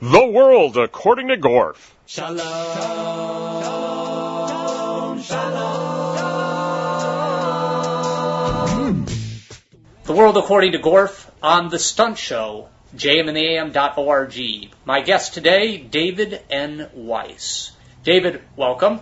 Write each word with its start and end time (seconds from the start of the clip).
The 0.00 0.24
World 0.24 0.76
According 0.76 1.26
to 1.26 1.36
Gorf. 1.36 1.90
Shalom, 2.06 2.38
shalom. 5.20 6.04
The 10.04 10.12
World 10.12 10.36
According 10.36 10.70
to 10.72 10.78
Gorf 10.78 11.28
on 11.42 11.68
The 11.68 11.80
Stunt 11.80 12.16
Show, 12.16 12.68
jmintheam.org. 12.94 14.70
My 14.84 15.00
guest 15.00 15.34
today, 15.34 15.78
David 15.78 16.42
N. 16.48 16.88
Weiss. 16.94 17.72
David, 18.04 18.40
welcome. 18.54 19.00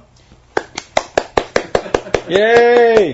Yay! 2.26 3.12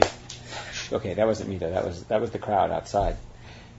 Okay, 0.92 1.14
that 1.14 1.26
wasn't 1.26 1.50
me 1.50 1.58
though. 1.58 1.70
That 1.70 1.84
was 1.84 2.04
that 2.04 2.20
was 2.20 2.30
the 2.30 2.38
crowd 2.38 2.70
outside. 2.70 3.16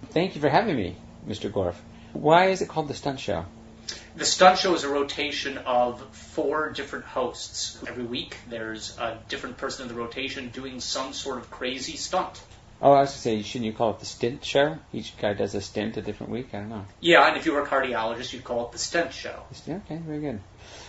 Thank 0.09 0.35
you 0.35 0.41
for 0.41 0.49
having 0.49 0.75
me, 0.75 0.97
Mr. 1.25 1.49
Gorf. 1.49 1.75
Why 2.11 2.47
is 2.47 2.61
it 2.61 2.67
called 2.67 2.89
the 2.89 2.93
Stunt 2.93 3.21
Show? 3.21 3.45
The 4.15 4.25
Stunt 4.25 4.59
Show 4.59 4.73
is 4.75 4.83
a 4.83 4.89
rotation 4.89 5.57
of 5.59 6.01
four 6.15 6.71
different 6.71 7.05
hosts. 7.05 7.83
Every 7.87 8.03
week, 8.03 8.37
there's 8.49 8.97
a 8.97 9.19
different 9.27 9.57
person 9.57 9.83
in 9.83 9.95
the 9.95 9.99
rotation 9.99 10.49
doing 10.49 10.79
some 10.79 11.13
sort 11.13 11.39
of 11.39 11.49
crazy 11.49 11.97
stunt. 11.97 12.41
Oh, 12.81 12.91
I 12.91 13.01
was 13.01 13.11
going 13.11 13.37
to 13.37 13.43
say, 13.43 13.49
shouldn't 13.49 13.65
you 13.65 13.73
call 13.73 13.91
it 13.91 13.99
the 13.99 14.05
Stint 14.05 14.43
Show? 14.43 14.77
Each 14.91 15.15
guy 15.17 15.33
does 15.33 15.55
a 15.55 15.61
stint 15.61 15.95
a 15.95 16.01
different 16.01 16.33
week. 16.33 16.49
I 16.53 16.59
don't 16.59 16.69
know. 16.69 16.85
Yeah, 16.99 17.27
and 17.27 17.37
if 17.37 17.45
you 17.45 17.53
were 17.53 17.61
a 17.61 17.65
cardiologist, 17.65 18.33
you'd 18.33 18.43
call 18.43 18.65
it 18.65 18.73
the 18.73 18.77
Stent 18.77 19.13
Show. 19.13 19.43
Okay, 19.67 19.97
very 19.97 20.19
good. 20.19 20.41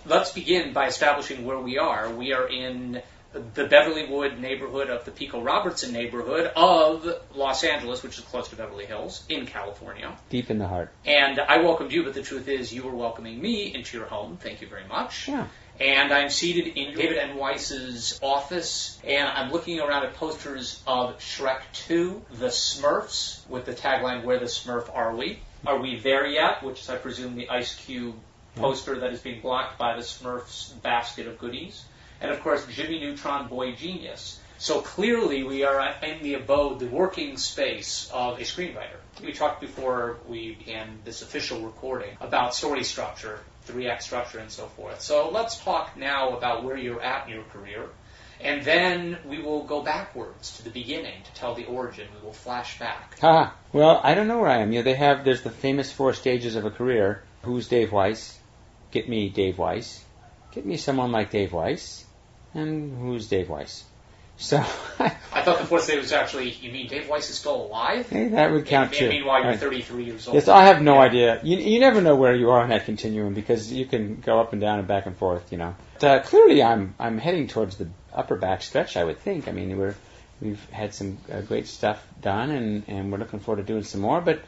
Let's 0.05 0.31
begin 0.31 0.73
by 0.73 0.87
establishing 0.87 1.45
where 1.45 1.59
we 1.59 1.77
are. 1.77 2.09
We 2.09 2.33
are 2.33 2.47
in 2.47 3.01
the 3.53 3.65
Beverlywood 3.65 4.39
neighborhood 4.39 4.89
of 4.89 5.03
the 5.03 5.11
Pico 5.11 5.41
Robertson 5.41 5.91
neighborhood 5.91 6.51
of 6.55 7.05
Los 7.33 7.63
Angeles, 7.63 8.01
which 8.01 8.17
is 8.17 8.23
close 8.25 8.47
to 8.49 8.55
Beverly 8.55 8.85
Hills, 8.85 9.23
in 9.27 9.45
California. 9.45 10.15
Deep 10.29 10.49
in 10.49 10.57
the 10.57 10.67
heart. 10.67 10.91
And 11.05 11.39
I 11.39 11.57
welcomed 11.57 11.91
you, 11.91 12.03
but 12.03 12.13
the 12.13 12.21
truth 12.21 12.47
is, 12.47 12.73
you 12.73 12.83
were 12.83 12.95
welcoming 12.95 13.41
me 13.41 13.73
into 13.73 13.97
your 13.97 14.07
home. 14.07 14.37
Thank 14.37 14.61
you 14.61 14.67
very 14.67 14.87
much. 14.87 15.27
Yeah. 15.27 15.47
And 15.79 16.13
I'm 16.13 16.29
seated 16.29 16.77
in 16.77 16.95
David 16.95 17.17
N. 17.17 17.35
Weiss's 17.35 18.17
office, 18.23 18.97
and 19.03 19.27
I'm 19.27 19.51
looking 19.51 19.81
around 19.81 20.05
at 20.05 20.13
posters 20.13 20.81
of 20.87 21.19
Shrek 21.19 21.59
2, 21.73 22.23
The 22.39 22.47
Smurfs, 22.47 23.45
with 23.49 23.65
the 23.65 23.73
tagline, 23.73 24.23
Where 24.23 24.39
the 24.39 24.45
Smurf 24.45 24.89
Are 24.95 25.13
We? 25.13 25.39
Are 25.67 25.77
we 25.77 25.99
there 25.99 26.25
yet? 26.25 26.63
Which 26.63 26.79
is, 26.79 26.89
I 26.89 26.95
presume, 26.95 27.35
the 27.35 27.49
Ice 27.49 27.75
Cube 27.75 28.15
poster 28.55 28.99
that 28.99 29.11
is 29.11 29.19
being 29.19 29.41
blocked 29.41 29.77
by 29.77 29.97
the 29.97 30.01
Smurfs 30.01 30.81
basket 30.81 31.27
of 31.27 31.37
goodies 31.37 31.83
and 32.21 32.31
of 32.31 32.41
course 32.41 32.65
Jimmy 32.67 32.99
Neutron 32.99 33.47
Boy 33.47 33.73
Genius. 33.73 34.39
So 34.57 34.81
clearly 34.81 35.43
we 35.43 35.63
are 35.63 35.95
in 36.01 36.23
the 36.23 36.35
abode, 36.35 36.79
the 36.79 36.87
working 36.87 37.37
space 37.37 38.09
of 38.13 38.39
a 38.39 38.43
screenwriter. 38.43 38.97
We 39.23 39.33
talked 39.33 39.59
before 39.59 40.17
we 40.27 40.55
began 40.55 40.99
this 41.03 41.21
official 41.21 41.61
recording 41.61 42.17
about 42.21 42.55
story 42.55 42.83
structure, 42.83 43.39
three 43.63 43.89
act 43.89 44.03
structure, 44.03 44.39
and 44.39 44.49
so 44.49 44.67
forth. 44.67 45.01
So 45.01 45.29
let's 45.29 45.57
talk 45.57 45.97
now 45.97 46.37
about 46.37 46.63
where 46.63 46.77
you're 46.77 47.01
at 47.01 47.27
in 47.27 47.33
your 47.33 47.43
career. 47.43 47.89
And 48.41 48.63
then 48.63 49.17
we 49.25 49.41
will 49.41 49.63
go 49.63 49.81
backwards 49.81 50.57
to 50.57 50.63
the 50.63 50.69
beginning 50.69 51.23
to 51.23 51.33
tell 51.33 51.55
the 51.55 51.65
origin. 51.65 52.07
We 52.19 52.25
will 52.25 52.33
flash 52.33 52.79
back. 52.79 53.17
Ah, 53.23 53.55
well, 53.71 53.99
I 54.03 54.13
don't 54.13 54.27
know 54.27 54.39
where 54.39 54.49
I 54.49 54.59
am. 54.59 54.71
You 54.71 54.79
know, 54.79 54.83
they 54.83 54.95
have 54.95 55.23
there's 55.23 55.41
the 55.41 55.49
famous 55.49 55.91
four 55.91 56.13
stages 56.13 56.55
of 56.55 56.65
a 56.65 56.71
career. 56.71 57.23
Who's 57.43 57.67
Dave 57.67 57.91
Weiss? 57.91 58.37
Get 58.91 59.07
me 59.07 59.29
Dave 59.29 59.57
Weiss. 59.57 60.03
Get 60.55 60.65
me 60.65 60.77
someone 60.77 61.11
like 61.11 61.31
Dave 61.31 61.51
Weiss. 61.51 62.05
And 62.53 62.97
who's 62.97 63.27
Dave 63.27 63.49
Weiss? 63.49 63.83
So 64.37 64.57
I 64.99 65.41
thought 65.41 65.59
the 65.59 65.65
fourth 65.65 65.85
day 65.85 65.97
was 65.97 66.13
actually 66.13 66.49
you 66.49 66.71
mean 66.71 66.87
Dave 66.87 67.09
Weiss 67.09 67.29
is 67.29 67.37
still 67.37 67.65
alive? 67.65 68.09
Hey, 68.09 68.29
that 68.29 68.51
would 68.51 68.65
count 68.65 68.91
and, 68.91 68.97
too. 68.97 69.05
And 69.05 69.13
meanwhile, 69.13 69.41
you're 69.41 69.51
right. 69.51 69.59
33 69.59 70.03
years 70.05 70.27
old. 70.27 70.35
Yes, 70.35 70.47
I 70.47 70.63
have 70.63 70.81
no 70.81 70.95
yeah. 70.95 70.99
idea. 71.01 71.39
You 71.43 71.57
you 71.57 71.79
never 71.81 71.99
know 71.99 72.15
where 72.15 72.33
you 72.33 72.51
are 72.51 72.61
on 72.61 72.69
that 72.69 72.85
continuum 72.85 73.33
because 73.33 73.71
you 73.71 73.85
can 73.85 74.21
go 74.21 74.39
up 74.39 74.53
and 74.53 74.61
down 74.61 74.79
and 74.79 74.87
back 74.87 75.05
and 75.05 75.17
forth. 75.17 75.51
You 75.51 75.57
know. 75.57 75.75
But, 75.99 76.03
uh, 76.03 76.23
clearly, 76.23 76.63
I'm 76.63 76.95
I'm 76.99 77.17
heading 77.17 77.47
towards 77.47 77.75
the 77.75 77.89
upper 78.13 78.37
back 78.37 78.61
stretch. 78.61 78.95
I 78.95 79.03
would 79.03 79.19
think. 79.19 79.49
I 79.49 79.51
mean, 79.51 79.77
we're 79.77 79.95
we've 80.39 80.69
had 80.69 80.93
some 80.93 81.17
uh, 81.29 81.41
great 81.41 81.67
stuff 81.67 82.05
done, 82.21 82.51
and 82.51 82.83
and 82.87 83.11
we're 83.11 83.17
looking 83.17 83.41
forward 83.41 83.61
to 83.61 83.67
doing 83.67 83.83
some 83.83 84.01
more. 84.01 84.21
But 84.21 84.41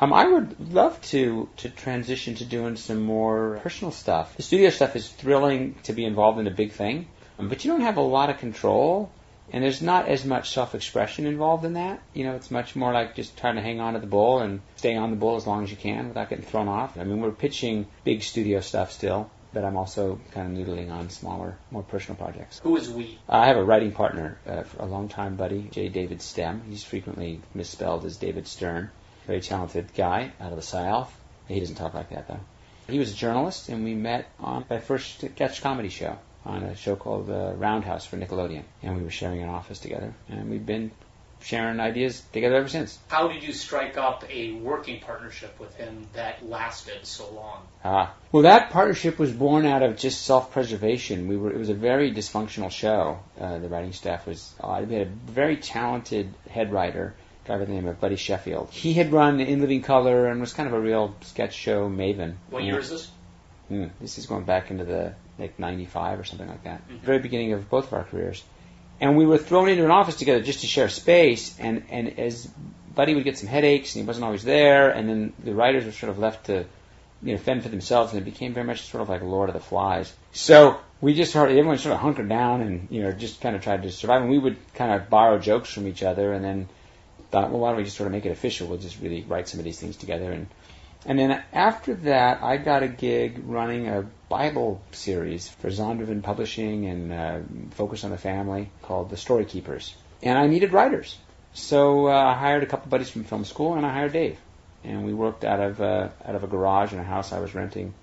um, 0.00 0.12
I 0.12 0.26
would 0.26 0.72
love 0.72 1.00
to 1.12 1.48
to 1.58 1.68
transition 1.68 2.34
to 2.36 2.44
doing 2.44 2.76
some 2.76 3.02
more 3.02 3.60
personal 3.62 3.92
stuff. 3.92 4.36
The 4.36 4.42
studio 4.42 4.70
stuff 4.70 4.96
is 4.96 5.08
thrilling 5.08 5.76
to 5.84 5.92
be 5.92 6.04
involved 6.04 6.40
in 6.40 6.46
a 6.46 6.50
big 6.50 6.72
thing, 6.72 7.06
um, 7.38 7.48
but 7.48 7.64
you 7.64 7.70
don't 7.70 7.82
have 7.82 7.96
a 7.96 8.02
lot 8.02 8.28
of 8.28 8.38
control, 8.38 9.10
and 9.52 9.62
there's 9.62 9.82
not 9.82 10.08
as 10.08 10.24
much 10.24 10.50
self-expression 10.50 11.26
involved 11.26 11.64
in 11.64 11.74
that. 11.74 12.02
You 12.12 12.24
know, 12.24 12.34
it's 12.34 12.50
much 12.50 12.74
more 12.74 12.92
like 12.92 13.14
just 13.14 13.36
trying 13.36 13.54
to 13.54 13.62
hang 13.62 13.80
on 13.80 13.94
to 13.94 14.00
the 14.00 14.06
bull 14.06 14.40
and 14.40 14.60
stay 14.76 14.96
on 14.96 15.10
the 15.10 15.16
bull 15.16 15.36
as 15.36 15.46
long 15.46 15.62
as 15.62 15.70
you 15.70 15.76
can 15.76 16.08
without 16.08 16.28
getting 16.28 16.44
thrown 16.44 16.68
off. 16.68 16.98
I 16.98 17.04
mean, 17.04 17.20
we're 17.20 17.30
pitching 17.30 17.86
big 18.02 18.22
studio 18.22 18.60
stuff 18.60 18.92
still. 18.92 19.30
But 19.52 19.64
I'm 19.64 19.76
also 19.76 20.18
kind 20.32 20.58
of 20.58 20.66
noodling 20.66 20.90
on 20.90 21.10
smaller, 21.10 21.56
more 21.70 21.84
personal 21.84 22.16
projects. 22.16 22.58
Who 22.64 22.76
is 22.76 22.90
we? 22.90 23.20
Uh, 23.28 23.36
I 23.36 23.46
have 23.46 23.56
a 23.56 23.62
writing 23.62 23.92
partner, 23.92 24.36
uh, 24.48 24.64
a 24.80 24.84
longtime 24.84 25.36
buddy, 25.36 25.68
J. 25.70 25.88
David 25.90 26.20
Stem. 26.22 26.62
He's 26.68 26.82
frequently 26.82 27.40
misspelled 27.54 28.04
as 28.04 28.16
David 28.16 28.48
Stern 28.48 28.90
very 29.26 29.40
talented 29.40 29.94
guy 29.94 30.32
out 30.40 30.50
of 30.50 30.56
the 30.56 30.62
South. 30.62 31.14
He 31.48 31.60
doesn't 31.60 31.76
talk 31.76 31.94
like 31.94 32.10
that 32.10 32.28
though. 32.28 32.40
He 32.88 32.98
was 32.98 33.12
a 33.12 33.16
journalist, 33.16 33.68
and 33.70 33.82
we 33.84 33.94
met 33.94 34.28
on 34.38 34.64
my 34.68 34.78
first 34.78 35.20
sketch 35.20 35.62
comedy 35.62 35.88
show 35.88 36.18
on 36.44 36.62
a 36.62 36.76
show 36.76 36.96
called 36.96 37.30
uh, 37.30 37.54
Roundhouse 37.56 38.04
for 38.04 38.16
Nickelodeon, 38.16 38.64
and 38.82 38.96
we 38.96 39.02
were 39.02 39.10
sharing 39.10 39.42
an 39.42 39.48
office 39.48 39.78
together, 39.78 40.12
and 40.28 40.50
we've 40.50 40.66
been 40.66 40.90
sharing 41.40 41.80
ideas 41.80 42.22
together 42.32 42.56
ever 42.56 42.68
since. 42.68 42.98
How 43.08 43.28
did 43.28 43.42
you 43.42 43.52
strike 43.52 43.96
up 43.96 44.24
a 44.30 44.52
working 44.52 45.00
partnership 45.00 45.58
with 45.60 45.74
him 45.76 46.06
that 46.14 46.46
lasted 46.48 47.06
so 47.06 47.30
long? 47.30 47.62
Ah, 47.84 48.14
well, 48.32 48.44
that 48.44 48.70
partnership 48.70 49.18
was 49.18 49.30
born 49.32 49.66
out 49.66 49.82
of 49.82 49.96
just 49.96 50.22
self-preservation. 50.22 51.28
We 51.28 51.36
were 51.36 51.50
it 51.50 51.58
was 51.58 51.68
a 51.68 51.74
very 51.74 52.12
dysfunctional 52.12 52.70
show. 52.70 53.20
Uh, 53.38 53.58
the 53.58 53.68
writing 53.68 53.92
staff 53.92 54.26
was 54.26 54.54
odd. 54.60 54.88
We 54.88 54.94
had 54.94 55.06
a 55.06 55.10
very 55.10 55.56
talented 55.56 56.32
head 56.48 56.72
writer 56.72 57.14
guy 57.44 57.58
by 57.58 57.64
the 57.64 57.72
name 57.72 57.86
of 57.86 58.00
Buddy 58.00 58.16
Sheffield. 58.16 58.70
He 58.70 58.94
had 58.94 59.12
run 59.12 59.40
In 59.40 59.60
Living 59.60 59.82
Color 59.82 60.26
and 60.26 60.40
was 60.40 60.52
kind 60.52 60.66
of 60.66 60.74
a 60.74 60.80
real 60.80 61.14
sketch 61.22 61.54
show 61.54 61.88
maven. 61.88 62.34
What 62.50 62.64
year 62.64 62.78
is 62.78 62.90
this? 62.90 63.10
Hmm, 63.68 63.86
this 64.00 64.18
is 64.18 64.26
going 64.26 64.44
back 64.44 64.70
into 64.70 64.84
the 64.84 65.14
like 65.38 65.58
95 65.58 66.20
or 66.20 66.24
something 66.24 66.48
like 66.48 66.64
that. 66.64 66.86
Mm-hmm. 66.88 67.04
Very 67.04 67.18
beginning 67.18 67.52
of 67.52 67.68
both 67.68 67.88
of 67.88 67.92
our 67.94 68.04
careers. 68.04 68.42
And 69.00 69.16
we 69.16 69.26
were 69.26 69.38
thrown 69.38 69.68
into 69.68 69.84
an 69.84 69.90
office 69.90 70.16
together 70.16 70.40
just 70.40 70.60
to 70.60 70.66
share 70.66 70.88
space. 70.88 71.58
And, 71.58 71.84
and 71.90 72.18
as 72.18 72.48
Buddy 72.94 73.14
would 73.14 73.24
get 73.24 73.38
some 73.38 73.48
headaches 73.48 73.94
and 73.94 74.04
he 74.04 74.06
wasn't 74.06 74.24
always 74.24 74.44
there, 74.44 74.90
and 74.90 75.08
then 75.08 75.32
the 75.42 75.54
writers 75.54 75.84
were 75.84 75.92
sort 75.92 76.10
of 76.10 76.18
left 76.18 76.46
to 76.46 76.66
you 77.22 77.32
know, 77.32 77.38
fend 77.38 77.62
for 77.62 77.70
themselves, 77.70 78.12
and 78.12 78.20
it 78.20 78.24
became 78.24 78.52
very 78.52 78.66
much 78.66 78.82
sort 78.82 79.02
of 79.02 79.08
like 79.08 79.22
Lord 79.22 79.48
of 79.48 79.54
the 79.54 79.60
Flies. 79.60 80.12
So 80.32 80.78
we 81.00 81.14
just 81.14 81.32
sort 81.32 81.50
of, 81.50 81.56
everyone 81.56 81.78
sort 81.78 81.94
of 81.94 82.00
hunkered 82.00 82.28
down 82.28 82.60
and, 82.60 82.88
you 82.90 83.02
know, 83.02 83.12
just 83.12 83.40
kind 83.40 83.56
of 83.56 83.62
tried 83.62 83.82
to 83.82 83.90
survive. 83.90 84.22
And 84.22 84.30
we 84.30 84.38
would 84.38 84.56
kind 84.74 84.92
of 84.92 85.08
borrow 85.08 85.38
jokes 85.38 85.72
from 85.72 85.88
each 85.88 86.02
other 86.02 86.32
and 86.32 86.44
then 86.44 86.68
thought, 87.34 87.50
well, 87.50 87.60
why 87.60 87.70
don't 87.70 87.78
we 87.78 87.84
just 87.84 87.96
sort 87.96 88.06
of 88.06 88.12
make 88.12 88.26
it 88.26 88.30
official? 88.30 88.68
We'll 88.68 88.78
just 88.78 89.00
really 89.00 89.22
write 89.22 89.48
some 89.48 89.58
of 89.58 89.64
these 89.64 89.80
things 89.80 89.96
together. 89.96 90.30
And 90.30 90.46
and 91.04 91.18
then 91.18 91.42
after 91.52 91.94
that, 91.94 92.42
I 92.42 92.56
got 92.56 92.82
a 92.82 92.88
gig 92.88 93.42
running 93.44 93.88
a 93.88 94.06
Bible 94.28 94.80
series 94.92 95.48
for 95.48 95.68
Zondervan 95.68 96.22
Publishing 96.22 96.86
and 96.86 97.12
uh, 97.12 97.40
Focus 97.72 98.04
on 98.04 98.10
the 98.10 98.18
Family 98.18 98.70
called 98.82 99.10
The 99.10 99.16
Story 99.16 99.44
Keepers. 99.44 99.94
And 100.22 100.38
I 100.38 100.46
needed 100.46 100.72
writers. 100.72 101.18
So 101.52 102.08
uh, 102.08 102.12
I 102.12 102.34
hired 102.34 102.62
a 102.62 102.66
couple 102.66 102.88
buddies 102.88 103.10
from 103.10 103.24
film 103.24 103.44
school, 103.44 103.74
and 103.74 103.84
I 103.84 103.92
hired 103.92 104.12
Dave. 104.12 104.38
And 104.82 105.04
we 105.04 105.12
worked 105.12 105.44
out 105.44 105.60
of 105.60 105.80
uh, 105.80 106.08
out 106.24 106.36
of 106.36 106.44
a 106.44 106.46
garage 106.46 106.92
in 106.92 107.00
a 107.00 107.04
house 107.04 107.32
I 107.32 107.40
was 107.40 107.54
renting, 107.54 107.94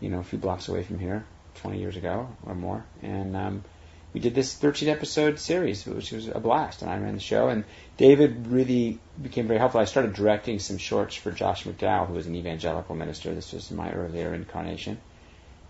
you 0.00 0.08
know, 0.08 0.20
a 0.20 0.24
few 0.24 0.38
blocks 0.38 0.68
away 0.68 0.84
from 0.84 0.98
here, 0.98 1.24
20 1.56 1.78
years 1.78 1.96
ago 1.96 2.28
or 2.46 2.54
more. 2.54 2.84
And 3.02 3.36
um, 3.36 3.64
we 4.12 4.20
did 4.20 4.34
this 4.34 4.54
13 4.54 4.88
episode 4.88 5.38
series, 5.38 5.86
which 5.86 6.10
was 6.10 6.28
a 6.28 6.40
blast, 6.40 6.82
and 6.82 6.90
I 6.90 6.98
ran 6.98 7.14
the 7.14 7.20
show. 7.20 7.48
And 7.48 7.64
David 7.96 8.48
really 8.48 8.98
became 9.20 9.46
very 9.46 9.58
helpful. 9.58 9.80
I 9.80 9.84
started 9.84 10.14
directing 10.14 10.58
some 10.58 10.78
shorts 10.78 11.14
for 11.14 11.30
Josh 11.30 11.64
McDowell, 11.64 12.08
who 12.08 12.14
was 12.14 12.26
an 12.26 12.34
evangelical 12.34 12.96
minister. 12.96 13.32
This 13.34 13.52
was 13.52 13.70
my 13.70 13.92
earlier 13.92 14.34
incarnation. 14.34 14.98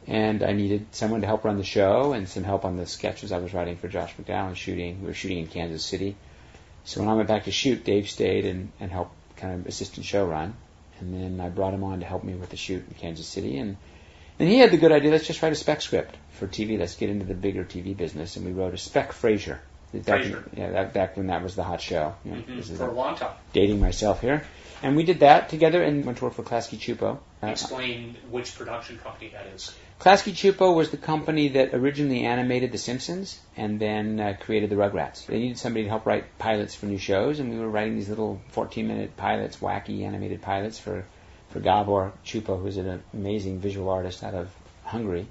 And 0.07 0.43
I 0.43 0.53
needed 0.53 0.87
someone 0.93 1.21
to 1.21 1.27
help 1.27 1.45
run 1.45 1.59
the 1.59 1.65
show 1.65 2.15
and 2.15 2.27
some 2.27 2.45
help 2.45 2.65
on 2.65 2.79
the 2.79 2.87
sketches 2.87 3.31
I 3.31 3.39
was 3.39 3.53
writing 3.53 3.77
for 3.77 3.89
Josh 3.89 4.15
McDowell 4.17 4.49
and 4.49 4.57
shooting. 4.57 5.03
We 5.03 5.09
were 5.09 5.15
shooting 5.15 5.39
in 5.39 5.47
Kansas 5.47 5.85
City. 5.85 6.17
So 6.85 7.01
when 7.01 7.11
I 7.11 7.15
went 7.15 7.29
back 7.29 7.45
to 7.45 7.53
shoot, 7.53 7.85
Dave 7.85 8.09
stayed 8.09 8.47
and, 8.47 8.73
and 8.81 8.91
helped 8.91 9.15
kind 9.37 9.61
of 9.61 9.67
assistant 9.67 10.07
show 10.07 10.25
run. 10.25 10.55
And 10.99 11.15
then 11.15 11.45
I 11.45 11.51
brought 11.51 11.75
him 11.75 11.85
on 11.85 12.01
to 12.01 12.07
help 12.07 12.25
me 12.25 12.35
with 12.35 12.49
the 12.49 12.57
shoot 12.57 12.87
in 12.89 12.95
Kansas 12.95 13.27
City. 13.27 13.59
And, 13.59 13.77
and 14.41 14.49
he 14.49 14.59
had 14.59 14.71
the 14.71 14.79
good 14.79 14.91
idea, 14.91 15.11
let's 15.11 15.27
just 15.27 15.43
write 15.43 15.53
a 15.53 15.55
spec 15.55 15.83
script 15.83 16.17
for 16.33 16.47
TV. 16.47 16.79
Let's 16.79 16.97
get 16.97 17.11
into 17.11 17.27
the 17.27 17.35
bigger 17.35 17.63
TV 17.63 17.95
business. 17.95 18.37
And 18.37 18.47
we 18.47 18.53
wrote 18.53 18.73
a 18.73 18.79
spec 18.79 19.13
Frasier. 19.13 19.59
Frasier. 19.93 20.45
Yeah, 20.57 20.71
that, 20.71 20.95
back 20.95 21.19
when 21.19 21.27
that 21.27 21.43
was 21.43 21.57
the 21.57 21.63
hot 21.63 21.83
show. 21.83 22.15
You 22.25 22.31
know, 22.31 22.37
mm-hmm. 22.39 22.77
for 22.77 22.89
a 22.89 22.93
long 22.93 23.17
time. 23.17 23.33
Dating 23.53 23.81
myself 23.81 24.23
here. 24.23 24.43
And 24.83 24.97
we 24.97 25.03
did 25.03 25.21
that 25.21 25.51
together 25.51 25.83
and 25.83 26.07
went 26.07 26.19
to 26.19 26.25
work 26.25 26.33
for 26.33 26.43
Klasky 26.43 26.79
Csupo. 26.79 27.19
Uh, 27.43 27.49
Explain 27.49 28.17
which 28.31 28.57
production 28.57 28.97
company 28.97 29.31
that 29.35 29.47
is. 29.55 29.77
Klasky 30.01 30.33
Csupo 30.33 30.75
was 30.75 30.91
the 30.91 30.97
company 30.97 31.49
that 31.49 31.75
originally 31.75 32.25
animated 32.25 32.73
The 32.73 32.79
Simpsons 32.79 33.39
and 33.59 33.79
then 33.79 34.19
uh, 34.19 34.37
created 34.41 34.71
the 34.71 34.77
Rugrats. 34.77 35.27
They 35.27 35.39
needed 35.39 35.59
somebody 35.59 35.85
to 35.85 35.91
help 35.91 36.07
write 36.07 36.39
pilots 36.39 36.75
for 36.75 36.87
new 36.87 36.97
shows, 36.97 37.41
and 37.41 37.51
we 37.51 37.59
were 37.59 37.69
writing 37.69 37.97
these 37.97 38.09
little 38.09 38.41
14-minute 38.55 39.19
pilots, 39.19 39.59
wacky 39.59 40.07
animated 40.07 40.41
pilots 40.41 40.79
for 40.79 41.05
for 41.51 41.61
Gabor 41.61 42.13
Csupo, 42.25 42.61
who's 42.61 42.77
an 42.77 43.03
amazing 43.13 43.61
visual 43.61 43.91
artist 43.91 44.23
out 44.23 44.35
of 44.35 44.51
Hungary. 44.85 45.27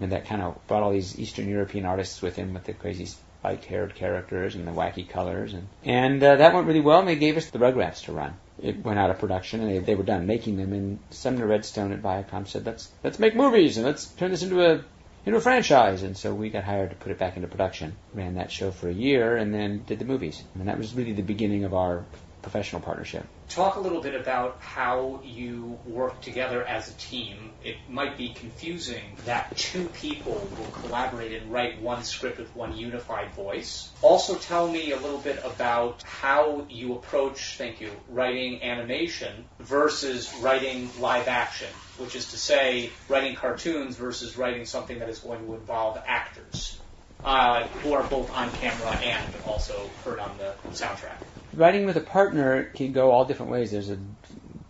And 0.00 0.12
that 0.12 0.26
kind 0.26 0.42
of 0.42 0.66
brought 0.68 0.82
all 0.82 0.92
these 0.92 1.18
Eastern 1.18 1.48
European 1.48 1.84
artists 1.84 2.22
with 2.22 2.36
him 2.36 2.54
with 2.54 2.64
the 2.64 2.72
crazy 2.72 3.06
spiked-haired 3.06 3.94
characters 3.96 4.54
and 4.54 4.66
the 4.66 4.72
wacky 4.72 5.08
colors. 5.08 5.54
And, 5.54 5.68
and 5.84 6.22
uh, 6.22 6.36
that 6.36 6.54
went 6.54 6.66
really 6.66 6.80
well, 6.80 7.00
and 7.00 7.08
they 7.08 7.16
gave 7.16 7.36
us 7.36 7.50
the 7.50 7.58
Rugrats 7.58 8.04
to 8.04 8.12
run. 8.12 8.34
It 8.62 8.84
went 8.84 8.98
out 8.98 9.10
of 9.10 9.18
production, 9.18 9.60
and 9.60 9.70
they, 9.70 9.78
they 9.78 9.94
were 9.96 10.04
done 10.04 10.26
making 10.26 10.56
them. 10.56 10.72
And 10.72 10.98
Sumner 11.10 11.46
Redstone 11.46 11.92
at 11.92 12.02
Viacom 12.02 12.46
said, 12.46 12.64
let's, 12.64 12.90
let's 13.02 13.18
make 13.18 13.34
movies, 13.34 13.76
and 13.76 13.86
let's 13.86 14.06
turn 14.06 14.30
this 14.30 14.42
into 14.42 14.64
a 14.64 14.84
into 15.26 15.38
a 15.38 15.42
franchise. 15.42 16.02
And 16.02 16.16
so 16.16 16.32
we 16.32 16.48
got 16.48 16.64
hired 16.64 16.90
to 16.90 16.96
put 16.96 17.12
it 17.12 17.18
back 17.18 17.36
into 17.36 17.48
production. 17.48 17.96
Ran 18.14 18.36
that 18.36 18.50
show 18.50 18.70
for 18.70 18.88
a 18.88 18.92
year 18.92 19.36
and 19.36 19.52
then 19.52 19.84
did 19.84 19.98
the 19.98 20.04
movies. 20.04 20.42
And 20.54 20.68
that 20.68 20.78
was 20.78 20.94
really 20.94 21.12
the 21.12 21.22
beginning 21.22 21.64
of 21.64 21.74
our 21.74 22.04
professional 22.42 22.80
partnership. 22.80 23.24
Talk 23.48 23.76
a 23.76 23.80
little 23.80 24.02
bit 24.02 24.14
about 24.14 24.58
how 24.60 25.20
you 25.24 25.78
work 25.86 26.20
together 26.20 26.62
as 26.62 26.88
a 26.90 26.92
team. 26.94 27.52
It 27.64 27.76
might 27.88 28.16
be 28.18 28.28
confusing 28.28 29.16
that 29.24 29.56
two 29.56 29.86
people 29.86 30.34
will 30.34 30.66
collaborate 30.66 31.32
and 31.32 31.50
write 31.50 31.80
one 31.80 32.04
script 32.04 32.38
with 32.38 32.54
one 32.54 32.76
unified 32.76 33.32
voice. 33.32 33.90
Also, 34.02 34.34
tell 34.36 34.68
me 34.68 34.92
a 34.92 34.96
little 34.96 35.18
bit 35.18 35.40
about 35.44 36.02
how 36.02 36.66
you 36.68 36.94
approach, 36.94 37.56
thank 37.56 37.80
you, 37.80 37.90
writing 38.10 38.62
animation 38.62 39.46
versus 39.60 40.32
writing 40.42 40.90
live 41.00 41.26
action, 41.26 41.68
which 41.98 42.14
is 42.14 42.30
to 42.30 42.36
say, 42.36 42.90
writing 43.08 43.34
cartoons 43.34 43.96
versus 43.96 44.36
writing 44.36 44.66
something 44.66 44.98
that 44.98 45.08
is 45.08 45.20
going 45.20 45.44
to 45.46 45.54
involve 45.54 45.98
actors. 46.06 46.78
Uh, 47.24 47.66
who 47.82 47.94
are 47.94 48.04
both 48.04 48.30
on 48.30 48.48
camera 48.52 48.92
and 49.02 49.34
also 49.44 49.90
heard 50.04 50.20
on 50.20 50.38
the 50.38 50.54
soundtrack 50.72 51.18
writing 51.58 51.86
with 51.86 51.96
a 51.96 52.00
partner 52.00 52.64
can 52.64 52.92
go 52.92 53.10
all 53.10 53.24
different 53.24 53.52
ways. 53.52 53.72
There's 53.72 53.90
a, 53.90 53.98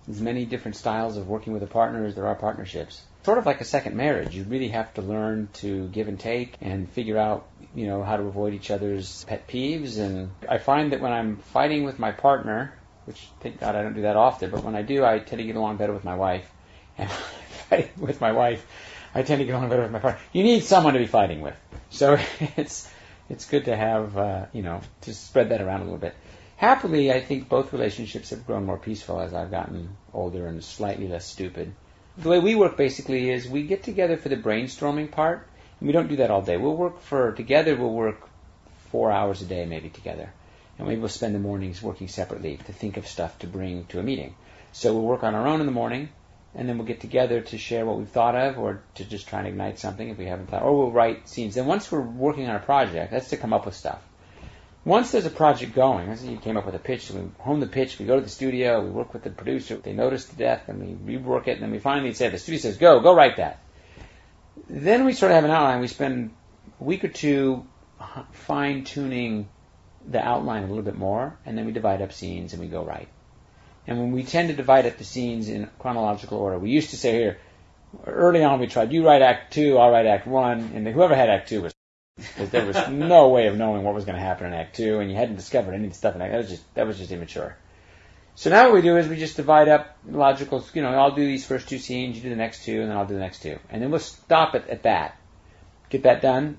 as 0.09 0.21
many 0.21 0.45
different 0.47 0.77
styles 0.77 1.17
of 1.17 1.29
working 1.29 1.53
with 1.53 1.63
a 1.63 1.67
partner 1.67 2.07
as 2.07 2.15
there 2.15 2.27
are 2.27 2.35
partnerships. 2.35 3.03
Sort 3.25 3.39
of 3.39 3.47
like 3.47 3.61
a 3.61 3.65
second 3.65 3.95
marriage. 3.95 4.35
You 4.35 4.45
really 4.45 4.69
have 4.69 4.93
to 4.95 5.03
learn 5.03 5.49
to 5.55 5.89
give 5.89 6.09
and 6.09 6.19
take 6.19 6.57
and 6.61 6.89
figure 6.89 7.19
out, 7.19 7.47
you 7.75 7.87
know, 7.87 8.03
how 8.03 8.17
to 8.17 8.23
avoid 8.23 8.55
each 8.55 8.71
other's 8.71 9.25
pet 9.25 9.47
peeves. 9.47 9.99
And 9.99 10.31
I 10.49 10.59
find 10.59 10.93
that 10.93 11.01
when 11.01 11.13
I'm 11.13 11.37
fighting 11.37 11.85
with 11.85 11.99
my 11.99 12.13
partner, 12.13 12.73
which 13.05 13.29
thank 13.41 13.61
God 13.61 13.77
I 13.77 13.83
don't 13.83 13.95
do 13.95 14.03
that 14.03 14.17
often, 14.17 14.51
but 14.51 14.65
when 14.65 14.75
I 14.75 14.83
do, 14.83 15.05
I 15.05 15.19
tend 15.19 15.41
to 15.41 15.45
get 15.45 15.57
along 15.57 15.77
better 15.77 15.93
with 15.93 16.05
my 16.05 16.17
wife. 16.17 16.51
And 17.01 17.09
fighting 17.69 17.91
with 17.99 18.21
my 18.21 18.33
wife, 18.33 18.67
I 19.15 19.23
tend 19.23 19.39
to 19.39 19.45
get 19.45 19.55
along 19.55 19.69
better 19.69 19.83
with 19.83 19.93
my 19.93 20.01
partner. 20.01 20.21
You 20.33 20.43
need 20.43 20.65
someone 20.65 20.95
to 20.95 20.99
be 20.99 21.07
fighting 21.07 21.43
with. 21.43 21.55
So 21.91 22.19
it's 22.57 22.91
it's 23.29 23.45
good 23.45 23.67
to 23.67 23.77
have 23.77 24.17
uh, 24.17 24.47
you 24.53 24.63
know 24.63 24.81
to 25.03 25.15
spread 25.15 25.51
that 25.51 25.61
around 25.61 25.83
a 25.83 25.85
little 25.85 25.99
bit 25.99 26.17
happily, 26.59 27.11
I 27.11 27.21
think 27.21 27.49
both 27.49 27.73
relationships 27.73 28.31
have 28.31 28.47
grown 28.47 28.67
more 28.67 28.79
peaceful 28.79 29.21
as 29.21 29.33
I've 29.33 29.51
gotten 29.51 29.97
older 30.13 30.47
and 30.47 30.63
slightly 30.63 31.09
less 31.09 31.25
stupid. 31.25 31.73
The 32.19 32.29
way 32.29 32.41
we 32.41 32.55
work 32.55 32.77
basically 32.77 33.31
is 33.31 33.49
we 33.49 33.63
get 33.63 33.85
together 33.85 34.17
for 34.17 34.29
the 34.29 34.37
brainstorming 34.37 35.11
part. 35.11 35.49
And 35.81 35.87
we 35.87 35.93
don't 35.93 36.09
do 36.09 36.17
that 36.17 36.31
all 36.31 36.43
day. 36.43 36.57
We'll 36.57 36.77
work 36.77 37.01
for 37.01 37.33
together. 37.33 37.77
We'll 37.77 37.95
work 37.95 38.29
four 38.91 39.13
hours 39.13 39.43
a 39.43 39.45
day 39.45 39.65
maybe 39.67 39.91
together, 39.91 40.33
and 40.79 40.89
maybe 40.89 41.01
we'll 41.01 41.09
spend 41.09 41.35
the 41.35 41.39
mornings 41.39 41.83
working 41.83 42.09
separately 42.09 42.57
to 42.57 42.73
think 42.73 42.97
of 42.97 43.07
stuff 43.07 43.39
to 43.39 43.47
bring 43.47 43.85
to 43.87 44.01
a 44.01 44.03
meeting. 44.03 44.35
So 44.73 44.93
we'll 44.93 45.03
work 45.03 45.23
on 45.23 45.35
our 45.35 45.47
own 45.47 45.61
in 45.61 45.67
the 45.67 45.73
morning, 45.73 46.09
and 46.55 46.69
then 46.69 46.79
we'll 46.79 46.87
get 46.87 47.01
together 47.01 47.41
to 47.41 47.59
share 47.59 47.87
what 47.87 47.99
we've 47.99 48.09
thought 48.09 48.35
of, 48.35 48.59
or 48.59 48.83
to 48.97 49.05
just 49.05 49.29
try 49.29 49.41
and 49.41 49.49
ignite 49.49 49.79
something 49.79 50.09
if 50.09 50.19
we 50.19 50.27
haven't 50.27 50.51
thought, 50.51 50.63
or 50.63 50.77
we'll 50.77 50.91
write 50.91 51.29
scenes. 51.29 51.55
Then 51.55 51.67
once 51.67 51.93
we're 51.93 52.01
working 52.01 52.49
on 52.49 52.57
a 52.57 52.61
project, 52.61 53.13
that's 53.13 53.29
to 53.29 53.37
come 53.37 53.53
up 53.53 53.67
with 53.67 53.77
stuff 53.77 54.03
once 54.89 55.11
there's 55.11 55.27
a 55.27 55.31
project 55.31 55.75
going, 55.75 56.09
as 56.09 56.25
you 56.25 56.39
came 56.39 56.57
up 56.57 56.65
with 56.65 56.75
a 56.75 56.79
pitch, 56.79 57.11
we 57.11 57.21
hone 57.41 57.61
the 57.61 57.67
pitch, 57.67 57.99
we 57.99 58.07
go 58.07 58.17
to 58.17 58.23
the 58.23 58.29
studio, 58.31 58.83
we 58.83 58.89
work 58.89 59.13
with 59.13 59.23
the 59.23 59.31
producer, 59.31 59.77
they 59.77 59.93
notice 59.93 60.25
the 60.25 60.37
death, 60.37 60.69
and 60.69 60.81
we 61.07 61.17
rework 61.17 61.47
it, 61.47 61.53
and 61.53 61.63
then 61.63 61.71
we 61.71 61.79
finally 61.79 62.15
say, 62.15 62.31
the 62.31 62.39
studio 62.39 62.59
says, 62.59 62.79
go, 62.79 62.99
go 63.01 63.15
write 63.15 63.37
that. 63.37 63.63
Then 64.67 65.05
we 65.05 65.13
sort 65.13 65.31
of 65.31 65.37
have 65.37 65.45
an 65.45 65.51
outline. 65.51 65.81
We 65.81 65.89
spend 65.89 66.31
a 66.81 66.85
week 66.85 67.05
or 67.05 67.09
two 67.09 67.67
fine 68.33 68.85
tuning 68.85 69.49
the 70.09 70.27
outline 70.27 70.65
a 70.65 70.67
little 70.67 70.83
bit 70.83 70.97
more, 70.97 71.39
and 71.45 71.57
then 71.57 71.67
we 71.67 71.73
divide 71.73 72.01
up 72.01 72.13
scenes 72.13 72.55
and 72.55 72.63
we 72.63 72.69
go 72.69 72.83
write. 72.83 73.09
And 73.87 73.99
when 73.99 74.13
we 74.13 74.23
tend 74.23 74.49
to 74.49 74.55
divide 74.55 74.87
up 74.87 74.97
the 74.97 75.05
scenes 75.05 75.51
in 75.51 75.69
chronological 75.79 76.39
order, 76.39 76.59
we 76.59 76.71
used 76.71 76.91
to 76.91 76.97
say 76.97 77.13
here, 77.13 77.39
early 78.07 78.43
on 78.43 78.59
we 78.59 78.67
tried, 78.67 78.93
you 78.93 79.05
write 79.05 79.21
act 79.21 79.53
two, 79.53 79.77
I'll 79.77 79.91
write 79.91 80.07
act 80.07 80.27
one, 80.27 80.73
and 80.75 80.89
whoever 80.89 81.15
had 81.15 81.29
act 81.29 81.51
two 81.51 81.63
was 81.63 81.75
because 82.19 82.51
there 82.51 82.67
was 82.67 82.89
no 82.89 83.29
way 83.29 83.47
of 83.47 83.57
knowing 83.57 83.85
what 83.85 83.95
was 83.95 84.05
going 84.05 84.17
to 84.17 84.23
happen 84.23 84.47
in 84.47 84.53
Act 84.53 84.77
Two, 84.77 84.99
and 84.99 85.11
you 85.11 85.17
hadn't 85.17 85.37
discovered 85.37 85.73
any 85.73 85.85
of 85.85 85.93
the 85.93 85.97
stuff 85.97 86.15
in 86.15 86.21
Act. 86.21 86.33
That 86.33 86.39
was 86.39 86.49
just 86.49 86.75
that 86.75 86.87
was 86.87 86.99
just 86.99 87.11
immature. 87.11 87.57
So 88.35 88.51
now 88.51 88.67
what 88.67 88.75
we 88.75 88.83
do 88.83 88.97
is 88.97 89.09
we 89.09 89.17
just 89.17 89.37
divide 89.37 89.69
up 89.69 89.97
logical. 90.09 90.65
You 90.75 90.83
know, 90.83 90.91
I'll 90.91 91.15
do 91.15 91.25
these 91.25 91.47
first 91.47 91.69
two 91.69 91.79
scenes, 91.79 92.17
you 92.17 92.23
do 92.23 92.31
the 92.31 92.37
next 92.37 92.65
two, 92.65 92.81
and 92.81 92.91
then 92.91 92.97
I'll 92.97 93.07
do 93.07 93.15
the 93.15 93.21
next 93.21 93.43
two, 93.43 93.59
and 93.71 93.83
then 93.83 93.91
we'll 93.91 94.01
stop 94.01 94.55
it 94.55 94.69
at 94.69 94.85
that. 94.85 95.19
Get 95.91 96.05
that 96.05 96.23
done. 96.23 96.59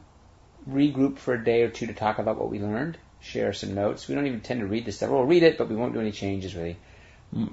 Regroup 0.70 1.18
for 1.18 1.34
a 1.34 1.44
day 1.44 1.64
or 1.64 1.70
two 1.70 1.88
to 1.88 1.94
talk 1.94 2.20
about 2.20 2.38
what 2.38 2.50
we 2.50 2.60
learned. 2.60 2.98
Share 3.22 3.54
some 3.54 3.76
notes. 3.76 4.08
We 4.08 4.16
don't 4.16 4.28
even 4.28 4.42
tend 4.42 4.60
to 4.62 4.66
read 4.66 4.86
this 4.86 4.98
stuff. 4.98 5.10
We'll 5.10 5.24
read 5.24 5.44
it, 5.44 5.58
but 5.58 5.70
we 5.70 5.76
won't 5.76 5.94
do 5.94 6.02
any 6.02 6.12
changes 6.12 6.56
really. 6.56 6.78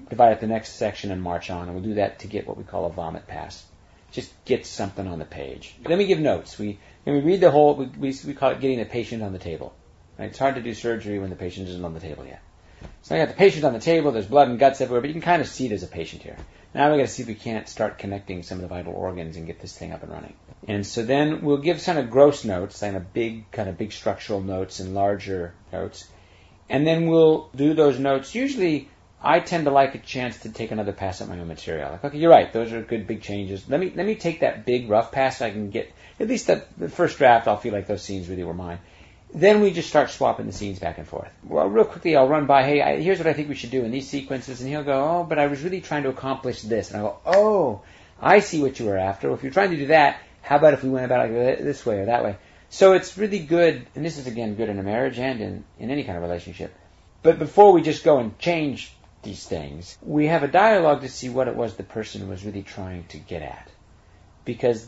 Divide 0.09 0.33
up 0.33 0.41
the 0.41 0.47
next 0.47 0.73
section 0.73 1.11
and 1.11 1.23
march 1.23 1.51
on, 1.51 1.69
and 1.69 1.75
we'll 1.75 1.85
do 1.85 1.95
that 1.95 2.21
to 2.21 2.29
get 2.29 2.47
what 2.49 2.57
we 2.57 2.65
call 2.65 2.87
a 2.87 2.91
vomit 2.91 3.27
pass. 3.27 3.65
Just 4.11 4.33
get 4.45 4.65
something 4.65 5.07
on 5.07 5.19
the 5.19 5.25
page. 5.25 5.75
Then 5.85 5.99
we 5.99 6.07
give 6.07 6.19
notes. 6.19 6.59
We 6.59 6.79
and 7.07 7.15
we 7.15 7.23
read 7.23 7.41
the 7.41 7.51
whole, 7.51 7.77
we, 7.77 7.87
we, 7.87 8.15
we 8.27 8.35
call 8.35 8.51
it 8.51 8.61
getting 8.61 8.79
the 8.79 8.85
patient 8.85 9.23
on 9.23 9.33
the 9.33 9.39
table. 9.39 9.75
Right? 10.19 10.29
It's 10.29 10.39
hard 10.39 10.57
to 10.57 10.63
do 10.63 10.75
surgery 10.75 11.19
when 11.19 11.31
the 11.31 11.37
patient 11.37 11.69
isn't 11.69 11.85
on 11.85 11.95
the 11.95 12.01
table 12.01 12.27
yet. 12.27 12.43
So 13.03 13.15
I 13.15 13.19
got 13.19 13.29
the 13.29 13.35
patient 13.35 13.65
on 13.65 13.73
the 13.73 13.79
table, 13.79 14.13
there's 14.13 14.27
blood 14.27 14.49
and 14.49 14.59
guts 14.59 14.81
everywhere, 14.81 15.01
but 15.01 15.09
you 15.09 15.15
can 15.15 15.23
kind 15.23 15.41
of 15.41 15.49
see 15.49 15.69
there's 15.69 15.83
a 15.83 15.89
patient 15.89 16.23
here. 16.23 16.37
Now 16.75 16.91
we 16.91 16.99
got 16.99 17.05
to 17.05 17.09
see 17.09 17.23
if 17.23 17.29
we 17.29 17.35
can't 17.35 17.69
start 17.69 17.99
connecting 17.99 18.43
some 18.43 18.59
of 18.59 18.63
the 18.63 18.69
vital 18.69 18.93
organs 18.93 19.37
and 19.37 19.47
get 19.47 19.61
this 19.61 19.77
thing 19.77 19.93
up 19.93 20.03
and 20.03 20.13
running. 20.13 20.35
And 20.69 20.85
so 20.85 21.05
then 21.05 21.43
we'll 21.43 21.59
give 21.59 21.83
kind 21.83 21.99
of 21.99 22.11
gross 22.11 22.45
notes, 22.45 22.81
kind 22.81 22.97
of 22.97 23.13
big, 23.15 23.51
kind 23.51 23.69
of 23.69 23.79
big 23.79 23.93
structural 23.93 24.41
notes 24.41 24.81
and 24.81 24.95
larger 24.95 25.55
notes. 25.73 26.07
And 26.69 26.87
then 26.87 27.07
we'll 27.07 27.49
do 27.55 27.75
those 27.75 27.99
notes. 27.99 28.35
Usually 28.35 28.91
I 29.27 29.41
tend 29.41 29.65
to 29.65 29.73
like 29.73 29.97
a 29.97 29.99
chance 29.99 30.39
to 30.43 30.53
take 30.53 30.71
another 30.71 30.93
pass 30.93 31.21
at 31.21 31.29
my 31.29 31.37
own 31.37 31.49
material. 31.49 31.91
Like, 31.91 32.05
okay, 32.05 32.19
you're 32.19 32.31
right, 32.31 32.53
those 32.53 32.73
are 32.73 32.81
good 32.81 33.09
big 33.09 33.23
changes. 33.23 33.69
Let 33.69 33.81
me, 33.81 33.93
let 33.93 34.07
me 34.07 34.15
take 34.15 34.41
that 34.41 34.65
big 34.65 34.89
rough 34.89 35.11
pass 35.11 35.39
so 35.39 35.47
I 35.47 35.51
can 35.51 35.71
get 35.71 35.93
at 36.21 36.29
least 36.29 36.47
the, 36.47 36.65
the 36.79 36.89
first 36.89 37.19
draft, 37.19 37.49
I'll 37.49 37.57
feel 37.57 37.73
like 37.73 37.89
those 37.89 38.03
scenes 38.03 38.29
really 38.29 38.45
were 38.45 38.55
mine. 38.55 38.79
Then 39.35 39.63
we 39.63 39.73
just 39.73 39.89
start 39.89 40.11
swapping 40.11 40.47
the 40.47 40.53
scenes 40.53 40.79
back 40.79 40.99
and 40.99 41.09
forth. 41.09 41.29
Well, 41.43 41.67
real 41.67 41.85
quickly, 41.85 42.15
I'll 42.15 42.29
run 42.29 42.47
by, 42.47 42.63
hey, 42.63 42.81
I, 42.81 43.01
here's 43.01 43.19
what 43.19 43.27
I 43.27 43.33
think 43.33 43.49
we 43.49 43.57
should 43.57 43.73
do 43.73 43.85
in 43.85 43.91
these 43.91 44.09
sequences, 44.09 44.61
and 44.61 44.71
he'll 44.71 44.85
go, 44.85 44.93
oh, 44.93 45.25
but 45.25 45.41
I 45.41 45.49
was 45.49 45.61
really 45.61 45.81
trying 45.81 46.05
to 46.05 46.09
accomplish 46.11 46.63
this, 46.63 46.93
and 46.93 47.01
I 47.01 47.03
go, 47.03 47.19
oh, 47.27 47.83
I 48.21 48.39
see 48.39 48.63
what 48.63 48.79
you 48.79 48.87
were 48.87 48.97
after. 48.97 49.27
Well, 49.27 49.37
if 49.37 49.43
you're 49.43 49.53
trying 49.53 49.71
to 49.71 49.77
do 49.77 49.87
that, 49.89 50.21
how 50.41 50.57
about 50.57 50.75
if 50.75 50.85
we 50.85 50.91
went 50.91 51.05
about 51.05 51.29
it 51.29 51.65
this 51.65 51.85
way 51.85 51.99
or 51.99 52.07
that 52.07 52.23
way? 52.23 52.37
So 52.69 52.93
it's 52.93 53.19
really 53.19 53.41
good, 53.41 53.87
and 53.97 54.05
this 54.05 54.19
is 54.19 54.29
again 54.29 54.55
good 54.55 54.69
in 54.69 54.79
a 54.79 54.85
marriage 54.85 55.19
and 55.19 55.41
in, 55.41 55.65
in 55.81 55.91
any 55.91 56.05
kind 56.05 56.17
of 56.17 56.23
relationship. 56.23 56.73
But 57.23 57.41
before 57.41 57.73
we 57.73 57.83
just 57.83 58.05
go 58.05 58.19
and 58.19 58.39
change 58.39 58.93
these 59.27 59.47
things, 59.47 59.99
we 60.01 60.29
have 60.29 60.43
a 60.43 60.49
dialogue 60.49 61.03
to 61.03 61.09
see 61.09 61.29
what 61.29 61.49
it 61.49 61.57
was 61.57 61.75
the 61.75 61.83
person 61.83 62.29
was 62.29 62.45
really 62.45 62.63
trying 62.63 63.05
to 63.09 63.19
get 63.19 63.43
at. 63.43 63.69
Because 64.47 64.87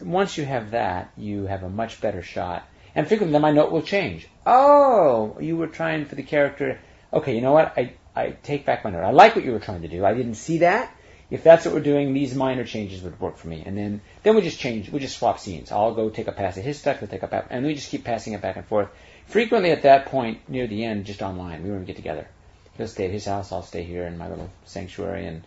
once 0.00 0.36
you 0.36 0.44
have 0.44 0.72
that, 0.72 1.12
you 1.16 1.46
have 1.46 1.62
a 1.62 1.70
much 1.70 2.00
better 2.00 2.22
shot. 2.22 2.66
And 2.94 3.06
frequently, 3.06 3.32
then 3.32 3.42
my 3.42 3.52
note 3.52 3.70
will 3.70 3.82
change. 3.82 4.26
Oh, 4.44 5.36
you 5.40 5.56
were 5.56 5.68
trying 5.68 6.06
for 6.06 6.16
the 6.16 6.22
character. 6.22 6.80
Okay, 7.12 7.34
you 7.34 7.40
know 7.40 7.52
what? 7.52 7.74
I, 7.76 7.92
I 8.16 8.30
take 8.42 8.66
back 8.66 8.82
my 8.82 8.90
note. 8.90 9.04
I 9.04 9.12
like 9.12 9.36
what 9.36 9.44
you 9.44 9.52
were 9.52 9.60
trying 9.60 9.82
to 9.82 9.88
do. 9.88 10.04
I 10.04 10.14
didn't 10.14 10.34
see 10.34 10.58
that. 10.58 10.92
If 11.30 11.44
that's 11.44 11.66
what 11.66 11.74
we're 11.74 11.80
doing, 11.80 12.14
these 12.14 12.34
minor 12.34 12.64
changes 12.64 13.02
would 13.02 13.20
work 13.20 13.36
for 13.36 13.48
me. 13.48 13.62
And 13.64 13.76
then, 13.76 14.00
then 14.22 14.34
we 14.34 14.40
just 14.40 14.58
change, 14.58 14.90
we 14.90 14.98
just 14.98 15.18
swap 15.18 15.38
scenes. 15.38 15.70
I'll 15.70 15.94
go 15.94 16.08
take 16.08 16.26
a 16.26 16.32
pass 16.32 16.56
at 16.56 16.64
his 16.64 16.78
stuff, 16.78 17.00
he'll 17.00 17.08
take 17.08 17.22
a 17.22 17.28
pass, 17.28 17.46
and 17.50 17.66
we 17.66 17.74
just 17.74 17.90
keep 17.90 18.02
passing 18.02 18.32
it 18.32 18.40
back 18.40 18.56
and 18.56 18.66
forth. 18.66 18.88
Frequently 19.26 19.70
at 19.70 19.82
that 19.82 20.06
point, 20.06 20.48
near 20.48 20.66
the 20.66 20.84
end, 20.84 21.04
just 21.04 21.20
online. 21.20 21.62
We 21.62 21.70
won't 21.70 21.86
get 21.86 21.96
together. 21.96 22.28
He'll 22.78 22.88
stay 22.88 23.06
at 23.06 23.10
his 23.10 23.26
house, 23.26 23.52
I'll 23.52 23.62
stay 23.62 23.82
here 23.82 24.06
in 24.06 24.16
my 24.16 24.28
little 24.28 24.50
sanctuary, 24.64 25.26
and 25.26 25.42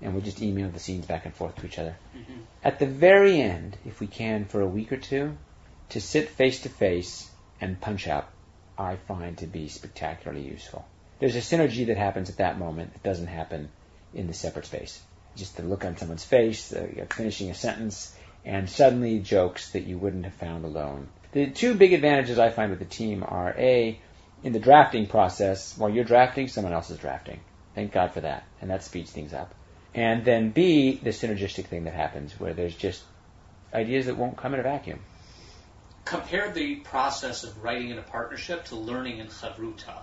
and 0.00 0.12
we'll 0.12 0.22
just 0.22 0.42
email 0.42 0.68
the 0.68 0.78
scenes 0.78 1.06
back 1.06 1.24
and 1.24 1.34
forth 1.34 1.56
to 1.56 1.66
each 1.66 1.78
other. 1.78 1.96
Mm-hmm. 2.16 2.40
At 2.62 2.78
the 2.78 2.86
very 2.86 3.40
end, 3.40 3.76
if 3.84 3.98
we 3.98 4.06
can, 4.06 4.44
for 4.44 4.60
a 4.60 4.66
week 4.66 4.92
or 4.92 4.98
two, 4.98 5.36
to 5.90 6.00
sit 6.00 6.28
face 6.28 6.60
to 6.62 6.68
face 6.68 7.30
and 7.60 7.80
punch 7.80 8.06
out, 8.06 8.28
I 8.78 8.96
find 8.96 9.38
to 9.38 9.46
be 9.46 9.68
spectacularly 9.68 10.46
useful. 10.46 10.86
There's 11.18 11.36
a 11.36 11.40
synergy 11.40 11.86
that 11.86 11.96
happens 11.96 12.28
at 12.28 12.36
that 12.36 12.58
moment 12.58 12.92
that 12.92 13.02
doesn't 13.02 13.28
happen 13.28 13.70
in 14.12 14.26
the 14.26 14.34
separate 14.34 14.66
space. 14.66 15.00
Just 15.34 15.56
the 15.56 15.62
look 15.62 15.84
on 15.84 15.96
someone's 15.96 16.24
face, 16.24 16.72
uh, 16.72 17.06
finishing 17.10 17.50
a 17.50 17.54
sentence, 17.54 18.14
and 18.44 18.68
suddenly 18.68 19.18
jokes 19.18 19.70
that 19.72 19.84
you 19.84 19.98
wouldn't 19.98 20.24
have 20.24 20.34
found 20.34 20.64
alone. 20.64 21.08
The 21.32 21.48
two 21.48 21.74
big 21.74 21.94
advantages 21.94 22.38
I 22.38 22.50
find 22.50 22.70
with 22.70 22.78
the 22.78 22.84
team 22.84 23.24
are 23.26 23.54
A, 23.56 23.98
in 24.42 24.52
the 24.52 24.58
drafting 24.60 25.06
process, 25.06 25.76
while 25.76 25.90
you're 25.90 26.04
drafting, 26.04 26.48
someone 26.48 26.72
else 26.72 26.90
is 26.90 26.98
drafting. 26.98 27.40
Thank 27.74 27.92
God 27.92 28.12
for 28.12 28.20
that, 28.20 28.44
and 28.60 28.70
that 28.70 28.84
speeds 28.84 29.10
things 29.10 29.32
up. 29.32 29.54
And 29.94 30.24
then 30.24 30.50
B, 30.50 31.00
the 31.02 31.10
synergistic 31.10 31.66
thing 31.66 31.84
that 31.84 31.94
happens 31.94 32.38
where 32.38 32.54
there's 32.54 32.74
just 32.74 33.02
ideas 33.72 34.06
that 34.06 34.16
won't 34.16 34.36
come 34.36 34.54
in 34.54 34.60
a 34.60 34.62
vacuum. 34.62 35.00
Compare 36.04 36.52
the 36.52 36.76
process 36.76 37.44
of 37.44 37.62
writing 37.62 37.90
in 37.90 37.98
a 37.98 38.02
partnership 38.02 38.66
to 38.66 38.76
learning 38.76 39.18
in 39.18 39.26
Chavruta. 39.26 40.02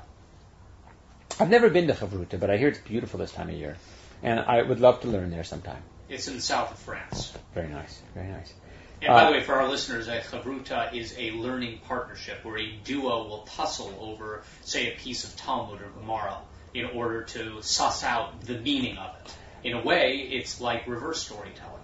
I've 1.40 1.50
never 1.50 1.70
been 1.70 1.88
to 1.88 1.94
Chavruta, 1.94 2.40
but 2.40 2.50
I 2.50 2.58
hear 2.58 2.68
it's 2.68 2.80
beautiful 2.80 3.20
this 3.20 3.32
time 3.32 3.50
of 3.50 3.56
year. 3.56 3.78
and 4.22 4.40
I 4.40 4.62
would 4.62 4.80
love 4.80 5.02
to 5.02 5.08
learn 5.08 5.32
there 5.32 5.44
sometime. 5.44 5.84
It's 6.10 6.28
in 6.28 6.36
the 6.36 6.42
south 6.42 6.72
of 6.72 6.80
France. 6.80 7.34
Very 7.54 7.68
nice, 7.68 8.02
very 8.14 8.30
nice. 8.30 8.54
And 9.04 9.12
by 9.12 9.24
Uh, 9.24 9.28
the 9.28 9.32
way, 9.34 9.42
for 9.44 9.56
our 9.56 9.68
listeners, 9.68 10.08
a 10.08 10.22
chavruta 10.22 10.94
is 10.94 11.14
a 11.18 11.32
learning 11.32 11.80
partnership 11.86 12.44
where 12.44 12.58
a 12.58 12.72
duo 12.86 13.28
will 13.28 13.44
tussle 13.56 13.94
over, 14.00 14.44
say, 14.62 14.94
a 14.94 14.96
piece 14.96 15.26
of 15.26 15.36
Talmud 15.36 15.82
or 15.82 15.90
Gemara 16.00 16.38
in 16.74 16.86
order 16.86 17.24
to 17.24 17.62
suss 17.62 18.04
out 18.04 18.40
the 18.42 18.58
meaning 18.58 18.98
of 18.98 19.12
it. 19.20 19.36
In 19.66 19.74
a 19.76 19.84
way, 19.84 20.20
it's 20.32 20.62
like 20.62 20.88
reverse 20.88 21.22
storytelling. 21.22 21.82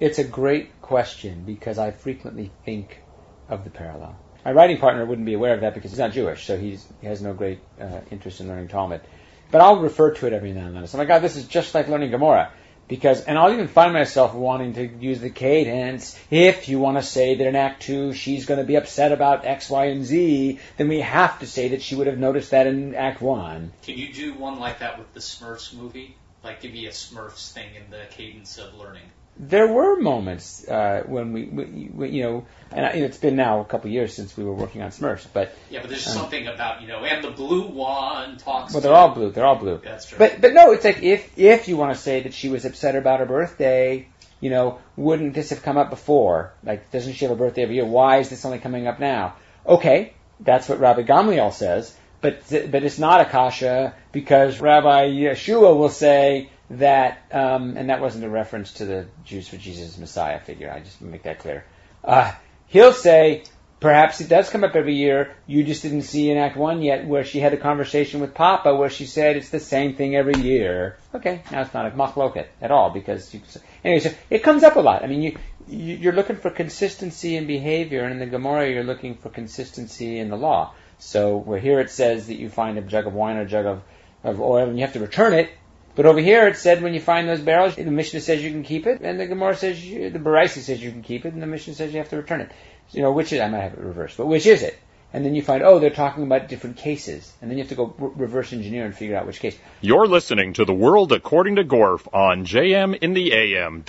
It's 0.00 0.18
a 0.18 0.24
great 0.24 0.80
question 0.80 1.44
because 1.44 1.78
I 1.78 1.90
frequently 1.90 2.50
think 2.64 3.02
of 3.50 3.64
the 3.64 3.70
parallel. 3.70 4.16
My 4.44 4.52
writing 4.52 4.78
partner 4.78 5.04
wouldn't 5.04 5.26
be 5.26 5.34
aware 5.34 5.54
of 5.54 5.60
that 5.60 5.74
because 5.74 5.90
he's 5.90 6.00
not 6.00 6.12
Jewish, 6.12 6.46
so 6.46 6.56
he's, 6.56 6.84
he 7.02 7.06
has 7.06 7.20
no 7.20 7.34
great 7.34 7.60
uh, 7.80 8.00
interest 8.10 8.40
in 8.40 8.48
learning 8.48 8.68
Talmud. 8.68 9.02
But 9.50 9.60
I'll 9.60 9.78
refer 9.78 10.12
to 10.14 10.26
it 10.26 10.32
every 10.32 10.52
now 10.52 10.66
and 10.66 10.74
then. 10.74 10.86
So, 10.86 10.96
my 10.96 11.04
God, 11.04 11.18
this 11.20 11.36
is 11.36 11.46
just 11.46 11.74
like 11.74 11.86
learning 11.86 12.10
Gemara. 12.10 12.50
Because, 12.92 13.24
and 13.24 13.38
I'll 13.38 13.54
even 13.54 13.68
find 13.68 13.94
myself 13.94 14.34
wanting 14.34 14.74
to 14.74 14.86
use 14.86 15.18
the 15.18 15.30
cadence. 15.30 16.14
If 16.30 16.68
you 16.68 16.78
want 16.78 16.98
to 16.98 17.02
say 17.02 17.34
that 17.36 17.46
in 17.46 17.56
Act 17.56 17.80
2 17.84 18.12
she's 18.12 18.44
going 18.44 18.60
to 18.60 18.66
be 18.66 18.74
upset 18.74 19.12
about 19.12 19.46
X, 19.46 19.70
Y, 19.70 19.86
and 19.86 20.04
Z, 20.04 20.58
then 20.76 20.88
we 20.88 21.00
have 21.00 21.38
to 21.38 21.46
say 21.46 21.68
that 21.68 21.80
she 21.80 21.94
would 21.94 22.06
have 22.06 22.18
noticed 22.18 22.50
that 22.50 22.66
in 22.66 22.94
Act 22.94 23.22
1. 23.22 23.72
Can 23.82 23.96
you 23.96 24.12
do 24.12 24.34
one 24.34 24.60
like 24.60 24.80
that 24.80 24.98
with 24.98 25.10
the 25.14 25.20
Smurfs 25.20 25.72
movie? 25.72 26.16
Like 26.44 26.60
give 26.60 26.74
me 26.74 26.84
a 26.84 26.90
Smurfs 26.90 27.52
thing 27.52 27.74
in 27.74 27.90
the 27.90 28.02
cadence 28.10 28.58
of 28.58 28.74
learning. 28.74 29.10
There 29.38 29.66
were 29.66 29.98
moments 29.98 30.66
uh, 30.68 31.04
when 31.06 31.32
we, 31.32 31.44
we, 31.44 31.90
we, 31.92 32.08
you 32.10 32.22
know, 32.22 32.46
and 32.70 32.84
I, 32.84 32.90
it's 32.90 33.16
been 33.16 33.34
now 33.34 33.60
a 33.60 33.64
couple 33.64 33.88
of 33.88 33.94
years 33.94 34.14
since 34.14 34.36
we 34.36 34.44
were 34.44 34.52
working 34.52 34.82
on 34.82 34.90
Smurfs, 34.90 35.26
but 35.32 35.54
Yeah, 35.70 35.80
but 35.80 35.88
there's 35.88 36.06
Um, 36.06 36.12
something 36.12 36.46
about, 36.46 36.82
you 36.82 36.88
know, 36.88 37.02
and 37.04 37.24
the 37.24 37.30
blue 37.30 37.68
one 37.68 38.36
talks 38.36 38.72
well, 38.72 38.82
they're 38.82 38.92
all 38.94 39.08
blue. 39.08 39.30
They're 39.30 39.46
all 39.46 39.56
blue. 39.56 39.80
That's 39.82 40.06
true. 40.06 40.18
But 40.18 40.40
but 40.40 40.52
no, 40.52 40.72
it's 40.72 40.84
like 40.84 41.02
if 41.02 41.38
if 41.38 41.66
you 41.68 41.76
want 41.78 41.94
to 41.94 42.00
say 42.00 42.20
that 42.20 42.34
she 42.34 42.50
was 42.50 42.64
upset 42.66 42.94
about 42.94 43.20
her 43.20 43.26
birthday, 43.26 44.06
you 44.40 44.50
know, 44.50 44.80
wouldn't 44.96 45.34
this 45.34 45.50
have 45.50 45.62
come 45.62 45.78
up 45.78 45.88
before? 45.88 46.52
Like, 46.62 46.90
doesn't 46.90 47.14
she 47.14 47.24
have 47.24 47.32
a 47.32 47.36
birthday 47.36 47.62
every 47.62 47.76
year? 47.76 47.86
Why 47.86 48.18
is 48.18 48.28
this 48.28 48.44
only 48.44 48.58
coming 48.58 48.86
up 48.86 49.00
now? 49.00 49.36
Okay, 49.66 50.12
that's 50.40 50.68
what 50.68 50.78
Rabbi 50.78 51.02
Gamliel 51.02 51.52
says, 51.52 51.96
but 52.20 52.42
but 52.50 52.82
it's 52.82 52.98
not 52.98 53.20
Akasha 53.22 53.94
because 54.12 54.60
Rabbi 54.60 55.08
Yeshua 55.08 55.76
will 55.76 55.88
say 55.88 56.50
that, 56.78 57.22
um, 57.32 57.76
and 57.76 57.90
that 57.90 58.00
wasn't 58.00 58.24
a 58.24 58.30
reference 58.30 58.74
to 58.74 58.84
the 58.84 59.06
Jews 59.24 59.48
for 59.48 59.56
Jesus 59.56 59.98
Messiah 59.98 60.40
figure. 60.40 60.70
I 60.70 60.80
just 60.80 61.00
make 61.00 61.22
that 61.24 61.38
clear. 61.38 61.64
Uh, 62.04 62.32
he'll 62.68 62.92
say. 62.92 63.44
Perhaps 63.80 64.20
it 64.20 64.28
does 64.28 64.48
come 64.48 64.62
up 64.62 64.76
every 64.76 64.94
year. 64.94 65.34
You 65.48 65.64
just 65.64 65.82
didn't 65.82 66.02
see 66.02 66.30
in 66.30 66.38
Act 66.38 66.56
One 66.56 66.82
yet, 66.82 67.04
where 67.04 67.24
she 67.24 67.40
had 67.40 67.52
a 67.52 67.56
conversation 67.56 68.20
with 68.20 68.32
Papa, 68.32 68.76
where 68.76 68.88
she 68.88 69.06
said 69.06 69.36
it's 69.36 69.48
the 69.50 69.58
same 69.58 69.96
thing 69.96 70.14
every 70.14 70.36
year. 70.40 70.98
Okay, 71.12 71.42
now 71.50 71.62
it's 71.62 71.74
not 71.74 71.86
a 71.86 71.90
machloket 71.90 72.46
at 72.60 72.70
all 72.70 72.90
because 72.90 73.34
you. 73.34 73.40
Anyway, 73.82 73.98
so 73.98 74.10
it 74.30 74.44
comes 74.44 74.62
up 74.62 74.76
a 74.76 74.80
lot. 74.80 75.02
I 75.02 75.08
mean, 75.08 75.22
you 75.22 75.36
you- 75.66 75.96
you're 75.96 76.12
looking 76.12 76.36
for 76.36 76.48
consistency 76.48 77.36
in 77.36 77.48
behavior, 77.48 78.04
and 78.04 78.12
in 78.12 78.20
the 78.20 78.26
Gemara, 78.26 78.70
you're 78.70 78.84
looking 78.84 79.16
for 79.16 79.30
consistency 79.30 80.20
in 80.20 80.30
the 80.30 80.36
law. 80.36 80.74
So 81.00 81.36
where 81.36 81.58
here 81.58 81.80
it 81.80 81.90
says 81.90 82.28
that 82.28 82.36
you 82.36 82.50
find 82.50 82.78
a 82.78 82.82
jug 82.82 83.08
of 83.08 83.14
wine 83.14 83.36
or 83.36 83.40
a 83.40 83.46
jug 83.46 83.66
of, 83.66 83.82
of 84.22 84.40
oil, 84.40 84.68
and 84.68 84.78
you 84.78 84.84
have 84.84 84.92
to 84.92 85.00
return 85.00 85.32
it. 85.32 85.50
But 85.94 86.06
over 86.06 86.20
here 86.20 86.48
it 86.48 86.56
said 86.56 86.82
when 86.82 86.94
you 86.94 87.00
find 87.00 87.28
those 87.28 87.40
barrels, 87.40 87.76
the 87.76 87.84
Mishnah 87.84 88.20
says 88.20 88.42
you 88.42 88.50
can 88.50 88.62
keep 88.62 88.86
it, 88.86 89.00
and 89.02 89.20
the 89.20 89.26
Gemara 89.26 89.56
says 89.56 89.84
you, 89.84 90.08
the 90.10 90.18
Baraisa 90.18 90.60
says 90.60 90.82
you 90.82 90.90
can 90.90 91.02
keep 91.02 91.26
it, 91.26 91.34
and 91.34 91.42
the 91.42 91.46
Mishnah 91.46 91.74
says 91.74 91.92
you 91.92 91.98
have 91.98 92.08
to 92.10 92.16
return 92.16 92.40
it. 92.40 92.50
You 92.92 93.02
know, 93.02 93.12
which 93.12 93.32
is, 93.32 93.40
I 93.40 93.48
might 93.48 93.60
have 93.60 93.74
it 93.74 93.80
reversed, 93.80 94.16
but 94.16 94.26
which 94.26 94.46
is 94.46 94.62
it? 94.62 94.78
And 95.14 95.24
then 95.24 95.34
you 95.34 95.42
find, 95.42 95.62
oh, 95.62 95.78
they're 95.78 95.90
talking 95.90 96.24
about 96.24 96.48
different 96.48 96.78
cases. 96.78 97.30
And 97.42 97.50
then 97.50 97.58
you 97.58 97.64
have 97.64 97.68
to 97.68 97.74
go 97.74 97.94
re- 97.98 98.12
reverse 98.16 98.54
engineer 98.54 98.86
and 98.86 98.94
figure 98.94 99.16
out 99.16 99.26
which 99.26 99.40
case. 99.40 99.58
You're 99.82 100.06
listening 100.06 100.54
to 100.54 100.64
The 100.64 100.72
World 100.72 101.12
According 101.12 101.56
to 101.56 101.64
Gorf 101.64 102.08
on 102.14 102.46
jmintheam.org. 102.46 103.82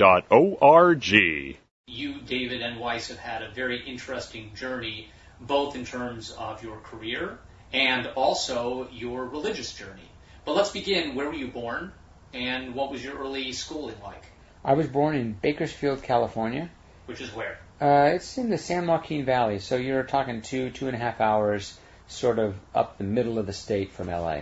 you, 1.88 2.22
David 2.22 2.62
N. 2.62 2.80
Weiss 2.80 3.08
have 3.08 3.20
had 3.20 3.42
a 3.42 3.52
very 3.52 3.82
interesting 3.88 4.52
journey, 4.56 5.08
both 5.40 5.76
in 5.78 5.86
terms 5.86 6.32
of 6.32 6.62
your 6.62 6.78
career 6.78 7.38
and 7.72 8.08
also 8.16 8.90
your 8.92 9.26
religious 9.26 9.74
journey. 9.74 10.10
But 10.46 10.56
let's 10.56 10.72
begin. 10.72 11.16
Where 11.16 11.28
were 11.28 11.36
you 11.36 11.48
born, 11.48 11.92
and 12.34 12.76
what 12.76 12.92
was 12.92 13.04
your 13.04 13.18
early 13.18 13.54
schooling 13.54 13.96
like? 14.04 14.24
I 14.64 14.74
was 14.74 14.88
born 14.88 15.16
in 15.16 15.34
Bakersfield, 15.34 16.04
California. 16.04 16.70
Which 17.06 17.22
is 17.22 17.34
where? 17.34 17.60
Uh, 17.82 18.12
it's 18.14 18.38
in 18.38 18.50
the 18.50 18.58
San 18.58 18.88
Joaquin 18.88 19.26
Valley, 19.26 19.60
so 19.60 19.76
you're 19.76 20.04
talking 20.04 20.42
two, 20.42 20.70
two 20.70 20.88
and 20.88 20.96
a 20.96 21.00
half 21.00 21.20
hours, 21.20 21.78
sort 22.08 22.40
of 22.40 22.56
up 22.74 22.98
the 22.98 23.04
middle 23.04 23.40
of 23.40 23.46
the 23.46 23.54
state 23.54 23.92
from 23.92 24.08
LA. 24.08 24.42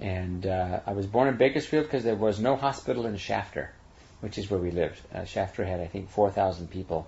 And 0.00 0.46
uh, 0.46 0.80
I 0.86 0.92
was 0.92 1.06
born 1.06 1.28
in 1.28 1.36
Bakersfield 1.36 1.84
because 1.84 2.02
there 2.02 2.16
was 2.16 2.40
no 2.40 2.56
hospital 2.56 3.06
in 3.06 3.16
Shafter, 3.16 3.70
which 4.20 4.38
is 4.38 4.50
where 4.50 4.58
we 4.58 4.70
lived. 4.72 5.00
Uh, 5.14 5.24
Shafter 5.24 5.64
had, 5.64 5.80
I 5.80 5.86
think, 5.86 6.10
4,000 6.10 6.68
people 6.68 7.06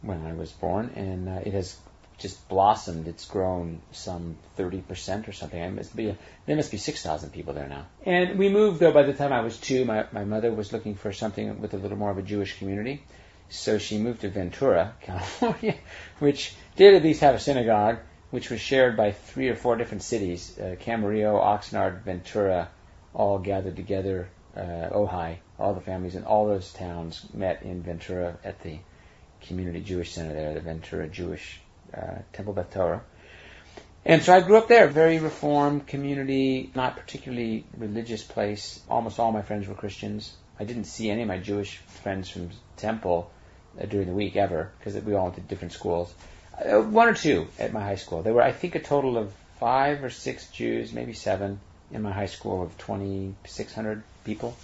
when 0.00 0.26
I 0.26 0.32
was 0.32 0.50
born, 0.50 0.90
and 0.96 1.28
uh, 1.28 1.40
it 1.44 1.52
has 1.52 1.76
just 2.18 2.48
blossomed. 2.48 3.08
It's 3.08 3.24
grown 3.26 3.80
some 3.92 4.36
30% 4.58 5.28
or 5.28 5.32
something. 5.32 5.62
I 5.62 5.68
must 5.70 5.94
be 5.94 6.16
there 6.46 6.56
must 6.56 6.70
be 6.70 6.76
6,000 6.76 7.30
people 7.30 7.54
there 7.54 7.68
now. 7.68 7.86
And 8.04 8.38
we 8.38 8.48
moved, 8.48 8.80
though, 8.80 8.92
by 8.92 9.02
the 9.02 9.12
time 9.12 9.32
I 9.32 9.40
was 9.40 9.58
two. 9.58 9.84
My, 9.84 10.06
my 10.12 10.24
mother 10.24 10.52
was 10.52 10.72
looking 10.72 10.94
for 10.94 11.12
something 11.12 11.60
with 11.60 11.74
a 11.74 11.78
little 11.78 11.98
more 11.98 12.10
of 12.10 12.18
a 12.18 12.22
Jewish 12.22 12.58
community. 12.58 13.02
So 13.48 13.78
she 13.78 13.98
moved 13.98 14.22
to 14.22 14.30
Ventura, 14.30 14.94
California, 15.00 15.74
which 16.18 16.54
did 16.76 16.94
at 16.94 17.02
least 17.02 17.20
have 17.20 17.34
a 17.34 17.40
synagogue, 17.40 17.98
which 18.30 18.50
was 18.50 18.60
shared 18.60 18.96
by 18.96 19.12
three 19.12 19.48
or 19.48 19.56
four 19.56 19.76
different 19.76 20.02
cities 20.02 20.58
uh, 20.58 20.76
Camarillo, 20.80 21.38
Oxnard, 21.38 22.02
Ventura, 22.02 22.70
all 23.14 23.38
gathered 23.38 23.76
together, 23.76 24.28
uh, 24.56 24.90
Ojai, 24.90 25.36
all 25.58 25.74
the 25.74 25.80
families 25.80 26.14
in 26.14 26.24
all 26.24 26.46
those 26.46 26.72
towns 26.72 27.26
met 27.34 27.62
in 27.62 27.82
Ventura 27.82 28.38
at 28.42 28.62
the 28.62 28.78
Community 29.42 29.80
Jewish 29.80 30.12
Center 30.12 30.34
there, 30.34 30.54
the 30.54 30.60
Ventura 30.60 31.08
Jewish 31.08 31.60
uh, 31.96 32.18
Temple 32.32 32.54
Beth 32.54 32.72
Torah. 32.72 33.02
And 34.04 34.22
so 34.22 34.34
I 34.34 34.40
grew 34.40 34.56
up 34.56 34.66
there, 34.66 34.88
very 34.88 35.18
reformed 35.18 35.86
community, 35.86 36.70
not 36.74 36.96
particularly 36.96 37.64
religious 37.76 38.22
place. 38.22 38.80
Almost 38.88 39.20
all 39.20 39.30
my 39.30 39.42
friends 39.42 39.68
were 39.68 39.74
Christians. 39.74 40.34
I 40.58 40.64
didn't 40.64 40.84
see 40.84 41.08
any 41.10 41.22
of 41.22 41.28
my 41.28 41.38
Jewish 41.38 41.76
friends 41.76 42.28
from 42.28 42.50
Temple 42.76 43.30
uh, 43.80 43.86
during 43.86 44.08
the 44.08 44.14
week 44.14 44.36
ever 44.36 44.72
because 44.78 45.00
we 45.02 45.14
all 45.14 45.24
went 45.24 45.36
to 45.36 45.40
different 45.42 45.72
schools. 45.72 46.12
Uh, 46.58 46.80
one 46.80 47.08
or 47.08 47.14
two 47.14 47.46
at 47.58 47.72
my 47.72 47.80
high 47.80 47.94
school. 47.94 48.22
There 48.22 48.34
were, 48.34 48.42
I 48.42 48.52
think, 48.52 48.74
a 48.74 48.80
total 48.80 49.16
of 49.16 49.32
five 49.60 50.02
or 50.02 50.10
six 50.10 50.48
Jews, 50.48 50.92
maybe 50.92 51.12
seven, 51.12 51.60
in 51.92 52.02
my 52.02 52.12
high 52.12 52.26
school 52.26 52.62
of 52.62 52.76
2,600 52.78 54.02
people. 54.24 54.56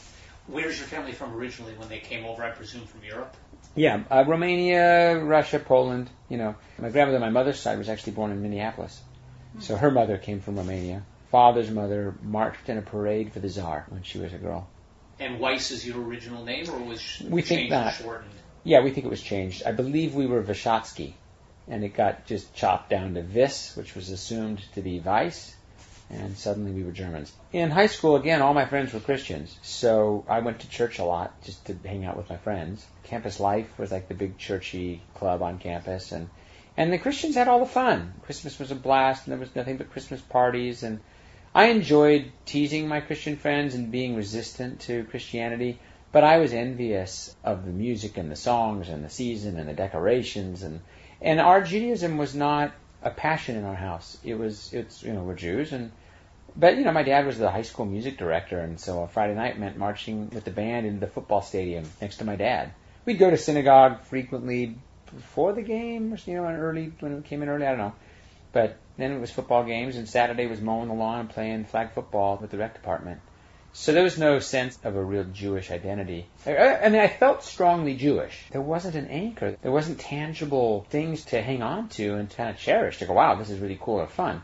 Where's 0.49 0.79
your 0.79 0.89
family 0.89 1.13
from 1.13 1.35
originally 1.35 1.75
when 1.75 1.89
they 1.89 1.99
came 1.99 2.25
over? 2.25 2.43
I 2.43 2.51
presume 2.51 2.87
from 2.87 3.05
Europe. 3.05 3.37
Yeah, 3.79 4.03
uh, 4.11 4.25
Romania, 4.27 5.19
Russia, 5.19 5.59
Poland. 5.59 6.11
You 6.29 6.37
know, 6.39 6.57
my 6.79 6.91
grandmother 6.91 7.21
my 7.21 7.31
mother's 7.31 7.61
side 7.61 7.79
was 7.79 7.89
actually 7.89 8.13
born 8.13 8.33
in 8.33 8.43
Minneapolis, 8.43 9.01
so 9.61 9.77
her 9.77 9.91
mother 9.91 10.19
came 10.19 10.41
from 10.41 10.57
Romania. 10.57 11.03
Father's 11.31 11.71
mother 11.71 12.15
marched 12.23 12.69
in 12.69 12.79
a 12.79 12.83
parade 12.83 13.33
for 13.33 13.41
the 13.41 13.49
Tsar 13.49 13.87
when 13.91 14.03
she 14.03 14.19
was 14.19 14.33
a 14.33 14.39
girl. 14.39 14.67
And 15.21 15.39
Weiss 15.41 15.71
is 15.71 15.87
your 15.87 16.01
original 16.03 16.45
name, 16.45 16.69
or 16.71 16.79
was 16.79 17.23
We 17.29 17.43
think 17.43 17.61
changed 17.61 17.71
not. 17.73 17.87
and 17.87 17.97
shortened? 17.97 18.31
Yeah, 18.65 18.81
we 18.83 18.91
think 18.91 19.07
it 19.07 19.11
was 19.11 19.23
changed. 19.23 19.63
I 19.65 19.73
believe 19.73 20.15
we 20.15 20.27
were 20.27 20.43
Vyshotsky, 20.43 21.13
and 21.69 21.85
it 21.85 21.95
got 21.95 22.27
just 22.27 22.55
chopped 22.55 22.91
down 22.91 23.15
to 23.15 23.23
Vis, 23.23 23.77
which 23.77 23.95
was 23.95 24.11
assumed 24.11 24.61
to 24.75 24.81
be 24.81 25.01
Weiss, 25.01 25.55
and 26.11 26.37
suddenly 26.37 26.73
we 26.73 26.83
were 26.83 26.93
Germans. 26.93 27.33
In 27.53 27.71
high 27.71 27.87
school, 27.87 28.17
again, 28.17 28.43
all 28.43 28.55
my 28.55 28.67
friends 28.67 28.93
were 28.93 29.01
Christians, 29.01 29.59
so 29.63 30.25
I 30.29 30.41
went 30.41 30.61
to 30.61 30.69
church 30.69 30.99
a 30.99 31.05
lot 31.05 31.41
just 31.43 31.67
to 31.67 31.77
hang 31.85 32.05
out 32.05 32.17
with 32.17 32.31
my 32.31 32.37
friends. 32.37 32.87
Campus 33.05 33.39
life 33.41 33.79
was 33.79 33.93
like 33.93 34.09
the 34.09 34.15
big 34.15 34.39
churchy 34.39 35.03
club 35.15 35.43
on 35.43 35.59
campus, 35.59 36.13
and 36.13 36.29
and 36.77 36.93
the 36.93 36.99
Christians 36.99 37.35
had 37.35 37.49
all 37.49 37.59
the 37.61 37.67
fun. 37.67 38.15
Christmas 38.23 38.59
was 38.59 38.71
a 38.71 38.77
blast, 38.77 39.27
and 39.27 39.33
there 39.33 39.41
was 39.41 39.55
nothing 39.57 39.77
but 39.77 39.91
Christmas 39.91 40.21
parties, 40.21 40.83
and 40.83 41.01
I 41.55 41.67
enjoyed 41.67 42.33
teasing 42.47 42.89
my 42.89 43.01
Christian 43.01 43.37
friends 43.37 43.75
and 43.75 43.91
being 43.91 44.17
resistant 44.17 44.81
to 44.83 45.05
Christianity. 45.05 45.79
But 46.11 46.25
I 46.25 46.39
was 46.39 46.55
envious 46.55 47.35
of 47.45 47.67
the 47.67 47.71
music 47.71 48.17
and 48.17 48.31
the 48.31 48.37
songs 48.37 48.89
and 48.89 49.05
the 49.05 49.11
season 49.11 49.59
and 49.59 49.69
the 49.69 49.75
decorations 49.75 50.63
and 50.63 50.81
and 51.21 51.41
our 51.41 51.63
Judaism 51.63 52.17
was 52.17 52.35
not 52.35 52.73
a 53.03 53.11
passion 53.11 53.57
in 53.57 53.65
our 53.65 53.75
house. 53.75 54.19
It 54.25 54.35
was 54.35 54.73
it's 54.73 55.03
you 55.03 55.13
know 55.13 55.23
we're 55.23 55.35
Jews 55.35 55.73
and 55.73 55.93
but 56.57 56.77
you 56.77 56.85
know 56.85 56.93
my 56.93 57.03
dad 57.03 57.27
was 57.27 57.39
the 57.39 57.51
high 57.51 57.63
school 57.63 57.87
music 57.87 58.19
director 58.19 58.59
and 58.59 58.81
so 58.81 59.03
a 59.03 59.09
Friday 59.09 59.35
night 59.35 59.59
meant 59.59 59.77
marching 59.77 60.31
with 60.31 60.45
the 60.45 60.51
band 60.51 60.87
into 60.87 61.01
the 61.01 61.07
football 61.07 61.43
stadium 61.43 61.85
next 62.01 62.17
to 62.17 62.25
my 62.25 62.37
dad. 62.37 62.73
We'd 63.05 63.19
go 63.19 63.31
to 63.31 63.37
synagogue 63.37 64.03
frequently 64.03 64.77
before 65.15 65.55
the 65.55 65.63
game, 65.63 66.13
or, 66.13 66.19
you 66.27 66.35
know, 66.35 66.45
early 66.45 66.93
when 67.01 67.13
it 67.13 67.25
came 67.25 67.43
in 67.43 67.49
early. 67.49 67.65
I 67.65 67.71
don't 67.71 67.79
know, 67.79 67.95
but 68.53 68.77
then 68.99 69.13
it 69.13 69.21
was 69.21 69.31
football 69.31 69.65
games 69.65 69.97
and 69.97 70.09
Saturday 70.09 70.47
was 70.47 70.61
mowing 70.61 70.89
the 70.89 70.95
lawn 70.95 71.21
and 71.21 71.31
playing 71.31 71.65
flag 71.65 71.93
football 71.93 72.37
with 72.41 72.51
the 72.51 72.59
rec 72.59 72.75
department. 72.75 73.21
So 73.73 73.93
there 73.93 74.03
was 74.03 74.19
no 74.19 74.39
sense 74.39 74.79
of 74.83 74.97
a 74.97 75.03
real 75.03 75.25
Jewish 75.25 75.71
identity. 75.71 76.27
I, 76.47 76.57
I 76.57 76.89
mean, 76.89 77.01
I 77.01 77.09
felt 77.09 77.45
strongly 77.45 77.95
Jewish. 77.95 78.45
There 78.51 78.61
wasn't 78.61 78.97
an 78.97 79.09
anchor. 79.09 79.57
There 79.63 79.71
wasn't 79.71 80.01
tangible 80.01 80.87
things 80.91 81.25
to 81.27 81.41
hang 81.41 81.63
on 81.63 81.89
to 81.91 82.15
and 82.15 82.29
kind 82.29 82.51
of 82.51 82.59
cherish. 82.59 82.99
To 82.99 83.07
go, 83.07 83.13
wow, 83.13 83.35
this 83.35 83.51
is 83.51 83.61
really 83.61 83.79
cool 83.81 84.01
or 84.01 84.07
fun. 84.07 84.43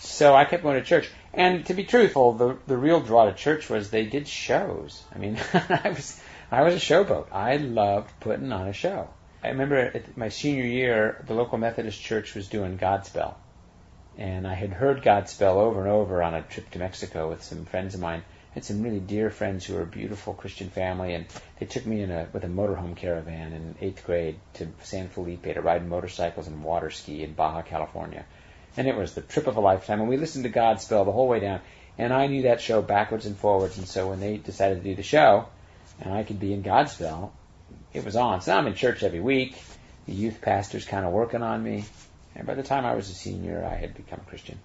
So 0.00 0.34
I 0.34 0.44
kept 0.44 0.62
going 0.62 0.78
to 0.78 0.84
church. 0.84 1.10
And 1.32 1.64
to 1.66 1.74
be 1.74 1.84
truthful, 1.84 2.34
the 2.34 2.58
the 2.66 2.76
real 2.76 3.00
draw 3.00 3.24
to 3.24 3.32
church 3.32 3.68
was 3.68 3.90
they 3.90 4.04
did 4.04 4.28
shows. 4.28 5.02
I 5.14 5.18
mean, 5.18 5.38
I 5.54 5.88
was 5.88 6.20
I 6.50 6.62
was 6.62 6.74
a 6.74 6.78
showboat. 6.78 7.32
I 7.32 7.56
loved 7.56 8.10
putting 8.20 8.52
on 8.52 8.68
a 8.68 8.72
show. 8.72 9.08
I 9.42 9.48
remember 9.48 10.02
my 10.16 10.28
senior 10.28 10.64
year, 10.64 11.22
the 11.26 11.34
local 11.34 11.58
Methodist 11.58 12.00
church 12.00 12.34
was 12.34 12.48
doing 12.48 12.78
Godspell, 12.78 13.34
and 14.16 14.46
I 14.46 14.54
had 14.54 14.70
heard 14.70 15.02
Godspell 15.02 15.56
over 15.56 15.80
and 15.80 15.90
over 15.90 16.22
on 16.22 16.34
a 16.34 16.42
trip 16.42 16.70
to 16.70 16.78
Mexico 16.78 17.28
with 17.28 17.42
some 17.42 17.64
friends 17.64 17.94
of 17.94 18.00
mine. 18.00 18.22
Had 18.54 18.64
some 18.64 18.82
really 18.82 19.00
dear 19.00 19.30
friends 19.30 19.64
who 19.64 19.74
were 19.74 19.82
a 19.82 19.86
beautiful 19.86 20.32
Christian 20.32 20.70
family, 20.70 21.14
and 21.14 21.26
they 21.58 21.66
took 21.66 21.84
me 21.84 22.02
in 22.02 22.10
a 22.10 22.28
with 22.32 22.44
a 22.44 22.48
motorhome 22.48 22.96
caravan 22.96 23.52
in 23.52 23.74
eighth 23.80 24.04
grade 24.06 24.36
to 24.54 24.68
San 24.82 25.08
Felipe 25.08 25.42
to 25.42 25.60
ride 25.60 25.86
motorcycles 25.86 26.46
and 26.46 26.62
water 26.62 26.90
ski 26.90 27.22
in 27.22 27.34
Baja 27.34 27.62
California 27.62 28.24
and 28.76 28.88
it 28.88 28.96
was 28.96 29.14
the 29.14 29.20
trip 29.20 29.46
of 29.46 29.56
a 29.56 29.60
lifetime. 29.60 30.00
And 30.00 30.08
we 30.08 30.16
listened 30.16 30.44
to 30.44 30.50
Godspell 30.50 31.04
the 31.04 31.12
whole 31.12 31.28
way 31.28 31.40
down, 31.40 31.60
and 31.98 32.12
I 32.12 32.26
knew 32.26 32.42
that 32.42 32.60
show 32.60 32.82
backwards 32.82 33.26
and 33.26 33.36
forwards. 33.36 33.78
And 33.78 33.86
so 33.86 34.08
when 34.08 34.20
they 34.20 34.36
decided 34.36 34.82
to 34.82 34.88
do 34.88 34.94
the 34.94 35.02
show, 35.02 35.46
and 36.00 36.12
I 36.12 36.24
could 36.24 36.40
be 36.40 36.52
in 36.52 36.62
Godspell, 36.62 37.30
it 37.92 38.04
was 38.04 38.16
on. 38.16 38.40
So 38.40 38.52
now 38.52 38.58
I'm 38.58 38.66
in 38.66 38.74
church 38.74 39.02
every 39.02 39.20
week. 39.20 39.60
The 40.06 40.12
youth 40.12 40.40
pastor's 40.40 40.84
kind 40.84 41.06
of 41.06 41.12
working 41.12 41.42
on 41.42 41.62
me, 41.62 41.84
and 42.34 42.46
by 42.46 42.54
the 42.54 42.62
time 42.62 42.84
I 42.84 42.94
was 42.94 43.08
a 43.08 43.14
senior, 43.14 43.64
I 43.64 43.76
had 43.76 43.94
become 43.94 44.20
Christian. 44.26 44.58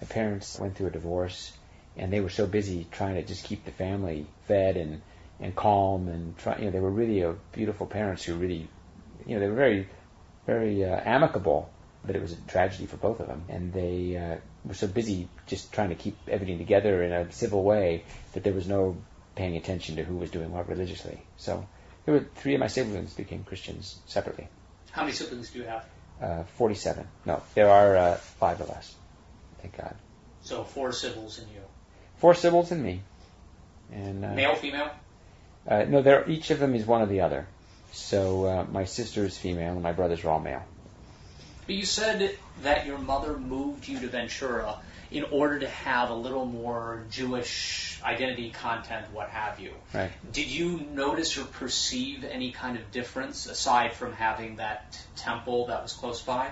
My 0.00 0.06
parents 0.06 0.58
went 0.60 0.76
through 0.76 0.88
a 0.88 0.90
divorce, 0.90 1.52
and 1.98 2.12
they 2.12 2.20
were 2.20 2.30
so 2.30 2.46
busy 2.46 2.86
trying 2.90 3.16
to 3.16 3.22
just 3.22 3.44
keep 3.44 3.64
the 3.64 3.72
family 3.72 4.26
fed 4.46 4.76
and 4.76 5.02
and 5.40 5.54
calm 5.54 6.08
and 6.08 6.36
try. 6.38 6.58
You 6.58 6.66
know, 6.66 6.70
they 6.70 6.80
were 6.80 6.90
really 6.90 7.22
a 7.22 7.34
beautiful 7.52 7.86
parents 7.86 8.24
who 8.24 8.34
really, 8.34 8.68
you 9.26 9.34
know, 9.34 9.40
they 9.40 9.48
were 9.48 9.54
very, 9.54 9.88
very 10.46 10.84
uh, 10.84 11.00
amicable 11.04 11.70
but 12.04 12.16
it 12.16 12.22
was 12.22 12.32
a 12.32 12.40
tragedy 12.42 12.86
for 12.86 12.96
both 12.96 13.20
of 13.20 13.26
them. 13.26 13.44
And 13.48 13.72
they 13.72 14.16
uh, 14.16 14.36
were 14.64 14.74
so 14.74 14.86
busy 14.86 15.28
just 15.46 15.72
trying 15.72 15.90
to 15.90 15.94
keep 15.94 16.16
everything 16.28 16.58
together 16.58 17.02
in 17.02 17.12
a 17.12 17.30
civil 17.32 17.62
way 17.62 18.04
that 18.32 18.44
there 18.44 18.52
was 18.52 18.66
no 18.66 18.96
paying 19.34 19.56
attention 19.56 19.96
to 19.96 20.04
who 20.04 20.16
was 20.16 20.30
doing 20.30 20.50
what 20.50 20.68
religiously. 20.68 21.20
So 21.36 21.68
there 22.04 22.14
were 22.14 22.26
three 22.36 22.54
of 22.54 22.60
my 22.60 22.66
siblings 22.66 23.14
became 23.14 23.44
Christians 23.44 24.00
separately. 24.06 24.48
How 24.90 25.02
many 25.02 25.12
siblings 25.12 25.50
do 25.50 25.58
you 25.58 25.64
have? 25.66 25.84
Uh, 26.20 26.44
47. 26.56 27.06
No, 27.26 27.42
there 27.54 27.68
are 27.68 27.96
uh, 27.96 28.14
five 28.16 28.60
of 28.60 28.70
us. 28.70 28.94
Thank 29.60 29.76
God. 29.76 29.94
So 30.42 30.64
four 30.64 30.92
siblings 30.92 31.38
and 31.38 31.48
you. 31.50 31.60
Four 32.18 32.34
siblings 32.34 32.70
and 32.72 32.82
me. 32.82 33.00
And 33.92 34.24
uh, 34.24 34.34
male, 34.34 34.54
female. 34.54 34.90
Uh, 35.66 35.84
no, 35.88 36.02
they're 36.02 36.28
each 36.28 36.50
of 36.50 36.58
them 36.58 36.74
is 36.74 36.86
one 36.86 37.02
or 37.02 37.06
the 37.06 37.20
other. 37.20 37.46
So 37.92 38.44
uh, 38.46 38.66
my 38.70 38.84
sister 38.84 39.24
is 39.24 39.36
female 39.36 39.72
and 39.72 39.82
my 39.82 39.92
brothers 39.92 40.24
are 40.24 40.30
all 40.30 40.40
male. 40.40 40.62
But 41.66 41.74
you 41.74 41.84
said 41.84 42.36
that 42.62 42.86
your 42.86 42.98
mother 42.98 43.36
moved 43.36 43.88
you 43.88 44.00
to 44.00 44.08
Ventura 44.08 44.78
in 45.10 45.24
order 45.24 45.60
to 45.60 45.68
have 45.68 46.10
a 46.10 46.14
little 46.14 46.44
more 46.44 47.04
Jewish 47.10 48.00
identity 48.02 48.50
content, 48.50 49.06
what 49.12 49.28
have 49.30 49.58
you. 49.58 49.72
Right. 49.94 50.10
Did 50.32 50.48
you 50.48 50.80
notice 50.92 51.38
or 51.38 51.44
perceive 51.44 52.24
any 52.24 52.52
kind 52.52 52.76
of 52.76 52.90
difference 52.90 53.46
aside 53.46 53.92
from 53.94 54.12
having 54.12 54.56
that 54.56 54.98
temple 55.16 55.66
that 55.66 55.82
was 55.82 55.92
close 55.92 56.20
by? 56.20 56.50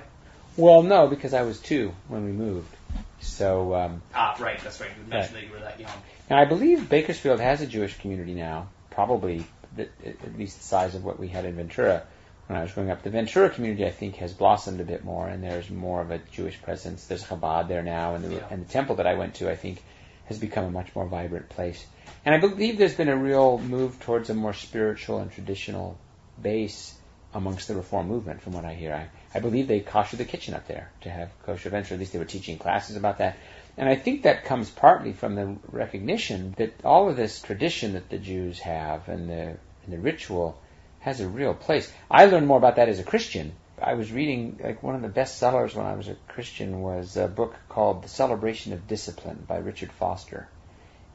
Well, 0.56 0.82
no, 0.82 1.06
because 1.06 1.34
I 1.34 1.42
was 1.42 1.60
two 1.60 1.94
when 2.08 2.24
we 2.24 2.32
moved. 2.32 2.75
So. 3.20 3.74
Um, 3.74 4.02
ah, 4.14 4.36
right. 4.40 4.58
That's 4.62 4.80
right. 4.80 4.90
You 4.96 5.10
mentioned 5.10 5.36
that 5.36 5.44
you 5.44 5.52
were 5.52 5.60
that 5.60 5.78
young. 5.80 5.90
Now 6.30 6.38
I 6.38 6.44
believe 6.44 6.88
Bakersfield 6.88 7.40
has 7.40 7.60
a 7.60 7.66
Jewish 7.66 7.98
community 7.98 8.34
now, 8.34 8.68
probably 8.90 9.44
the, 9.74 9.88
at 10.04 10.36
least 10.38 10.58
the 10.58 10.64
size 10.64 10.94
of 10.94 11.04
what 11.04 11.18
we 11.18 11.28
had 11.28 11.44
in 11.44 11.56
Ventura 11.56 12.02
when 12.46 12.58
I 12.58 12.62
was 12.62 12.72
growing 12.72 12.90
up. 12.90 13.02
The 13.02 13.10
Ventura 13.10 13.50
community, 13.50 13.84
I 13.84 13.90
think, 13.90 14.16
has 14.16 14.32
blossomed 14.32 14.80
a 14.80 14.84
bit 14.84 15.04
more, 15.04 15.28
and 15.28 15.42
there's 15.42 15.70
more 15.70 16.00
of 16.00 16.10
a 16.10 16.18
Jewish 16.32 16.60
presence. 16.62 17.06
There's 17.06 17.24
Chabad 17.24 17.68
there 17.68 17.82
now, 17.82 18.14
and 18.14 18.24
the, 18.24 18.34
yeah. 18.36 18.46
and 18.50 18.66
the 18.66 18.72
temple 18.72 18.96
that 18.96 19.06
I 19.06 19.14
went 19.14 19.34
to, 19.36 19.50
I 19.50 19.56
think, 19.56 19.82
has 20.26 20.38
become 20.38 20.64
a 20.64 20.70
much 20.70 20.94
more 20.94 21.06
vibrant 21.06 21.48
place. 21.48 21.84
And 22.24 22.34
I 22.34 22.38
believe 22.38 22.78
there's 22.78 22.94
been 22.94 23.08
a 23.08 23.16
real 23.16 23.58
move 23.58 24.00
towards 24.00 24.30
a 24.30 24.34
more 24.34 24.54
spiritual 24.54 25.18
and 25.18 25.30
traditional 25.30 25.98
base 26.40 26.94
amongst 27.34 27.68
the 27.68 27.74
Reform 27.74 28.08
movement, 28.08 28.42
from 28.42 28.52
what 28.52 28.64
I 28.64 28.74
hear. 28.74 28.94
I, 28.94 29.08
I 29.36 29.38
believe 29.38 29.68
they 29.68 29.80
kosher 29.80 30.16
the 30.16 30.24
kitchen 30.24 30.54
up 30.54 30.66
there 30.66 30.90
to 31.02 31.10
have 31.10 31.28
kosher 31.44 31.68
events, 31.68 31.90
or 31.90 31.94
at 31.94 32.00
least 32.00 32.14
they 32.14 32.18
were 32.18 32.24
teaching 32.24 32.56
classes 32.56 32.96
about 32.96 33.18
that. 33.18 33.36
And 33.76 33.86
I 33.86 33.94
think 33.94 34.22
that 34.22 34.46
comes 34.46 34.70
partly 34.70 35.12
from 35.12 35.34
the 35.34 35.58
recognition 35.70 36.54
that 36.56 36.72
all 36.82 37.10
of 37.10 37.16
this 37.16 37.42
tradition 37.42 37.92
that 37.92 38.08
the 38.08 38.16
Jews 38.16 38.58
have 38.60 39.10
and 39.10 39.28
the, 39.28 39.58
and 39.84 39.88
the 39.88 39.98
ritual 39.98 40.58
has 41.00 41.20
a 41.20 41.28
real 41.28 41.52
place. 41.52 41.92
I 42.10 42.24
learned 42.24 42.46
more 42.46 42.56
about 42.56 42.76
that 42.76 42.88
as 42.88 42.98
a 42.98 43.04
Christian. 43.04 43.52
I 43.78 43.92
was 43.92 44.10
reading 44.10 44.58
like 44.64 44.82
one 44.82 44.94
of 44.94 45.02
the 45.02 45.08
best 45.08 45.36
sellers 45.36 45.74
when 45.74 45.84
I 45.84 45.96
was 45.96 46.08
a 46.08 46.16
Christian 46.28 46.80
was 46.80 47.18
a 47.18 47.28
book 47.28 47.56
called 47.68 48.04
The 48.04 48.08
Celebration 48.08 48.72
of 48.72 48.88
Discipline 48.88 49.44
by 49.46 49.58
Richard 49.58 49.92
Foster. 49.92 50.48